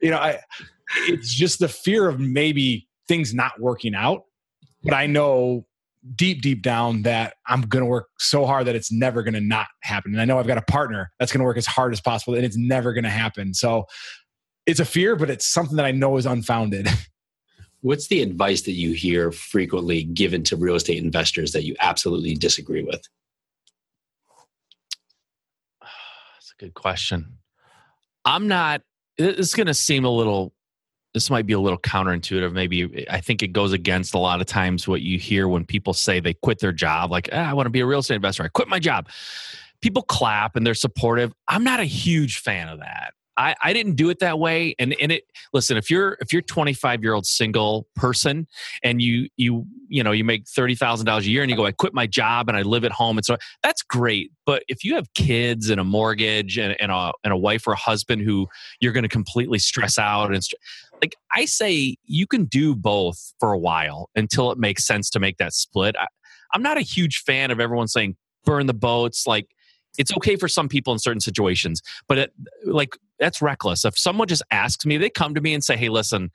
you 0.00 0.10
know, 0.10 0.18
I 0.18 0.40
it's 1.08 1.34
just 1.34 1.58
the 1.58 1.68
fear 1.68 2.08
of 2.08 2.20
maybe 2.20 2.88
things 3.08 3.34
not 3.34 3.60
working 3.60 3.94
out. 3.94 4.24
But 4.82 4.94
I 4.94 5.06
know 5.06 5.66
deep, 6.14 6.42
deep 6.42 6.62
down 6.62 7.02
that 7.02 7.34
I'm 7.46 7.62
going 7.62 7.82
to 7.82 7.88
work 7.88 8.08
so 8.18 8.44
hard 8.44 8.66
that 8.66 8.76
it's 8.76 8.92
never 8.92 9.22
going 9.22 9.34
to 9.34 9.40
not 9.40 9.68
happen. 9.82 10.12
And 10.12 10.20
I 10.20 10.26
know 10.26 10.38
I've 10.38 10.46
got 10.46 10.58
a 10.58 10.62
partner 10.62 11.10
that's 11.18 11.32
going 11.32 11.40
to 11.40 11.44
work 11.44 11.56
as 11.56 11.66
hard 11.66 11.92
as 11.92 12.00
possible 12.00 12.34
and 12.34 12.44
it's 12.44 12.56
never 12.56 12.92
going 12.92 13.04
to 13.04 13.10
happen. 13.10 13.54
So 13.54 13.86
it's 14.66 14.80
a 14.80 14.84
fear, 14.84 15.16
but 15.16 15.30
it's 15.30 15.46
something 15.46 15.76
that 15.76 15.86
I 15.86 15.92
know 15.92 16.16
is 16.16 16.26
unfounded. 16.26 16.88
What's 17.80 18.08
the 18.08 18.22
advice 18.22 18.62
that 18.62 18.72
you 18.72 18.92
hear 18.92 19.30
frequently 19.30 20.04
given 20.04 20.42
to 20.44 20.56
real 20.56 20.74
estate 20.74 21.02
investors 21.02 21.52
that 21.52 21.64
you 21.64 21.74
absolutely 21.80 22.34
disagree 22.34 22.82
with? 22.82 23.02
That's 25.82 26.54
a 26.58 26.62
good 26.62 26.74
question. 26.74 27.38
I'm 28.24 28.48
not 28.48 28.82
it's 29.18 29.54
going 29.54 29.66
to 29.66 29.74
seem 29.74 30.04
a 30.04 30.10
little 30.10 30.52
this 31.12 31.30
might 31.30 31.46
be 31.46 31.52
a 31.52 31.60
little 31.60 31.78
counterintuitive 31.78 32.52
maybe 32.52 33.06
i 33.10 33.20
think 33.20 33.42
it 33.42 33.48
goes 33.48 33.72
against 33.72 34.14
a 34.14 34.18
lot 34.18 34.40
of 34.40 34.46
times 34.46 34.88
what 34.88 35.00
you 35.00 35.18
hear 35.18 35.46
when 35.48 35.64
people 35.64 35.92
say 35.92 36.20
they 36.20 36.34
quit 36.34 36.58
their 36.58 36.72
job 36.72 37.10
like 37.10 37.28
ah, 37.32 37.50
i 37.50 37.52
want 37.52 37.66
to 37.66 37.70
be 37.70 37.80
a 37.80 37.86
real 37.86 38.00
estate 38.00 38.16
investor 38.16 38.42
i 38.42 38.48
quit 38.48 38.68
my 38.68 38.78
job. 38.78 39.08
People 39.80 40.02
clap 40.02 40.56
and 40.56 40.66
they're 40.66 40.72
supportive. 40.72 41.34
I'm 41.46 41.62
not 41.62 41.78
a 41.78 41.84
huge 41.84 42.38
fan 42.38 42.68
of 42.68 42.78
that 42.78 43.12
I, 43.36 43.54
I 43.62 43.72
didn't 43.72 43.94
do 43.96 44.10
it 44.10 44.20
that 44.20 44.38
way. 44.38 44.74
And 44.78 44.94
and 45.00 45.12
it 45.12 45.24
listen 45.52 45.76
if 45.76 45.90
you're 45.90 46.16
if 46.20 46.32
you're 46.32 46.42
25 46.42 47.02
year 47.02 47.14
old 47.14 47.26
single 47.26 47.86
person 47.96 48.46
and 48.82 49.02
you 49.02 49.28
you 49.36 49.66
you 49.88 50.02
know 50.02 50.12
you 50.12 50.24
make 50.24 50.44
$30,000 50.44 51.18
a 51.18 51.22
year 51.24 51.42
and 51.42 51.50
you 51.50 51.56
go 51.56 51.66
I 51.66 51.72
quit 51.72 51.94
my 51.94 52.06
job 52.06 52.48
and 52.48 52.56
I 52.56 52.62
live 52.62 52.84
at 52.84 52.92
home 52.92 53.18
and 53.18 53.24
so 53.24 53.36
that's 53.62 53.82
great. 53.82 54.30
But 54.46 54.62
if 54.68 54.84
you 54.84 54.94
have 54.94 55.12
kids 55.14 55.70
and 55.70 55.80
a 55.80 55.84
mortgage 55.84 56.58
and, 56.58 56.76
and 56.80 56.92
a 56.92 57.12
and 57.24 57.32
a 57.32 57.36
wife 57.36 57.66
or 57.66 57.72
a 57.72 57.76
husband 57.76 58.22
who 58.22 58.46
you're 58.80 58.92
going 58.92 59.02
to 59.02 59.08
completely 59.08 59.58
stress 59.58 59.98
out 59.98 60.32
and 60.32 60.42
like 61.02 61.16
I 61.32 61.44
say 61.44 61.96
you 62.04 62.26
can 62.26 62.44
do 62.44 62.74
both 62.74 63.34
for 63.40 63.52
a 63.52 63.58
while 63.58 64.10
until 64.14 64.52
it 64.52 64.58
makes 64.58 64.86
sense 64.86 65.10
to 65.10 65.20
make 65.20 65.38
that 65.38 65.52
split. 65.52 65.96
I, 65.98 66.06
I'm 66.52 66.62
not 66.62 66.78
a 66.78 66.82
huge 66.82 67.22
fan 67.26 67.50
of 67.50 67.60
everyone 67.60 67.88
saying 67.88 68.16
burn 68.44 68.66
the 68.66 68.74
boats 68.74 69.26
like 69.26 69.48
it's 69.98 70.14
okay 70.16 70.36
for 70.36 70.48
some 70.48 70.68
people 70.68 70.92
in 70.92 70.98
certain 70.98 71.20
situations 71.20 71.82
but 72.08 72.18
it, 72.18 72.32
like 72.64 72.96
that's 73.18 73.40
reckless. 73.40 73.84
If 73.84 73.96
someone 73.96 74.28
just 74.28 74.42
asks 74.50 74.84
me 74.84 74.96
they 74.96 75.10
come 75.10 75.34
to 75.34 75.40
me 75.40 75.54
and 75.54 75.62
say 75.62 75.76
hey 75.76 75.88
listen 75.88 76.30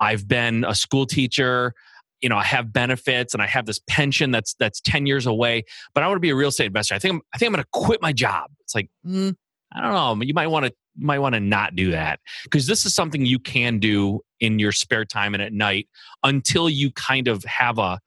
i've 0.00 0.28
been 0.28 0.64
a 0.64 0.74
school 0.74 1.06
teacher 1.06 1.72
you 2.20 2.28
know 2.28 2.36
i 2.36 2.44
have 2.44 2.72
benefits 2.72 3.32
and 3.32 3.42
i 3.42 3.46
have 3.46 3.66
this 3.66 3.80
pension 3.88 4.30
that's 4.30 4.54
that's 4.54 4.80
10 4.80 5.06
years 5.06 5.26
away 5.26 5.64
but 5.94 6.02
i 6.02 6.06
want 6.06 6.16
to 6.16 6.20
be 6.20 6.30
a 6.30 6.34
real 6.34 6.48
estate 6.48 6.66
investor. 6.66 6.94
I 6.94 6.98
think 6.98 7.14
i'm 7.14 7.22
i 7.34 7.38
think 7.38 7.48
i'm 7.48 7.54
going 7.54 7.64
to 7.64 7.68
quit 7.72 8.02
my 8.02 8.12
job. 8.12 8.50
It's 8.60 8.74
like 8.74 8.90
mm, 9.06 9.34
i 9.72 9.80
don't 9.80 9.92
know. 9.92 10.24
You 10.24 10.34
might 10.34 10.48
want 10.48 10.66
to 10.66 10.72
might 10.98 11.18
want 11.18 11.34
to 11.34 11.40
not 11.40 11.76
do 11.76 11.90
that. 11.90 12.20
Because 12.44 12.66
this 12.66 12.86
is 12.86 12.94
something 12.94 13.26
you 13.26 13.38
can 13.38 13.78
do 13.78 14.20
in 14.40 14.58
your 14.58 14.72
spare 14.72 15.04
time 15.04 15.34
and 15.34 15.42
at 15.42 15.52
night 15.52 15.88
until 16.22 16.68
you 16.68 16.90
kind 16.92 17.28
of 17.28 17.44
have 17.44 17.78
a 17.78 18.00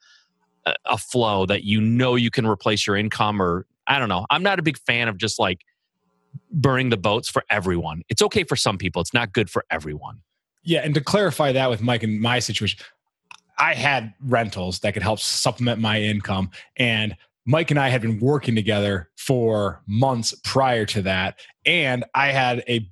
a 0.85 0.97
flow 0.97 1.45
that 1.47 1.63
you 1.63 1.81
know 1.81 2.15
you 2.15 2.29
can 2.29 2.45
replace 2.45 2.85
your 2.85 2.95
income 2.95 3.41
or 3.41 3.65
I 3.89 3.99
don't 3.99 4.07
know. 4.07 4.25
I'm 4.29 4.43
not 4.43 4.59
a 4.59 4.61
big 4.61 4.77
fan 4.77 5.07
of 5.07 5.17
just 5.17 5.39
like 5.39 5.65
burning 6.51 6.89
the 6.89 6.97
boats 6.97 7.29
for 7.29 7.43
everyone. 7.49 8.03
It's 8.07 8.21
okay 8.21 8.43
for 8.43 8.55
some 8.55 8.77
people. 8.77 9.01
It's 9.01 9.13
not 9.13 9.33
good 9.33 9.49
for 9.49 9.65
everyone. 9.69 10.21
Yeah, 10.63 10.81
and 10.83 10.93
to 10.93 11.01
clarify 11.01 11.51
that 11.53 11.69
with 11.69 11.81
Mike 11.81 12.03
and 12.03 12.21
my 12.21 12.39
situation, 12.39 12.79
I 13.57 13.73
had 13.73 14.13
rentals 14.21 14.79
that 14.79 14.93
could 14.93 15.03
help 15.03 15.19
supplement 15.19 15.81
my 15.81 16.01
income 16.01 16.51
and 16.77 17.15
Mike 17.45 17.71
and 17.71 17.79
I 17.79 17.89
had 17.89 18.01
been 18.01 18.19
working 18.19 18.55
together 18.55 19.09
for 19.17 19.81
months 19.87 20.35
prior 20.43 20.85
to 20.85 21.01
that 21.01 21.39
and 21.65 22.05
I 22.13 22.27
had 22.27 22.63
a 22.69 22.87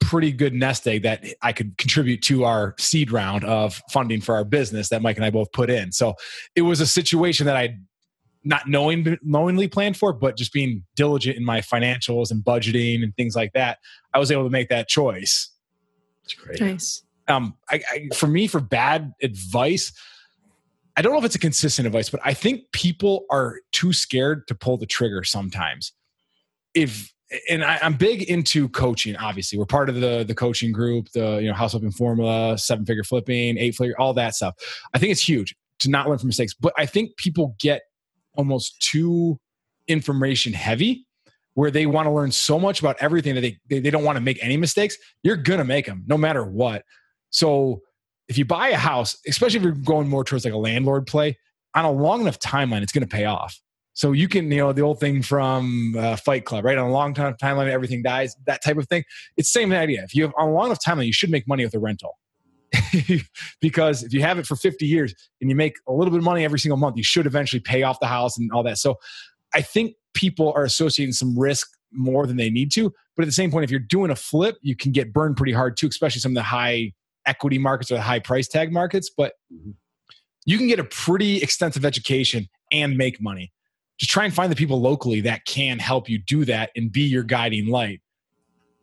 pretty 0.00 0.30
good 0.30 0.54
nest 0.54 0.86
egg 0.86 1.02
that 1.02 1.24
I 1.42 1.52
could 1.52 1.76
contribute 1.78 2.22
to 2.22 2.44
our 2.44 2.74
seed 2.78 3.10
round 3.10 3.44
of 3.44 3.82
funding 3.90 4.20
for 4.20 4.36
our 4.36 4.44
business 4.44 4.90
that 4.90 5.02
Mike 5.02 5.16
and 5.16 5.24
I 5.24 5.30
both 5.30 5.50
put 5.50 5.70
in. 5.70 5.90
So 5.90 6.14
it 6.54 6.62
was 6.62 6.80
a 6.80 6.86
situation 6.86 7.46
that 7.46 7.56
I 7.56 7.78
not 8.46 8.68
knowing 8.68 9.18
knowingly 9.22 9.66
planned 9.66 9.96
for, 9.96 10.12
but 10.12 10.36
just 10.36 10.52
being 10.52 10.84
diligent 10.94 11.36
in 11.36 11.44
my 11.44 11.60
financials 11.60 12.30
and 12.30 12.44
budgeting 12.44 13.02
and 13.02 13.14
things 13.16 13.34
like 13.34 13.52
that, 13.54 13.78
I 14.14 14.18
was 14.18 14.30
able 14.30 14.44
to 14.44 14.50
make 14.50 14.68
that 14.68 14.88
choice. 14.88 15.50
That's 16.22 16.34
great. 16.34 16.60
Nice. 16.60 17.02
Um, 17.28 17.54
I, 17.68 17.82
I, 17.90 18.08
for 18.14 18.28
me, 18.28 18.46
for 18.46 18.60
bad 18.60 19.12
advice, 19.20 19.92
I 20.96 21.02
don't 21.02 21.12
know 21.12 21.18
if 21.18 21.24
it's 21.24 21.34
a 21.34 21.40
consistent 21.40 21.86
advice, 21.86 22.08
but 22.08 22.20
I 22.24 22.34
think 22.34 22.70
people 22.72 23.26
are 23.30 23.56
too 23.72 23.92
scared 23.92 24.46
to 24.46 24.54
pull 24.54 24.78
the 24.78 24.86
trigger 24.86 25.24
sometimes. 25.24 25.92
If 26.72 27.12
and 27.50 27.64
I, 27.64 27.80
am 27.82 27.94
big 27.94 28.22
into 28.22 28.68
coaching. 28.68 29.16
Obviously, 29.16 29.58
we're 29.58 29.66
part 29.66 29.88
of 29.88 29.96
the 29.96 30.24
the 30.26 30.34
coaching 30.34 30.70
group, 30.70 31.08
the 31.12 31.38
you 31.38 31.48
know 31.48 31.54
house 31.54 31.72
flipping 31.72 31.90
formula, 31.90 32.56
seven 32.56 32.86
figure 32.86 33.02
flipping, 33.02 33.58
eight 33.58 33.74
figure, 33.74 33.96
all 33.98 34.14
that 34.14 34.36
stuff. 34.36 34.54
I 34.94 34.98
think 34.98 35.10
it's 35.10 35.28
huge 35.28 35.56
to 35.80 35.90
not 35.90 36.08
learn 36.08 36.18
from 36.18 36.28
mistakes, 36.28 36.54
but 36.54 36.72
I 36.78 36.86
think 36.86 37.16
people 37.16 37.56
get 37.58 37.82
almost 38.36 38.80
too 38.80 39.38
information 39.88 40.52
heavy 40.52 41.06
where 41.54 41.70
they 41.70 41.86
want 41.86 42.06
to 42.06 42.12
learn 42.12 42.30
so 42.30 42.58
much 42.58 42.80
about 42.80 42.96
everything 43.00 43.34
that 43.34 43.40
they, 43.40 43.58
they, 43.68 43.78
they 43.78 43.90
don't 43.90 44.04
want 44.04 44.16
to 44.16 44.20
make 44.20 44.38
any 44.42 44.56
mistakes 44.56 44.96
you're 45.22 45.36
going 45.36 45.58
to 45.58 45.64
make 45.64 45.86
them 45.86 46.04
no 46.06 46.18
matter 46.18 46.44
what. 46.44 46.84
So 47.30 47.82
if 48.28 48.36
you 48.38 48.44
buy 48.44 48.68
a 48.68 48.76
house 48.76 49.16
especially 49.26 49.58
if 49.58 49.62
you're 49.62 49.72
going 49.72 50.08
more 50.08 50.24
towards 50.24 50.44
like 50.44 50.54
a 50.54 50.58
landlord 50.58 51.06
play 51.06 51.38
on 51.74 51.84
a 51.84 51.90
long 51.90 52.20
enough 52.20 52.38
timeline 52.38 52.82
it's 52.82 52.92
going 52.92 53.06
to 53.06 53.14
pay 53.14 53.24
off. 53.24 53.58
So 53.94 54.12
you 54.12 54.28
can 54.28 54.50
you 54.50 54.58
know 54.58 54.72
the 54.72 54.82
old 54.82 55.00
thing 55.00 55.22
from 55.22 55.94
uh, 55.98 56.16
fight 56.16 56.44
club 56.44 56.64
right? 56.64 56.76
On 56.76 56.86
a 56.86 56.92
long 56.92 57.14
time 57.14 57.34
timeline 57.34 57.68
everything 57.68 58.02
dies 58.02 58.36
that 58.46 58.62
type 58.62 58.76
of 58.76 58.88
thing. 58.88 59.04
It's 59.36 59.50
same 59.50 59.72
idea. 59.72 60.02
If 60.02 60.14
you 60.14 60.22
have 60.24 60.32
on 60.36 60.48
a 60.48 60.52
long 60.52 60.66
enough 60.66 60.80
timeline 60.84 61.06
you 61.06 61.12
should 61.12 61.30
make 61.30 61.48
money 61.48 61.64
with 61.64 61.74
a 61.74 61.78
rental 61.78 62.18
because 63.60 64.02
if 64.02 64.12
you 64.12 64.22
have 64.22 64.38
it 64.38 64.46
for 64.46 64.56
50 64.56 64.86
years 64.86 65.14
and 65.40 65.50
you 65.50 65.56
make 65.56 65.76
a 65.86 65.92
little 65.92 66.10
bit 66.10 66.18
of 66.18 66.24
money 66.24 66.44
every 66.44 66.58
single 66.58 66.76
month, 66.76 66.96
you 66.96 67.02
should 67.02 67.26
eventually 67.26 67.60
pay 67.60 67.82
off 67.82 68.00
the 68.00 68.06
house 68.06 68.38
and 68.38 68.50
all 68.52 68.62
that. 68.62 68.78
So 68.78 68.98
I 69.54 69.62
think 69.62 69.94
people 70.14 70.52
are 70.56 70.64
associating 70.64 71.12
some 71.12 71.38
risk 71.38 71.68
more 71.92 72.26
than 72.26 72.36
they 72.36 72.50
need 72.50 72.72
to. 72.72 72.92
But 73.16 73.22
at 73.22 73.26
the 73.26 73.32
same 73.32 73.50
point, 73.50 73.64
if 73.64 73.70
you're 73.70 73.80
doing 73.80 74.10
a 74.10 74.16
flip, 74.16 74.56
you 74.62 74.76
can 74.76 74.92
get 74.92 75.12
burned 75.12 75.36
pretty 75.36 75.52
hard 75.52 75.76
too, 75.76 75.88
especially 75.88 76.20
some 76.20 76.32
of 76.32 76.36
the 76.36 76.42
high 76.42 76.92
equity 77.26 77.58
markets 77.58 77.90
or 77.90 77.94
the 77.94 78.02
high 78.02 78.18
price 78.18 78.48
tag 78.48 78.72
markets. 78.72 79.10
But 79.14 79.34
mm-hmm. 79.52 79.70
you 80.44 80.58
can 80.58 80.66
get 80.66 80.78
a 80.78 80.84
pretty 80.84 81.38
extensive 81.42 81.84
education 81.84 82.48
and 82.72 82.96
make 82.96 83.20
money. 83.20 83.52
Just 83.98 84.10
try 84.10 84.24
and 84.24 84.34
find 84.34 84.52
the 84.52 84.56
people 84.56 84.80
locally 84.80 85.22
that 85.22 85.46
can 85.46 85.78
help 85.78 86.08
you 86.08 86.18
do 86.18 86.44
that 86.44 86.70
and 86.76 86.92
be 86.92 87.02
your 87.02 87.22
guiding 87.22 87.68
light 87.68 88.00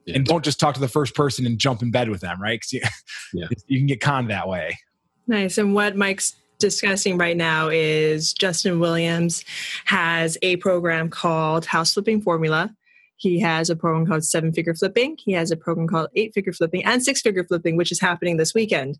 yeah. 0.05 0.15
and 0.15 0.25
don't 0.25 0.43
just 0.43 0.59
talk 0.59 0.73
to 0.75 0.81
the 0.81 0.87
first 0.87 1.15
person 1.15 1.45
and 1.45 1.57
jump 1.59 1.81
in 1.81 1.91
bed 1.91 2.09
with 2.09 2.21
them, 2.21 2.41
right? 2.41 2.59
Because 2.59 2.73
you, 2.73 2.81
yeah. 3.33 3.47
you 3.67 3.79
can 3.79 3.87
get 3.87 4.01
conned 4.01 4.29
that 4.29 4.47
way. 4.47 4.77
Nice. 5.27 5.57
And 5.57 5.73
what 5.73 5.95
Mike's 5.95 6.35
discussing 6.59 7.17
right 7.17 7.35
now 7.35 7.69
is 7.69 8.33
Justin 8.33 8.79
Williams 8.79 9.43
has 9.85 10.37
a 10.41 10.57
program 10.57 11.09
called 11.09 11.65
House 11.65 11.93
Flipping 11.93 12.21
Formula. 12.21 12.73
He 13.23 13.39
has 13.39 13.69
a 13.69 13.75
program 13.77 14.05
called 14.05 14.25
Seven 14.25 14.51
Figure 14.51 14.73
Flipping. 14.73 15.17
He 15.17 15.31
has 15.31 15.49
a 15.49 15.55
program 15.55 15.87
called 15.87 16.09
Eight 16.13 16.33
Figure 16.33 16.51
Flipping 16.51 16.83
and 16.83 17.01
Six 17.01 17.21
Figure 17.21 17.45
Flipping, 17.45 17.77
which 17.77 17.89
is 17.89 18.01
happening 18.01 18.35
this 18.35 18.53
weekend. 18.53 18.99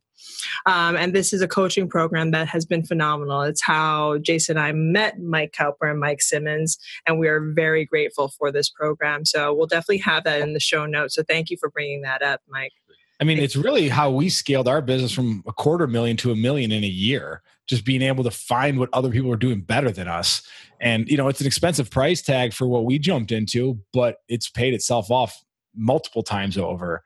Um, 0.66 0.96
and 0.96 1.14
this 1.14 1.34
is 1.34 1.42
a 1.42 1.48
coaching 1.48 1.90
program 1.90 2.32
that 2.32 2.48
has 2.48 2.66
been 2.66 2.86
phenomenal. 2.86 3.42
It's 3.42 3.62
how 3.62 4.20
Jason 4.20 4.56
and 4.56 4.66
I 4.66 4.72
met 4.72 5.20
Mike 5.20 5.52
Cowper 5.52 5.92
and 5.92 6.00
Mike 6.00 6.22
Simmons, 6.22 6.78
and 7.06 7.20
we 7.20 7.28
are 7.28 7.42
very 7.42 7.84
grateful 7.84 8.30
for 8.30 8.50
this 8.50 8.70
program. 8.70 9.26
So 9.26 9.54
we'll 9.54 9.68
definitely 9.68 9.98
have 9.98 10.24
that 10.24 10.40
in 10.40 10.54
the 10.54 10.60
show 10.62 10.86
notes. 10.86 11.16
So 11.16 11.24
thank 11.24 11.50
you 11.50 11.58
for 11.58 11.70
bringing 11.70 12.04
that 12.04 12.22
up, 12.22 12.40
Mike. 12.48 12.72
I 13.20 13.26
mean, 13.26 13.40
it's 13.40 13.58
really 13.58 13.90
how 13.90 14.10
we 14.10 14.30
scaled 14.30 14.70
our 14.70 14.82
business 14.82 15.12
from 15.12 15.44
a 15.46 15.52
quarter 15.52 15.86
million 15.88 16.16
to 16.18 16.32
a 16.32 16.36
million 16.36 16.72
in 16.72 16.86
a 16.86 16.88
year. 16.88 17.42
Just 17.67 17.86
being 17.86 18.02
able 18.02 18.23
to 18.23 18.32
find 18.32 18.78
what 18.78 18.89
other 18.93 19.10
people 19.10 19.32
are 19.32 19.38
doing 19.38 19.62
better 19.62 19.91
than 19.91 20.08
us. 20.08 20.41
And, 20.82 21.08
you 21.08 21.15
know, 21.15 21.30
it's 21.30 21.39
an 21.39 21.47
expensive 21.47 21.89
price 21.89 22.21
tag 22.21 22.54
for 22.54 22.67
what 22.67 22.86
we 22.86 22.99
jumped 22.99 23.32
into, 23.32 23.80
but 23.93 24.17
it's 24.28 24.49
paid 24.49 24.73
itself 24.73 25.10
off 25.10 25.43
multiple 25.76 26.23
times 26.23 26.58
over. 26.58 27.04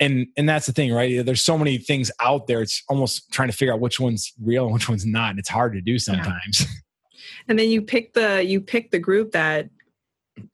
And 0.00 0.26
and 0.36 0.48
that's 0.48 0.66
the 0.66 0.72
thing, 0.72 0.92
right? 0.92 1.24
There's 1.24 1.44
so 1.44 1.58
many 1.58 1.76
things 1.78 2.10
out 2.20 2.46
there. 2.46 2.62
It's 2.62 2.82
almost 2.88 3.30
trying 3.30 3.50
to 3.50 3.56
figure 3.56 3.74
out 3.74 3.80
which 3.80 4.00
one's 4.00 4.32
real 4.42 4.64
and 4.64 4.72
which 4.72 4.88
one's 4.88 5.04
not. 5.04 5.30
And 5.30 5.38
it's 5.38 5.48
hard 5.48 5.74
to 5.74 5.80
do 5.80 5.98
sometimes. 5.98 6.60
Yeah. 6.60 6.66
And 7.48 7.58
then 7.58 7.68
you 7.68 7.82
pick 7.82 8.14
the 8.14 8.44
you 8.44 8.60
pick 8.60 8.90
the 8.90 8.98
group 8.98 9.32
that 9.32 9.68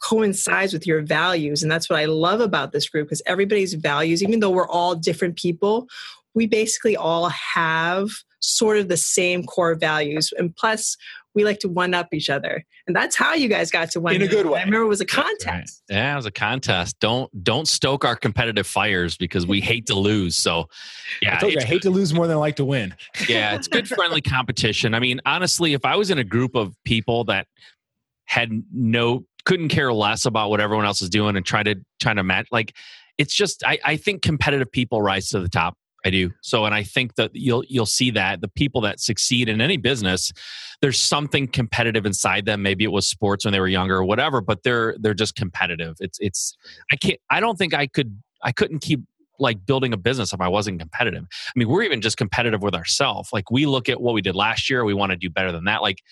coincides 0.03 0.73
with 0.73 0.87
your 0.87 1.03
values. 1.03 1.63
And 1.63 1.71
that's 1.71 1.89
what 1.89 1.99
I 1.99 2.07
love 2.07 2.41
about 2.41 2.73
this 2.73 2.89
group 2.89 3.07
because 3.07 3.23
everybody's 3.27 3.75
values, 3.75 4.23
even 4.23 4.41
though 4.41 4.51
we're 4.51 4.69
all 4.69 4.95
different 4.95 5.37
people, 5.37 5.89
we 6.35 6.47
basically 6.47 6.97
all 6.97 7.29
have 7.29 8.11
sort 8.41 8.79
of 8.79 8.89
the 8.89 8.97
same 8.97 9.45
core 9.45 9.75
values. 9.75 10.33
And 10.39 10.55
plus, 10.55 10.97
we 11.35 11.45
like 11.45 11.59
to 11.61 11.69
one 11.69 11.95
up 11.95 12.09
each 12.13 12.31
other. 12.31 12.65
And 12.87 12.97
that's 12.97 13.15
how 13.15 13.35
you 13.35 13.49
guys 13.49 13.71
got 13.71 13.91
to 13.93 14.01
one 14.01 14.15
in 14.15 14.23
a 14.23 14.29
good 14.29 14.47
way. 14.47 14.61
I 14.61 14.65
remember 14.65 14.85
it 14.85 14.89
was 14.89 15.01
a 15.01 15.07
contest. 15.07 15.83
Right. 15.91 15.97
Yeah, 15.97 16.13
it 16.15 16.17
was 16.17 16.27
a 16.27 16.31
contest. 16.31 16.99
Don't 16.99 17.31
don't 17.45 17.69
stoke 17.69 18.05
our 18.05 18.17
competitive 18.17 18.67
fires 18.67 19.17
because 19.17 19.47
we 19.47 19.61
hate 19.61 19.87
to 19.87 19.95
lose. 19.95 20.35
So 20.35 20.69
yeah. 21.21 21.39
I, 21.41 21.47
you, 21.47 21.59
I 21.61 21.65
hate 21.65 21.83
to 21.83 21.91
lose 21.91 22.15
more 22.15 22.27
than 22.27 22.37
I 22.37 22.41
like 22.41 22.57
to 22.57 22.65
win. 22.65 22.95
yeah, 23.29 23.55
it's 23.55 23.69
good 23.69 23.87
friendly 23.87 24.23
competition. 24.23 24.95
I 24.95 25.01
mean, 25.01 25.21
honestly, 25.27 25.75
if 25.75 25.85
I 25.85 25.97
was 25.97 26.11
in 26.11 26.19
a 26.19 26.25
group 26.25 26.55
of 26.55 26.75
people 26.85 27.25
that 27.25 27.47
had 28.25 28.51
no 28.73 29.25
couldn't 29.45 29.69
care 29.69 29.93
less 29.93 30.27
about 30.27 30.51
what 30.51 30.61
everyone 30.61 30.87
else 30.87 31.03
is 31.03 31.11
doing 31.11 31.37
and 31.37 31.45
try 31.45 31.63
to 31.63 31.77
try 32.01 32.13
to 32.13 32.25
match 32.25 32.49
like 32.51 32.75
it's 33.19 33.35
just 33.35 33.65
I, 33.65 33.79
I 33.85 33.97
think 33.97 34.23
competitive 34.23 34.71
people 34.71 35.01
rise 35.01 35.31
to 35.31 35.41
the 35.41 35.49
top 35.49 35.77
I 36.07 36.11
do. 36.11 36.31
So, 36.41 36.65
and 36.65 36.73
I 36.73 36.85
think 36.85 37.17
that 37.17 37.33
you'll 37.35 37.65
you'll 37.67 37.85
see 37.85 38.13
that 38.13 38.41
the 38.41 38.47
people 38.47 38.81
that 38.83 39.01
succeed 39.01 39.49
in 39.49 39.61
any 39.61 39.77
business, 39.77 40.33
there's 40.81 41.03
something 41.03 41.49
competitive 41.49 42.07
inside 42.07 42.45
them. 42.45 42.63
Maybe 42.63 42.85
it 42.85 42.93
was 42.93 43.09
sports 43.09 43.45
when 43.45 43.51
they 43.51 43.59
were 43.59 43.67
younger 43.67 43.97
or 43.97 44.05
whatever, 44.05 44.41
but 44.41 44.63
they're 44.63 44.95
they're 45.01 45.15
just 45.15 45.35
competitive. 45.35 45.97
It's 45.99 46.17
it's 46.21 46.57
I 46.93 46.97
can't 46.97 47.19
I 47.29 47.41
don't 47.41 47.57
think 47.57 47.75
I 47.75 47.89
could 47.89 48.23
I 48.45 48.53
couldn't 48.53 48.79
keep 48.79 49.01
like 49.41 49.67
building 49.67 49.93
a 49.93 49.97
business 49.97 50.33
if 50.33 50.41
I 50.41 50.47
wasn't 50.47 50.79
competitive. 50.79 51.25
I 51.25 51.53
mean, 51.57 51.69
we're 51.69 51.83
even 51.83 52.01
just 52.01 52.17
competitive 52.17 52.63
with 52.63 52.77
ourselves. 52.77 53.31
Like 53.33 53.51
we 53.51 53.67
look 53.67 53.89
at 53.89 54.01
what 54.01 54.15
we 54.15 54.23
did 54.23 54.37
last 54.37 54.71
year, 54.71 54.85
we 54.85 54.95
want 54.95 55.11
to 55.11 55.17
do 55.17 55.29
better 55.29 55.51
than 55.51 55.65
that. 55.65 55.83
Like 55.83 56.03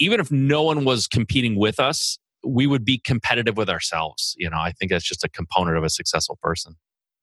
even 0.00 0.18
if 0.18 0.32
no 0.32 0.64
one 0.64 0.84
was 0.84 1.06
competing 1.06 1.54
with 1.54 1.78
us, 1.78 2.18
we 2.44 2.66
would 2.66 2.84
be 2.84 2.98
competitive 2.98 3.56
with 3.56 3.70
ourselves. 3.70 4.34
You 4.36 4.50
know, 4.50 4.58
I 4.58 4.72
think 4.72 4.90
that's 4.90 5.04
just 5.04 5.22
a 5.22 5.28
component 5.28 5.76
of 5.76 5.84
a 5.84 5.90
successful 5.90 6.40
person. 6.42 6.74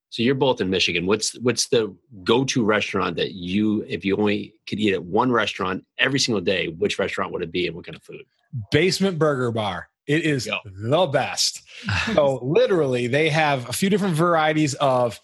So 0.10 0.24
you're 0.24 0.36
both 0.36 0.60
in 0.60 0.70
Michigan. 0.70 1.06
What's 1.06 1.38
what's 1.40 1.68
the 1.68 1.96
go-to 2.24 2.66
restaurant 2.66 3.16
that 3.18 3.34
you, 3.34 3.86
if 3.88 4.04
you 4.04 4.18
only 4.18 4.56
could 4.68 4.80
eat 4.80 4.94
at 4.94 5.04
one 5.04 5.32
restaurant 5.32 5.86
every 6.00 6.20
single 6.20 6.42
day, 6.42 6.68
which 6.68 6.98
restaurant 6.98 7.32
would 7.32 7.44
it 7.44 7.52
be 7.52 7.68
and 7.68 7.76
what 7.76 7.86
kind 7.86 7.96
of 7.96 8.04
food? 8.04 8.24
Basement 8.72 9.20
Burger 9.20 9.52
Bar. 9.52 9.90
It 10.08 10.24
is 10.24 10.48
Go. 10.48 10.58
the 10.66 11.06
best. 11.06 11.62
So 12.16 12.40
literally, 12.42 13.06
they 13.06 13.30
have 13.30 13.70
a 13.70 13.74
few 13.74 13.92
different 13.92 14.16
varieties 14.16 14.74
of 14.76 15.20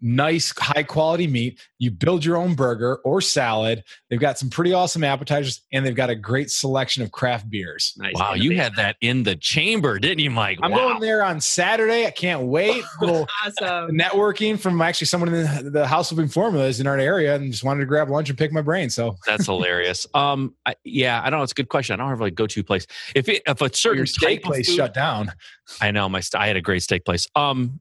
nice, 0.00 0.52
high 0.56 0.82
quality 0.82 1.26
meat. 1.26 1.60
You 1.78 1.90
build 1.90 2.24
your 2.24 2.36
own 2.36 2.54
burger 2.54 2.96
or 3.04 3.20
salad. 3.20 3.84
They've 4.08 4.20
got 4.20 4.38
some 4.38 4.50
pretty 4.50 4.72
awesome 4.72 5.04
appetizers, 5.04 5.62
and 5.72 5.84
they've 5.84 5.94
got 5.94 6.10
a 6.10 6.14
great 6.14 6.50
selection 6.50 7.02
of 7.02 7.12
craft 7.12 7.50
beers. 7.50 7.94
Nice. 7.96 8.14
Wow, 8.14 8.34
you 8.34 8.56
had 8.56 8.74
that 8.76 8.96
in 9.00 9.22
the 9.22 9.36
chamber, 9.36 9.98
didn't 9.98 10.20
you, 10.20 10.30
Mike? 10.30 10.58
I'm 10.62 10.70
wow. 10.70 10.88
going 10.88 11.00
there 11.00 11.22
on 11.22 11.40
Saturday. 11.40 12.06
I 12.06 12.10
can't 12.10 12.42
wait. 12.42 12.84
Little 13.00 13.26
Awesome. 13.44 13.96
networking 13.96 14.58
from 14.58 14.80
actually 14.80 15.06
someone 15.06 15.32
in 15.32 15.64
the, 15.64 15.70
the 15.70 15.86
House 15.86 16.10
of 16.12 16.32
Formulas 16.32 16.80
in 16.80 16.86
our 16.86 16.98
area, 16.98 17.34
and 17.34 17.50
just 17.50 17.64
wanted 17.64 17.80
to 17.80 17.86
grab 17.86 18.10
lunch 18.10 18.28
and 18.28 18.38
pick 18.38 18.52
my 18.52 18.62
brain. 18.62 18.90
So 18.90 19.16
That's 19.26 19.46
hilarious. 19.46 20.06
Um, 20.14 20.54
I, 20.66 20.74
yeah, 20.84 21.20
I 21.22 21.30
don't 21.30 21.40
know. 21.40 21.44
It's 21.44 21.52
a 21.52 21.54
good 21.54 21.68
question. 21.68 21.94
I 21.94 21.96
don't 21.96 22.10
have 22.10 22.20
like 22.20 22.34
go-to 22.34 22.62
place. 22.62 22.86
If 23.14 23.28
it, 23.28 23.42
if 23.46 23.60
a 23.60 23.74
certain 23.74 23.98
your 23.98 24.06
steak 24.06 24.40
type 24.40 24.44
of 24.44 24.52
place 24.52 24.68
food- 24.68 24.76
shut 24.76 24.94
down. 24.94 25.32
I 25.80 25.90
know 25.90 26.08
my 26.08 26.22
I 26.34 26.46
had 26.46 26.56
a 26.56 26.62
great 26.62 26.82
steak 26.82 27.04
place. 27.04 27.26
Um, 27.34 27.80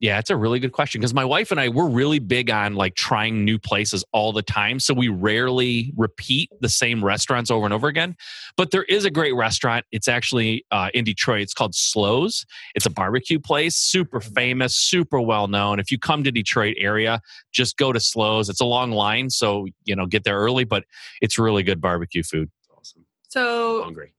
yeah, 0.00 0.18
it's 0.18 0.30
a 0.30 0.36
really 0.36 0.58
good 0.60 0.72
question 0.72 0.98
because 0.98 1.12
my 1.12 1.26
wife 1.26 1.50
and 1.50 1.60
I 1.60 1.68
we're 1.68 1.88
really 1.88 2.18
big 2.18 2.50
on 2.50 2.74
like 2.74 2.94
trying 2.94 3.44
new 3.44 3.58
places 3.58 4.02
all 4.12 4.32
the 4.32 4.42
time. 4.42 4.80
So 4.80 4.94
we 4.94 5.08
rarely 5.08 5.92
repeat 5.94 6.50
the 6.62 6.70
same 6.70 7.04
restaurants 7.04 7.50
over 7.50 7.66
and 7.66 7.74
over 7.74 7.86
again. 7.86 8.16
But 8.56 8.70
there 8.70 8.84
is 8.84 9.04
a 9.04 9.10
great 9.10 9.34
restaurant. 9.34 9.84
It's 9.92 10.08
actually 10.08 10.64
uh, 10.70 10.88
in 10.94 11.04
Detroit. 11.04 11.42
It's 11.42 11.52
called 11.52 11.74
Slows. 11.74 12.46
It's 12.74 12.86
a 12.86 12.90
barbecue 12.90 13.38
place, 13.38 13.76
super 13.76 14.20
famous, 14.20 14.74
super 14.74 15.20
well 15.20 15.48
known. 15.48 15.78
If 15.78 15.90
you 15.90 15.98
come 15.98 16.24
to 16.24 16.32
Detroit 16.32 16.76
area, 16.78 17.20
just 17.52 17.76
go 17.76 17.92
to 17.92 18.00
Slows. 18.00 18.48
It's 18.48 18.62
a 18.62 18.66
long 18.66 18.92
line, 18.92 19.28
so 19.28 19.66
you 19.84 19.94
know 19.94 20.06
get 20.06 20.24
there 20.24 20.38
early, 20.38 20.64
but 20.64 20.84
it's 21.20 21.38
really 21.38 21.62
good 21.62 21.80
barbecue 21.80 22.22
food. 22.22 22.50
awesome. 22.74 23.04
So, 23.28 23.84
Hungry. 23.84 24.14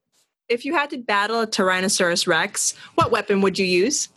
if 0.47 0.63
you 0.63 0.75
had 0.75 0.91
to 0.91 0.99
battle 0.99 1.41
a 1.41 1.47
Tyrannosaurus 1.47 2.27
Rex, 2.27 2.75
what 2.93 3.09
weapon 3.09 3.41
would 3.41 3.57
you 3.57 3.65
use? 3.65 4.09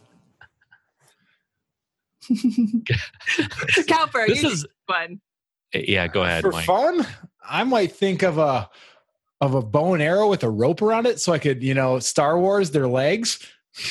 Cowper, 3.86 4.26
This 4.26 4.42
you 4.42 4.50
is 4.50 4.66
fun. 4.86 5.20
yeah. 5.72 6.06
Go 6.06 6.22
ahead, 6.24 6.42
For 6.42 6.52
Mike. 6.52 6.64
fun, 6.66 7.06
I 7.48 7.64
might 7.64 7.92
think 7.92 8.22
of 8.22 8.38
a 8.38 8.68
of 9.40 9.54
a 9.54 9.62
bow 9.62 9.94
and 9.94 10.02
arrow 10.02 10.28
with 10.30 10.42
a 10.44 10.50
rope 10.50 10.80
around 10.80 11.06
it, 11.06 11.20
so 11.20 11.32
I 11.32 11.38
could, 11.38 11.62
you 11.62 11.74
know, 11.74 11.98
Star 11.98 12.38
Wars 12.38 12.70
their 12.70 12.86
legs. 12.88 13.38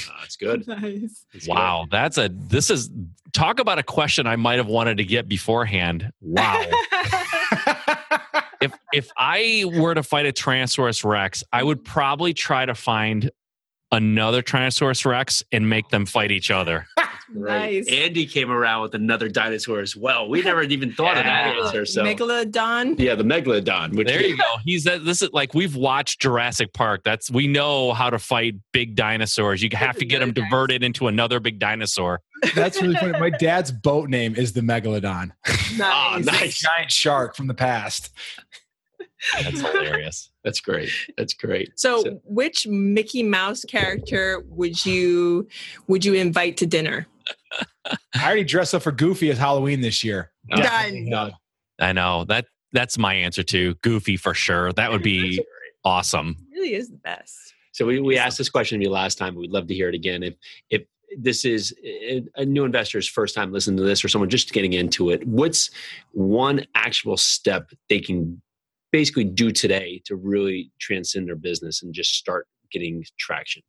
Oh, 0.10 0.14
that's 0.22 0.36
good. 0.38 0.66
Nice. 0.68 1.26
That's 1.34 1.48
Wow, 1.48 1.86
that's 1.92 2.18
a 2.18 2.30
this 2.32 2.70
is 2.70 2.90
talk 3.34 3.60
about 3.60 3.78
a 3.80 3.84
question 3.84 4.26
I 4.28 4.36
might 4.38 4.58
have 4.58 4.68
wanted 4.68 4.98
to 4.98 5.04
get 5.04 5.28
beforehand. 5.28 6.12
Wow. 6.22 6.64
if 8.62 8.72
if 8.94 9.10
I 9.18 9.66
were 9.76 9.94
to 9.94 10.04
fight 10.04 10.26
a 10.26 10.32
Tyrannosaurus 10.32 11.04
Rex, 11.04 11.44
I 11.52 11.64
would 11.64 11.84
probably 11.84 12.34
try 12.34 12.66
to 12.66 12.76
find 12.76 13.30
another 13.92 14.42
Tyrannosaurus 14.42 15.06
Rex 15.06 15.44
and 15.52 15.70
make 15.70 15.90
them 15.90 16.06
fight 16.06 16.32
each 16.32 16.50
other. 16.50 16.88
Good. 17.32 17.42
Right. 17.42 17.76
Nice. 17.86 17.88
Andy 17.92 18.26
came 18.26 18.50
around 18.52 18.82
with 18.84 18.96
another 18.96 19.30
dinosaur 19.30 19.80
as 19.82 19.96
well. 19.96 20.28
We 20.30 20.42
never 20.42 20.64
even 20.64 20.94
thought 20.94 21.18
of 21.18 21.24
that 21.24 21.56
Yeah. 21.56 21.64
answer. 21.64 21.86
So 21.86 22.04
Megalodon. 22.04 23.00
yeah, 23.00 23.16
the 23.16 23.24
megalodon. 23.24 23.96
Which 23.96 24.08
There 24.08 24.22
you 24.26 24.38
go. 24.38 24.44
He's 24.66 24.84
that 24.86 25.06
this 25.06 25.22
is 25.22 25.30
like 25.34 25.54
we've 25.54 25.76
watched 25.76 26.22
Jurassic 26.22 26.74
Park. 26.74 27.02
That's 27.04 27.30
we 27.32 27.48
know 27.48 27.94
how 27.94 28.10
to 28.10 28.20
fight 28.20 28.56
big 28.72 28.96
dinosaurs. 28.96 29.62
You 29.62 29.70
have 29.74 29.98
to 29.98 30.06
get 30.06 30.20
them 30.20 30.34
diverted 30.34 30.84
into 30.84 31.08
another 31.08 31.40
big 31.40 31.60
dinosaur. 31.60 32.22
That's 32.56 32.82
really 32.82 32.96
funny. 32.96 33.18
My 33.20 33.30
dad's 33.30 33.72
boat 33.72 34.10
name 34.10 34.36
is 34.36 34.54
the 34.54 34.62
Megalodon, 34.62 35.32
Ah, 35.82 36.16
Nice. 36.22 36.26
nice. 36.26 36.60
giant 36.60 36.92
shark 36.92 37.36
from 37.36 37.48
the 37.48 37.54
past. 37.54 38.12
That's 39.42 39.62
hilarious. 39.62 40.30
That's 40.44 40.60
great. 40.60 40.90
That's 41.18 41.34
great. 41.34 41.72
So, 41.78 42.20
which 42.26 42.68
Mickey 42.68 43.24
Mouse 43.24 43.64
character 43.64 44.44
would 44.50 44.86
you 44.86 45.48
would 45.88 46.04
you 46.04 46.14
invite 46.14 46.58
to 46.58 46.66
dinner? 46.66 47.08
I 48.16 48.26
already 48.26 48.44
dressed 48.44 48.74
up 48.74 48.82
for 48.84 48.92
Goofy 48.92 49.30
as 49.32 49.38
Halloween 49.38 49.82
this 49.82 50.04
year. 50.04 50.32
uh, 50.52 50.62
Done. 50.62 51.10
Done. 51.10 51.34
I 51.80 51.92
know 51.92 52.24
that 52.26 52.46
that's 52.72 52.98
my 52.98 53.14
answer 53.14 53.44
too. 53.44 53.76
Goofy 53.82 54.18
for 54.18 54.34
sure. 54.34 54.72
That 54.74 54.92
would 54.92 55.04
be 55.04 55.44
awesome. 55.84 56.38
really 56.52 56.76
is 56.76 56.90
the 56.90 56.98
best. 56.98 57.54
So 57.72 57.86
we, 57.86 58.00
we 58.00 58.18
asked 58.18 58.38
this 58.38 58.50
question 58.50 58.78
of 58.78 58.82
you 58.84 58.90
last 58.90 59.18
time. 59.18 59.36
We'd 59.36 59.52
love 59.52 59.68
to 59.68 59.74
hear 59.74 59.90
it 59.90 59.96
again. 59.96 60.24
If 60.24 60.36
if 60.70 60.84
this 61.18 61.46
is 61.46 61.76
a- 61.84 62.24
a 62.38 62.46
new 62.46 62.64
investor's 62.66 63.08
first 63.08 63.36
time 63.36 63.52
listening 63.52 63.78
to 63.78 63.84
this, 63.84 64.04
or 64.04 64.08
someone 64.08 64.30
just 64.30 64.52
getting 64.54 64.74
into 64.74 65.10
it, 65.12 65.26
what's 65.28 65.70
one 66.12 66.66
actual 66.74 67.18
step 67.18 67.70
they 67.90 68.00
can 68.00 68.42
basically 68.92 69.24
do 69.24 69.52
today 69.52 70.02
to 70.06 70.16
really 70.16 70.72
transcend 70.80 71.28
their 71.28 71.36
business 71.36 71.84
and 71.84 71.94
just 71.94 72.14
start 72.16 72.48
getting 72.72 73.04
traction? 73.20 73.62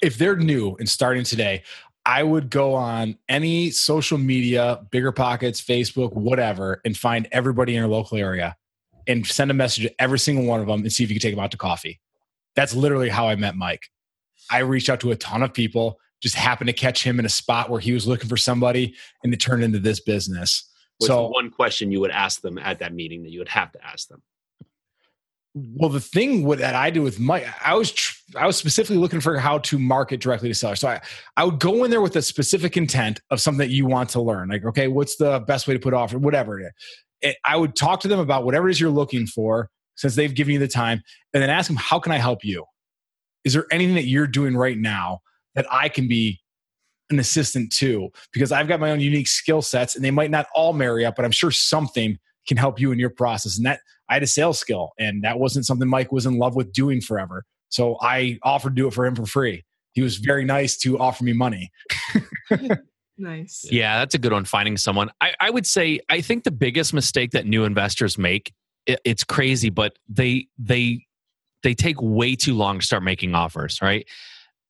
if 0.00 0.16
they're 0.16 0.36
new 0.36 0.76
and 0.78 0.88
starting 0.88 1.24
today, 1.24 1.60
I 2.08 2.22
would 2.22 2.48
go 2.48 2.72
on 2.72 3.18
any 3.28 3.70
social 3.70 4.16
media, 4.16 4.80
bigger 4.90 5.12
pockets, 5.12 5.60
Facebook, 5.60 6.14
whatever, 6.14 6.80
and 6.86 6.96
find 6.96 7.28
everybody 7.32 7.74
in 7.74 7.80
your 7.80 7.88
local 7.88 8.16
area 8.16 8.56
and 9.06 9.26
send 9.26 9.50
a 9.50 9.54
message 9.54 9.84
to 9.84 9.94
every 10.00 10.18
single 10.18 10.46
one 10.46 10.58
of 10.60 10.66
them 10.66 10.80
and 10.80 10.90
see 10.90 11.04
if 11.04 11.10
you 11.10 11.16
can 11.16 11.20
take 11.20 11.34
them 11.34 11.44
out 11.44 11.50
to 11.50 11.58
coffee. 11.58 12.00
That's 12.56 12.74
literally 12.74 13.10
how 13.10 13.28
I 13.28 13.36
met 13.36 13.56
Mike. 13.56 13.90
I 14.50 14.60
reached 14.60 14.88
out 14.88 15.00
to 15.00 15.10
a 15.10 15.16
ton 15.16 15.42
of 15.42 15.52
people, 15.52 16.00
just 16.22 16.34
happened 16.34 16.68
to 16.68 16.72
catch 16.72 17.04
him 17.04 17.18
in 17.18 17.26
a 17.26 17.28
spot 17.28 17.68
where 17.68 17.78
he 17.78 17.92
was 17.92 18.06
looking 18.06 18.30
for 18.30 18.38
somebody, 18.38 18.94
and 19.22 19.34
it 19.34 19.36
turned 19.36 19.62
into 19.62 19.78
this 19.78 20.00
business. 20.00 20.66
What's 20.96 21.08
so 21.08 21.28
one 21.28 21.50
question 21.50 21.92
you 21.92 22.00
would 22.00 22.10
ask 22.10 22.40
them 22.40 22.56
at 22.56 22.78
that 22.78 22.94
meeting 22.94 23.22
that 23.24 23.32
you 23.32 23.40
would 23.40 23.50
have 23.50 23.70
to 23.72 23.86
ask 23.86 24.08
them? 24.08 24.22
Well, 25.74 25.90
the 25.90 26.00
thing 26.00 26.44
with, 26.44 26.58
that 26.58 26.74
I 26.74 26.90
do 26.90 27.02
with 27.02 27.18
Mike, 27.18 27.46
I 27.64 27.74
was 27.74 27.92
tr- 27.92 28.14
I 28.36 28.46
was 28.46 28.56
specifically 28.56 28.98
looking 28.98 29.20
for 29.20 29.38
how 29.38 29.58
to 29.58 29.78
market 29.78 30.20
directly 30.20 30.48
to 30.48 30.54
sellers. 30.54 30.80
So 30.80 30.88
I, 30.88 31.00
I 31.36 31.44
would 31.44 31.58
go 31.58 31.84
in 31.84 31.90
there 31.90 32.00
with 32.00 32.14
a 32.16 32.22
specific 32.22 32.76
intent 32.76 33.20
of 33.30 33.40
something 33.40 33.58
that 33.58 33.72
you 33.72 33.86
want 33.86 34.10
to 34.10 34.20
learn. 34.20 34.48
Like, 34.48 34.64
okay, 34.64 34.88
what's 34.88 35.16
the 35.16 35.40
best 35.40 35.66
way 35.66 35.74
to 35.74 35.80
put 35.80 35.94
offer, 35.94 36.18
whatever 36.18 36.60
it 36.60 36.72
is. 37.22 37.34
I 37.44 37.56
would 37.56 37.74
talk 37.74 38.00
to 38.00 38.08
them 38.08 38.20
about 38.20 38.44
whatever 38.44 38.68
it 38.68 38.72
is 38.72 38.80
you're 38.80 38.90
looking 38.90 39.26
for, 39.26 39.70
since 39.96 40.14
they've 40.14 40.34
given 40.34 40.52
you 40.52 40.58
the 40.60 40.68
time, 40.68 41.02
and 41.34 41.42
then 41.42 41.50
ask 41.50 41.66
them, 41.66 41.76
how 41.76 41.98
can 41.98 42.12
I 42.12 42.18
help 42.18 42.44
you? 42.44 42.64
Is 43.44 43.54
there 43.54 43.66
anything 43.72 43.94
that 43.94 44.06
you're 44.06 44.26
doing 44.26 44.56
right 44.56 44.78
now 44.78 45.20
that 45.54 45.66
I 45.72 45.88
can 45.88 46.06
be 46.06 46.40
an 47.10 47.18
assistant 47.18 47.72
to? 47.72 48.10
Because 48.32 48.52
I've 48.52 48.68
got 48.68 48.78
my 48.78 48.90
own 48.90 49.00
unique 49.00 49.26
skill 49.28 49.62
sets, 49.62 49.96
and 49.96 50.04
they 50.04 50.10
might 50.10 50.30
not 50.30 50.46
all 50.54 50.72
marry 50.72 51.04
up, 51.04 51.16
but 51.16 51.24
I'm 51.24 51.32
sure 51.32 51.50
something 51.50 52.18
can 52.48 52.56
help 52.56 52.80
you 52.80 52.90
in 52.90 52.98
your 52.98 53.10
process. 53.10 53.56
And 53.56 53.66
that 53.66 53.80
I 54.08 54.14
had 54.14 54.22
a 54.22 54.26
sales 54.26 54.58
skill, 54.58 54.92
and 54.98 55.22
that 55.22 55.38
wasn't 55.38 55.66
something 55.66 55.88
Mike 55.88 56.10
was 56.10 56.26
in 56.26 56.38
love 56.38 56.56
with 56.56 56.72
doing 56.72 57.00
forever. 57.00 57.44
So 57.68 57.98
I 58.00 58.38
offered 58.42 58.70
to 58.70 58.82
do 58.82 58.88
it 58.88 58.94
for 58.94 59.06
him 59.06 59.14
for 59.14 59.26
free. 59.26 59.64
He 59.92 60.02
was 60.02 60.16
very 60.16 60.44
nice 60.44 60.76
to 60.78 60.98
offer 60.98 61.22
me 61.22 61.32
money. 61.32 61.70
Nice. 63.18 63.66
Yeah, 63.70 63.98
that's 63.98 64.14
a 64.14 64.18
good 64.18 64.32
one. 64.32 64.44
Finding 64.44 64.76
someone. 64.76 65.10
I, 65.20 65.32
I 65.40 65.50
would 65.50 65.66
say 65.66 66.00
I 66.08 66.20
think 66.20 66.44
the 66.44 66.52
biggest 66.52 66.94
mistake 66.94 67.32
that 67.32 67.46
new 67.46 67.64
investors 67.64 68.16
make. 68.16 68.52
It, 68.86 69.00
it's 69.04 69.24
crazy, 69.24 69.70
but 69.70 69.98
they 70.08 70.46
they 70.56 71.04
they 71.64 71.74
take 71.74 72.00
way 72.00 72.36
too 72.36 72.54
long 72.54 72.78
to 72.78 72.86
start 72.86 73.02
making 73.02 73.34
offers. 73.34 73.82
Right. 73.82 74.08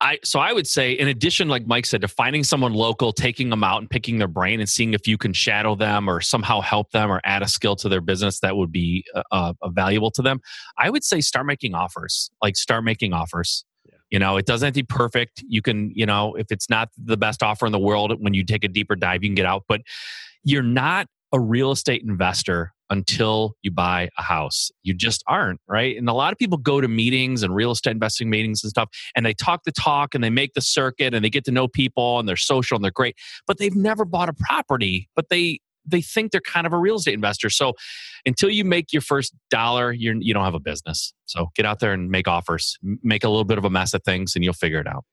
I 0.00 0.18
so 0.22 0.38
I 0.38 0.52
would 0.52 0.66
say, 0.66 0.92
in 0.92 1.08
addition, 1.08 1.48
like 1.48 1.66
Mike 1.66 1.84
said, 1.84 2.02
to 2.02 2.08
finding 2.08 2.44
someone 2.44 2.72
local, 2.72 3.12
taking 3.12 3.50
them 3.50 3.64
out 3.64 3.78
and 3.78 3.90
picking 3.90 4.18
their 4.18 4.28
brain 4.28 4.60
and 4.60 4.68
seeing 4.68 4.94
if 4.94 5.08
you 5.08 5.18
can 5.18 5.32
shadow 5.32 5.74
them 5.74 6.08
or 6.08 6.20
somehow 6.20 6.60
help 6.60 6.92
them 6.92 7.10
or 7.10 7.20
add 7.24 7.42
a 7.42 7.48
skill 7.48 7.74
to 7.76 7.88
their 7.88 8.00
business 8.00 8.40
that 8.40 8.56
would 8.56 8.70
be 8.70 9.04
uh, 9.14 9.22
uh, 9.32 9.52
valuable 9.70 10.10
to 10.12 10.22
them. 10.22 10.40
I 10.78 10.90
would 10.90 11.02
say 11.02 11.20
start 11.20 11.46
making 11.46 11.74
offers. 11.74 12.30
Like 12.40 12.56
start 12.56 12.84
making 12.84 13.12
offers. 13.12 13.64
You 14.10 14.18
know, 14.18 14.36
it 14.36 14.46
doesn't 14.46 14.66
have 14.66 14.74
to 14.74 14.82
be 14.82 14.86
perfect. 14.86 15.42
You 15.48 15.60
can, 15.60 15.90
you 15.94 16.06
know, 16.06 16.34
if 16.34 16.46
it's 16.50 16.70
not 16.70 16.88
the 16.96 17.16
best 17.16 17.42
offer 17.42 17.66
in 17.66 17.72
the 17.72 17.78
world, 17.78 18.14
when 18.20 18.34
you 18.34 18.44
take 18.44 18.64
a 18.64 18.68
deeper 18.68 18.96
dive, 18.96 19.22
you 19.22 19.28
can 19.28 19.34
get 19.34 19.46
out. 19.46 19.64
But 19.68 19.82
you're 20.44 20.62
not 20.62 21.08
a 21.32 21.40
real 21.40 21.72
estate 21.72 22.02
investor 22.06 22.72
until 22.90 23.54
you 23.62 23.70
buy 23.70 24.08
a 24.18 24.22
house. 24.22 24.70
You 24.82 24.94
just 24.94 25.22
aren't, 25.26 25.60
right? 25.68 25.96
And 25.96 26.08
a 26.08 26.12
lot 26.12 26.32
of 26.32 26.38
people 26.38 26.58
go 26.58 26.80
to 26.80 26.88
meetings 26.88 27.42
and 27.42 27.54
real 27.54 27.70
estate 27.70 27.92
investing 27.92 28.30
meetings 28.30 28.62
and 28.64 28.70
stuff, 28.70 28.88
and 29.14 29.24
they 29.24 29.34
talk 29.34 29.64
the 29.64 29.72
talk 29.72 30.14
and 30.14 30.22
they 30.22 30.30
make 30.30 30.54
the 30.54 30.60
circuit 30.60 31.14
and 31.14 31.24
they 31.24 31.30
get 31.30 31.44
to 31.44 31.50
know 31.50 31.68
people 31.68 32.18
and 32.18 32.28
they're 32.28 32.36
social 32.36 32.76
and 32.76 32.84
they're 32.84 32.90
great, 32.90 33.16
but 33.46 33.58
they've 33.58 33.76
never 33.76 34.04
bought 34.04 34.28
a 34.28 34.34
property, 34.34 35.08
but 35.14 35.28
they 35.28 35.60
they 35.90 36.02
think 36.02 36.32
they're 36.32 36.40
kind 36.42 36.66
of 36.66 36.72
a 36.72 36.78
real 36.78 36.96
estate 36.96 37.14
investor. 37.14 37.48
So 37.48 37.72
until 38.26 38.50
you 38.50 38.64
make 38.64 38.92
your 38.92 39.02
first 39.02 39.34
dollar, 39.50 39.92
you're 39.92 40.14
you 40.16 40.34
don't 40.34 40.44
have 40.44 40.54
a 40.54 40.60
business. 40.60 41.12
So 41.26 41.48
get 41.54 41.64
out 41.64 41.80
there 41.80 41.92
and 41.92 42.10
make 42.10 42.28
offers, 42.28 42.78
make 43.02 43.24
a 43.24 43.28
little 43.28 43.44
bit 43.44 43.58
of 43.58 43.64
a 43.64 43.70
mess 43.70 43.94
of 43.94 44.02
things, 44.02 44.34
and 44.34 44.44
you'll 44.44 44.54
figure 44.54 44.80
it 44.80 44.86
out. 44.86 45.04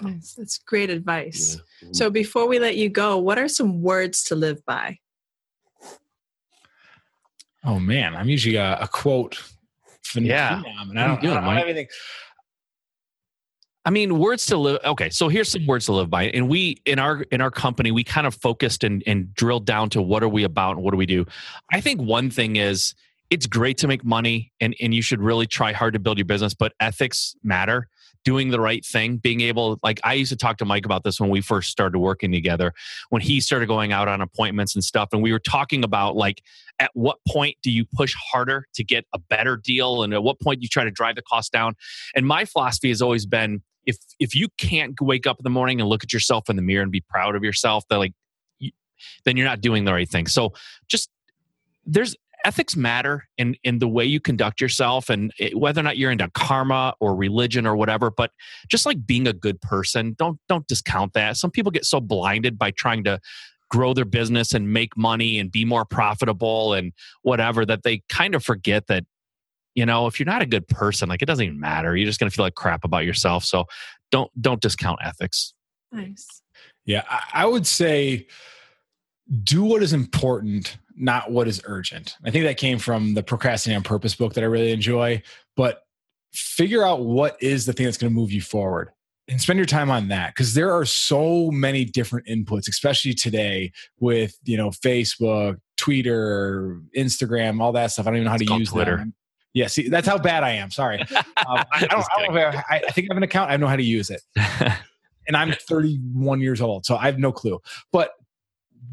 Nice. 0.00 0.34
That's 0.34 0.58
great 0.58 0.90
advice. 0.90 1.60
Yeah. 1.82 1.88
So 1.92 2.10
before 2.10 2.46
we 2.46 2.58
let 2.58 2.76
you 2.76 2.88
go, 2.88 3.18
what 3.18 3.38
are 3.38 3.48
some 3.48 3.82
words 3.82 4.22
to 4.24 4.36
live 4.36 4.64
by? 4.64 4.98
Oh 7.64 7.78
man, 7.78 8.14
I'm 8.14 8.28
usually 8.28 8.56
a, 8.56 8.78
a 8.80 8.88
quote. 8.88 9.42
phen- 10.04 10.24
Yeah. 10.26 10.62
and 10.88 10.98
I 10.98 11.06
don't, 11.06 11.20
doing, 11.20 11.36
I 11.36 11.40
don't 11.44 11.54
have 11.56 11.64
anything. 11.64 11.86
I 13.84 13.90
mean, 13.90 14.18
words 14.18 14.44
to 14.46 14.56
live. 14.58 14.80
Okay, 14.84 15.08
so 15.08 15.28
here's 15.28 15.48
some 15.50 15.66
words 15.66 15.86
to 15.86 15.92
live 15.92 16.10
by, 16.10 16.24
and 16.24 16.48
we 16.48 16.76
in 16.84 16.98
our 16.98 17.22
in 17.30 17.40
our 17.40 17.50
company 17.50 17.90
we 17.90 18.04
kind 18.04 18.26
of 18.26 18.34
focused 18.34 18.84
and 18.84 19.02
and 19.06 19.32
drilled 19.34 19.64
down 19.64 19.88
to 19.90 20.02
what 20.02 20.22
are 20.22 20.28
we 20.28 20.44
about 20.44 20.76
and 20.76 20.82
what 20.84 20.90
do 20.90 20.96
we 20.98 21.06
do. 21.06 21.24
I 21.72 21.80
think 21.80 22.00
one 22.00 22.28
thing 22.30 22.56
is 22.56 22.94
it's 23.30 23.46
great 23.46 23.78
to 23.78 23.88
make 23.88 24.04
money 24.04 24.52
and 24.60 24.74
and 24.80 24.92
you 24.94 25.00
should 25.00 25.20
really 25.20 25.46
try 25.46 25.72
hard 25.72 25.94
to 25.94 25.98
build 25.98 26.18
your 26.18 26.26
business, 26.26 26.52
but 26.54 26.74
ethics 26.80 27.34
matter. 27.42 27.88
Doing 28.24 28.50
the 28.50 28.60
right 28.60 28.84
thing, 28.84 29.16
being 29.16 29.40
able 29.40 29.78
like 29.82 30.00
I 30.04 30.14
used 30.14 30.30
to 30.30 30.36
talk 30.36 30.58
to 30.58 30.64
Mike 30.64 30.84
about 30.84 31.04
this 31.04 31.20
when 31.20 31.30
we 31.30 31.40
first 31.40 31.70
started 31.70 31.98
working 31.98 32.30
together, 32.30 32.74
when 33.10 33.22
he 33.22 33.40
started 33.40 33.66
going 33.66 33.92
out 33.92 34.08
on 34.08 34.20
appointments 34.20 34.74
and 34.74 34.84
stuff, 34.84 35.10
and 35.12 35.22
we 35.22 35.32
were 35.32 35.38
talking 35.38 35.82
about 35.84 36.16
like 36.16 36.42
at 36.78 36.90
what 36.94 37.18
point 37.26 37.56
do 37.62 37.70
you 37.70 37.84
push 37.84 38.14
harder 38.30 38.66
to 38.74 38.84
get 38.84 39.06
a 39.14 39.18
better 39.18 39.56
deal, 39.56 40.02
and 40.02 40.12
at 40.12 40.22
what 40.22 40.40
point 40.40 40.62
you 40.62 40.68
try 40.68 40.84
to 40.84 40.90
drive 40.90 41.14
the 41.14 41.22
cost 41.22 41.52
down. 41.52 41.74
And 42.14 42.26
my 42.26 42.44
philosophy 42.44 42.88
has 42.88 43.00
always 43.00 43.24
been 43.24 43.62
if 43.86 43.96
if 44.20 44.34
you 44.34 44.48
can't 44.58 45.00
wake 45.00 45.26
up 45.26 45.38
in 45.40 45.44
the 45.44 45.50
morning 45.50 45.80
and 45.80 45.88
look 45.88 46.04
at 46.04 46.12
yourself 46.12 46.50
in 46.50 46.56
the 46.56 46.62
mirror 46.62 46.82
and 46.82 46.92
be 46.92 47.00
proud 47.00 47.34
of 47.34 47.42
yourself 47.42 47.84
that 47.88 47.98
like 47.98 48.12
then 49.24 49.36
you're 49.36 49.46
not 49.46 49.60
doing 49.60 49.84
the 49.84 49.92
right 49.92 50.08
thing 50.08 50.26
so 50.26 50.52
just 50.88 51.08
there's 51.86 52.14
ethics 52.44 52.76
matter 52.76 53.24
in 53.36 53.56
in 53.64 53.78
the 53.78 53.88
way 53.88 54.04
you 54.04 54.20
conduct 54.20 54.60
yourself 54.60 55.08
and 55.10 55.32
it, 55.38 55.58
whether 55.58 55.80
or 55.80 55.84
not 55.84 55.98
you're 55.98 56.10
into 56.10 56.28
karma 56.34 56.94
or 57.00 57.14
religion 57.14 57.66
or 57.66 57.76
whatever 57.76 58.10
but 58.10 58.30
just 58.68 58.86
like 58.86 59.06
being 59.06 59.26
a 59.26 59.32
good 59.32 59.60
person 59.60 60.14
don't 60.18 60.38
don't 60.48 60.66
discount 60.68 61.12
that. 61.14 61.36
Some 61.36 61.50
people 61.50 61.72
get 61.72 61.84
so 61.84 62.00
blinded 62.00 62.58
by 62.58 62.70
trying 62.70 63.04
to 63.04 63.20
grow 63.70 63.92
their 63.92 64.04
business 64.04 64.54
and 64.54 64.72
make 64.72 64.96
money 64.96 65.38
and 65.38 65.52
be 65.52 65.64
more 65.64 65.84
profitable 65.84 66.72
and 66.72 66.92
whatever 67.22 67.66
that 67.66 67.82
they 67.82 68.02
kind 68.08 68.34
of 68.34 68.42
forget 68.42 68.86
that 68.86 69.04
you 69.74 69.84
know 69.84 70.06
if 70.06 70.18
you're 70.18 70.26
not 70.26 70.42
a 70.42 70.46
good 70.46 70.66
person 70.68 71.08
like 71.08 71.22
it 71.22 71.26
doesn't 71.26 71.44
even 71.44 71.60
matter. 71.60 71.96
You're 71.96 72.06
just 72.06 72.20
going 72.20 72.30
to 72.30 72.34
feel 72.34 72.44
like 72.44 72.54
crap 72.54 72.84
about 72.84 73.04
yourself. 73.04 73.44
So 73.44 73.66
don't 74.10 74.30
don't 74.40 74.60
discount 74.60 75.00
ethics. 75.02 75.54
Nice. 75.92 76.42
Yeah, 76.84 77.04
I, 77.08 77.42
I 77.42 77.46
would 77.46 77.66
say 77.66 78.26
do 79.42 79.62
what 79.62 79.82
is 79.82 79.92
important, 79.92 80.78
not 80.98 81.30
what 81.30 81.48
is 81.48 81.62
urgent. 81.64 82.16
I 82.24 82.30
think 82.30 82.44
that 82.44 82.56
came 82.56 82.78
from 82.78 83.14
the 83.14 83.22
Procrastinate 83.22 83.76
on 83.76 83.82
Purpose 83.82 84.14
book 84.14 84.34
that 84.34 84.44
I 84.44 84.46
really 84.46 84.72
enjoy. 84.72 85.22
But 85.56 85.82
figure 86.32 86.84
out 86.84 87.00
what 87.04 87.36
is 87.42 87.66
the 87.66 87.72
thing 87.72 87.86
that's 87.86 87.98
going 87.98 88.12
to 88.12 88.14
move 88.14 88.32
you 88.32 88.42
forward 88.42 88.90
and 89.28 89.40
spend 89.40 89.58
your 89.58 89.66
time 89.66 89.90
on 89.90 90.08
that 90.08 90.34
because 90.34 90.54
there 90.54 90.72
are 90.72 90.84
so 90.84 91.50
many 91.50 91.84
different 91.84 92.26
inputs 92.26 92.68
especially 92.68 93.14
today 93.14 93.72
with 93.98 94.38
you 94.44 94.56
know 94.56 94.68
facebook 94.68 95.56
twitter 95.78 96.80
instagram 96.96 97.60
all 97.62 97.72
that 97.72 97.90
stuff 97.90 98.06
i 98.06 98.10
don't 98.10 98.16
even 98.16 98.24
know 98.24 98.30
how 98.30 98.36
It's 98.36 98.46
to 98.46 98.58
use 98.58 98.68
Twitter. 98.68 98.98
them. 98.98 99.14
yeah 99.54 99.66
see 99.68 99.88
that's 99.88 100.06
how 100.06 100.18
bad 100.18 100.44
i 100.44 100.50
am 100.50 100.70
sorry 100.70 101.00
um, 101.10 101.24
I, 101.46 101.64
I, 101.72 101.80
don't, 101.86 102.04
I, 102.18 102.26
don't 102.26 102.36
I, 102.36 102.62
I 102.70 102.90
think 102.90 103.08
i 103.10 103.14
have 103.14 103.16
an 103.16 103.22
account 103.22 103.50
i 103.50 103.56
know 103.56 103.66
how 103.68 103.76
to 103.76 103.82
use 103.82 104.10
it 104.10 104.20
and 105.28 105.36
I'm 105.36 105.52
31 105.52 106.40
years 106.40 106.60
old, 106.60 106.86
so 106.86 106.96
I 106.96 107.04
have 107.04 107.18
no 107.18 107.30
clue. 107.30 107.60
But 107.92 108.12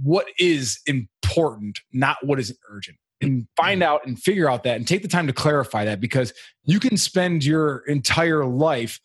what 0.02 0.28
is 0.40 0.80
important, 0.86 1.80
not 1.94 2.18
what 2.24 2.40
is 2.40 2.58
urgent. 2.70 2.98
And 3.22 3.32
mm-hmm. 3.32 3.64
find 3.64 3.84
out 3.84 4.06
and 4.06 4.20
figure 4.20 4.50
out 4.50 4.64
that 4.64 4.76
and 4.76 4.88
take 4.88 5.02
the 5.02 5.08
time 5.08 5.28
to 5.28 5.34
clarify 5.34 5.86
that 5.86 6.00
because 6.00 6.34
you 6.64 6.80
can 6.80 6.98
spend 6.98 7.44
your 7.44 7.80
entire 7.88 8.46
life 8.46 9.00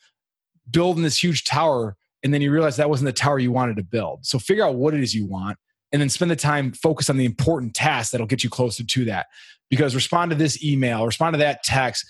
building 0.70 1.02
this 1.02 1.22
huge 1.22 1.44
tower 1.44 1.96
and 2.22 2.34
then 2.34 2.42
you 2.42 2.52
realize 2.52 2.76
that 2.76 2.90
wasn't 2.90 3.06
the 3.06 3.12
tower 3.12 3.38
you 3.38 3.52
wanted 3.52 3.76
to 3.76 3.82
build. 3.82 4.26
So 4.26 4.38
figure 4.38 4.64
out 4.64 4.74
what 4.74 4.94
it 4.94 5.00
is 5.00 5.14
you 5.14 5.26
want 5.26 5.58
and 5.92 6.00
then 6.00 6.08
spend 6.08 6.30
the 6.30 6.36
time 6.36 6.72
focus 6.72 7.08
on 7.10 7.16
the 7.16 7.24
important 7.24 7.74
tasks 7.74 8.12
that'll 8.12 8.26
get 8.26 8.44
you 8.44 8.50
closer 8.50 8.84
to 8.84 9.04
that. 9.06 9.26
Because 9.68 9.94
respond 9.94 10.30
to 10.32 10.36
this 10.36 10.62
email, 10.62 11.06
respond 11.06 11.34
to 11.34 11.38
that 11.38 11.62
text. 11.62 12.04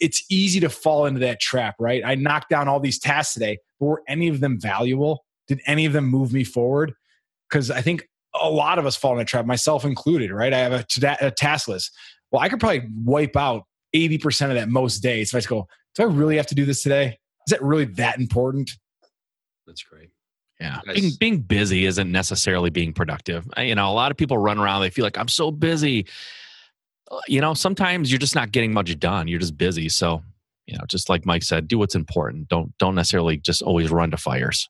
It's 0.00 0.24
easy 0.30 0.60
to 0.60 0.68
fall 0.68 1.06
into 1.06 1.20
that 1.20 1.40
trap, 1.40 1.76
right? 1.78 2.02
I 2.04 2.14
knocked 2.14 2.48
down 2.48 2.68
all 2.68 2.80
these 2.80 2.98
tasks 2.98 3.34
today, 3.34 3.58
but 3.78 3.86
were 3.86 4.02
any 4.08 4.28
of 4.28 4.40
them 4.40 4.60
valuable? 4.60 5.24
Did 5.48 5.60
any 5.66 5.86
of 5.86 5.92
them 5.92 6.06
move 6.06 6.32
me 6.32 6.44
forward? 6.44 6.94
Because 7.50 7.70
I 7.70 7.80
think 7.80 8.08
a 8.40 8.50
lot 8.50 8.78
of 8.78 8.86
us 8.86 8.96
fall 8.96 9.14
in 9.14 9.20
a 9.20 9.24
trap, 9.24 9.46
myself 9.46 9.84
included, 9.84 10.30
right? 10.30 10.52
I 10.52 10.58
have 10.58 10.72
a, 10.72 11.30
task 11.30 11.68
list. 11.68 11.92
Well, 12.30 12.42
I 12.42 12.48
could 12.48 12.60
probably 12.60 12.88
wipe 13.04 13.36
out 13.36 13.64
80% 13.94 14.48
of 14.48 14.54
that 14.54 14.68
most 14.68 14.98
days. 14.98 15.30
If 15.30 15.34
I 15.34 15.38
just 15.38 15.48
go, 15.48 15.66
do 15.94 16.02
I 16.02 16.06
really 16.06 16.36
have 16.36 16.46
to 16.48 16.54
do 16.54 16.64
this 16.64 16.82
today? 16.82 17.18
Is 17.46 17.52
that 17.52 17.62
really 17.62 17.86
that 17.86 18.18
important? 18.18 18.72
That's 19.66 19.82
great. 19.82 20.10
Yeah. 20.60 20.80
Nice. 20.86 21.00
Being 21.00 21.12
being 21.20 21.38
busy 21.40 21.86
isn't 21.86 22.10
necessarily 22.10 22.70
being 22.70 22.92
productive. 22.92 23.48
You 23.56 23.74
know, 23.74 23.90
a 23.90 23.94
lot 23.94 24.10
of 24.10 24.16
people 24.16 24.36
run 24.38 24.58
around, 24.58 24.82
they 24.82 24.90
feel 24.90 25.04
like 25.04 25.16
I'm 25.16 25.28
so 25.28 25.50
busy. 25.50 26.06
Uh, 27.10 27.20
You 27.28 27.40
know, 27.40 27.54
sometimes 27.54 28.10
you're 28.10 28.18
just 28.18 28.34
not 28.34 28.50
getting 28.52 28.72
much 28.72 28.98
done. 28.98 29.28
You're 29.28 29.38
just 29.38 29.56
busy. 29.56 29.88
So, 29.88 30.22
you 30.66 30.76
know, 30.76 30.84
just 30.88 31.08
like 31.08 31.24
Mike 31.24 31.44
said, 31.44 31.68
do 31.68 31.78
what's 31.78 31.94
important. 31.94 32.48
Don't 32.48 32.76
don't 32.78 32.94
necessarily 32.94 33.36
just 33.38 33.62
always 33.62 33.90
run 33.90 34.10
to 34.10 34.16
fires. 34.16 34.68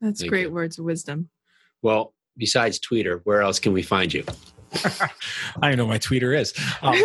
That's 0.00 0.20
Thank 0.20 0.30
great 0.30 0.42
you. 0.48 0.50
words 0.50 0.78
of 0.78 0.84
wisdom. 0.84 1.30
Well, 1.82 2.14
besides 2.36 2.78
Twitter, 2.78 3.20
where 3.24 3.42
else 3.42 3.58
can 3.58 3.72
we 3.72 3.82
find 3.82 4.12
you? 4.12 4.24
I 4.84 5.68
don't 5.68 5.76
know 5.76 5.84
what 5.84 5.92
my 5.92 5.98
Twitter 5.98 6.32
is. 6.32 6.54
Um, 6.80 6.94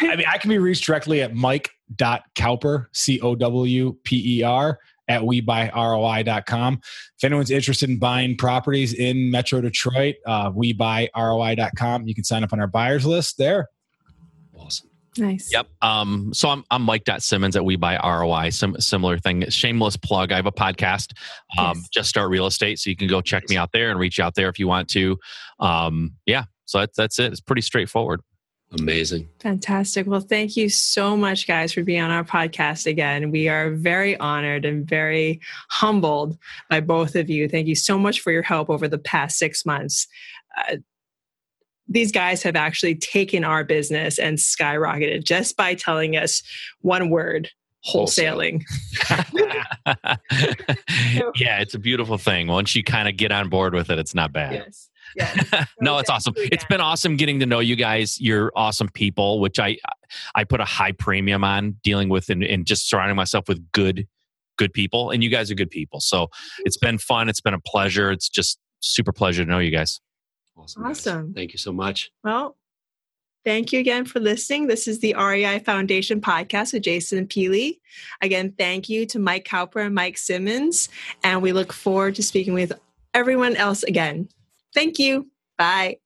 I 0.00 0.16
mean, 0.16 0.24
I 0.28 0.38
can 0.38 0.50
be 0.50 0.58
reached 0.58 0.84
directly 0.84 1.20
at 1.22 1.34
mike.cowper, 1.34 2.86
C 2.92 3.20
O 3.20 3.34
W 3.34 3.96
P 4.04 4.38
E 4.38 4.42
R, 4.42 4.78
at 5.08 5.22
webuyroi.com. 5.22 6.80
If 6.82 7.24
anyone's 7.24 7.50
interested 7.50 7.88
in 7.90 7.98
buying 7.98 8.36
properties 8.36 8.94
in 8.94 9.30
Metro 9.30 9.60
Detroit, 9.60 10.16
uh, 10.26 10.52
webuyroi.com. 10.52 12.06
You 12.06 12.14
can 12.14 12.24
sign 12.24 12.44
up 12.44 12.52
on 12.52 12.60
our 12.60 12.66
buyers 12.66 13.06
list 13.06 13.38
there. 13.38 13.68
Awesome. 15.12 15.26
nice. 15.26 15.50
Yep. 15.52 15.68
Um, 15.82 16.32
so 16.34 16.48
I'm 16.48 16.64
I'm 16.70 16.82
Mike 16.82 17.04
Simmons 17.18 17.56
at 17.56 17.64
We 17.64 17.76
Buy 17.76 17.96
ROI. 18.02 18.50
Sim, 18.50 18.80
similar 18.80 19.18
thing. 19.18 19.48
Shameless 19.48 19.96
plug. 19.96 20.32
I 20.32 20.36
have 20.36 20.46
a 20.46 20.52
podcast. 20.52 21.12
Um, 21.58 21.76
Yes. 21.78 21.88
just 21.88 22.08
start 22.10 22.30
real 22.30 22.46
estate. 22.46 22.78
So 22.78 22.90
you 22.90 22.96
can 22.96 23.08
go 23.08 23.20
check 23.20 23.48
me 23.48 23.56
out 23.56 23.72
there 23.72 23.90
and 23.90 23.98
reach 23.98 24.20
out 24.20 24.34
there 24.34 24.48
if 24.48 24.58
you 24.58 24.68
want 24.68 24.88
to. 24.90 25.18
Um, 25.60 26.12
yeah. 26.26 26.44
So 26.66 26.78
that's 26.78 26.96
that's 26.96 27.18
it. 27.18 27.32
It's 27.32 27.40
pretty 27.40 27.62
straightforward. 27.62 28.20
Amazing. 28.78 29.30
Fantastic. 29.40 30.06
Well, 30.06 30.20
thank 30.20 30.54
you 30.54 30.68
so 30.68 31.16
much, 31.16 31.46
guys, 31.46 31.72
for 31.72 31.82
being 31.82 32.02
on 32.02 32.10
our 32.10 32.22
podcast 32.22 32.86
again. 32.86 33.30
We 33.30 33.48
are 33.48 33.70
very 33.70 34.14
honored 34.18 34.66
and 34.66 34.86
very 34.86 35.40
humbled 35.70 36.36
by 36.68 36.80
both 36.80 37.16
of 37.16 37.30
you. 37.30 37.48
Thank 37.48 37.66
you 37.66 37.74
so 37.74 37.98
much 37.98 38.20
for 38.20 38.30
your 38.30 38.42
help 38.42 38.68
over 38.68 38.86
the 38.86 38.98
past 38.98 39.38
six 39.38 39.64
months. 39.64 40.06
Uh, 40.68 40.76
these 41.88 42.12
guys 42.12 42.42
have 42.42 42.56
actually 42.56 42.94
taken 42.94 43.44
our 43.44 43.64
business 43.64 44.18
and 44.18 44.38
skyrocketed 44.38 45.24
just 45.24 45.56
by 45.56 45.74
telling 45.74 46.16
us 46.16 46.42
one 46.80 47.10
word 47.10 47.50
wholesaling. 47.86 48.62
yeah, 51.36 51.60
it's 51.60 51.74
a 51.74 51.78
beautiful 51.78 52.18
thing. 52.18 52.48
Once 52.48 52.74
you 52.74 52.82
kind 52.82 53.08
of 53.08 53.16
get 53.16 53.32
on 53.32 53.48
board 53.48 53.74
with 53.74 53.90
it, 53.90 53.98
it's 53.98 54.14
not 54.14 54.32
bad. 54.32 54.52
Yes. 54.52 54.90
Yes. 55.16 55.66
no, 55.80 55.98
it's 55.98 56.10
awesome. 56.10 56.34
It's 56.36 56.64
been 56.66 56.80
awesome 56.80 57.16
getting 57.16 57.40
to 57.40 57.46
know 57.46 57.60
you 57.60 57.76
guys. 57.76 58.20
You're 58.20 58.52
awesome 58.54 58.88
people, 58.88 59.40
which 59.40 59.58
I 59.58 59.78
I 60.34 60.44
put 60.44 60.60
a 60.60 60.64
high 60.64 60.92
premium 60.92 61.44
on 61.44 61.76
dealing 61.82 62.08
with 62.08 62.28
and, 62.28 62.44
and 62.44 62.66
just 62.66 62.88
surrounding 62.88 63.16
myself 63.16 63.48
with 63.48 63.72
good 63.72 64.06
good 64.58 64.72
people. 64.72 65.10
And 65.10 65.22
you 65.22 65.30
guys 65.30 65.50
are 65.50 65.54
good 65.54 65.70
people. 65.70 66.00
So 66.00 66.28
it's 66.64 66.76
been 66.76 66.98
fun. 66.98 67.28
It's 67.28 67.40
been 67.40 67.54
a 67.54 67.60
pleasure. 67.60 68.10
It's 68.10 68.28
just 68.28 68.58
super 68.80 69.12
pleasure 69.12 69.44
to 69.44 69.50
know 69.50 69.60
you 69.60 69.70
guys. 69.70 70.00
Awesome. 70.58 70.86
Awesome. 70.86 71.34
Thank 71.34 71.52
you 71.52 71.58
so 71.58 71.72
much. 71.72 72.10
Well, 72.24 72.56
thank 73.44 73.72
you 73.72 73.80
again 73.80 74.04
for 74.04 74.20
listening. 74.20 74.66
This 74.66 74.88
is 74.88 75.00
the 75.00 75.14
REI 75.14 75.60
Foundation 75.60 76.20
podcast 76.20 76.72
with 76.72 76.82
Jason 76.82 77.26
Pili. 77.26 77.78
Again, 78.20 78.52
thank 78.58 78.88
you 78.88 79.06
to 79.06 79.18
Mike 79.18 79.44
Cowper 79.44 79.80
and 79.80 79.94
Mike 79.94 80.18
Simmons. 80.18 80.88
And 81.22 81.42
we 81.42 81.52
look 81.52 81.72
forward 81.72 82.16
to 82.16 82.22
speaking 82.22 82.54
with 82.54 82.72
everyone 83.14 83.56
else 83.56 83.82
again. 83.82 84.28
Thank 84.74 84.98
you. 84.98 85.30
Bye. 85.56 85.98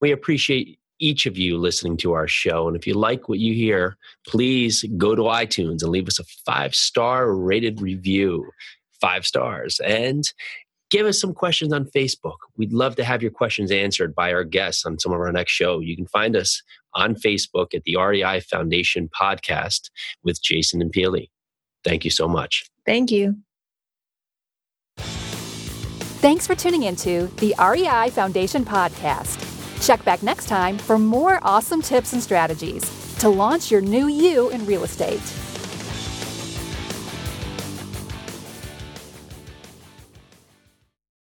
We 0.00 0.12
appreciate 0.12 0.78
each 1.00 1.26
of 1.26 1.36
you 1.36 1.58
listening 1.58 1.96
to 1.98 2.12
our 2.12 2.28
show. 2.28 2.68
And 2.68 2.76
if 2.76 2.86
you 2.86 2.94
like 2.94 3.28
what 3.28 3.38
you 3.38 3.54
hear, 3.54 3.96
please 4.26 4.84
go 4.96 5.14
to 5.14 5.22
iTunes 5.22 5.82
and 5.82 5.90
leave 5.90 6.08
us 6.08 6.18
a 6.18 6.24
five 6.44 6.74
star 6.74 7.34
rated 7.34 7.80
review. 7.80 8.50
Five 9.00 9.26
stars. 9.26 9.80
And 9.84 10.24
give 10.94 11.06
us 11.06 11.20
some 11.20 11.34
questions 11.34 11.72
on 11.72 11.86
Facebook. 11.86 12.36
We'd 12.56 12.72
love 12.72 12.94
to 12.96 13.04
have 13.04 13.20
your 13.20 13.32
questions 13.32 13.72
answered 13.72 14.14
by 14.14 14.32
our 14.32 14.44
guests 14.44 14.86
on 14.86 15.00
some 15.00 15.12
of 15.12 15.18
our 15.18 15.32
next 15.32 15.50
show. 15.50 15.80
You 15.80 15.96
can 15.96 16.06
find 16.06 16.36
us 16.36 16.62
on 16.94 17.16
Facebook 17.16 17.74
at 17.74 17.82
the 17.82 17.96
REI 17.96 18.38
Foundation 18.38 19.10
Podcast 19.20 19.90
with 20.22 20.40
Jason 20.40 20.80
and 20.80 20.92
Pili. 20.92 21.30
Thank 21.82 22.04
you 22.04 22.12
so 22.12 22.28
much. 22.28 22.70
Thank 22.86 23.10
you. 23.10 23.38
Thanks 26.22 26.46
for 26.46 26.54
tuning 26.54 26.84
into 26.84 27.26
the 27.38 27.56
REI 27.58 28.10
Foundation 28.10 28.64
podcast. 28.64 29.40
Check 29.84 30.04
back 30.04 30.22
next 30.22 30.46
time 30.46 30.78
for 30.78 30.96
more 30.96 31.40
awesome 31.42 31.82
tips 31.82 32.12
and 32.12 32.22
strategies 32.22 33.16
to 33.18 33.28
launch 33.28 33.68
your 33.68 33.80
new 33.80 34.06
you 34.06 34.48
in 34.50 34.64
real 34.64 34.84
estate. 34.84 35.43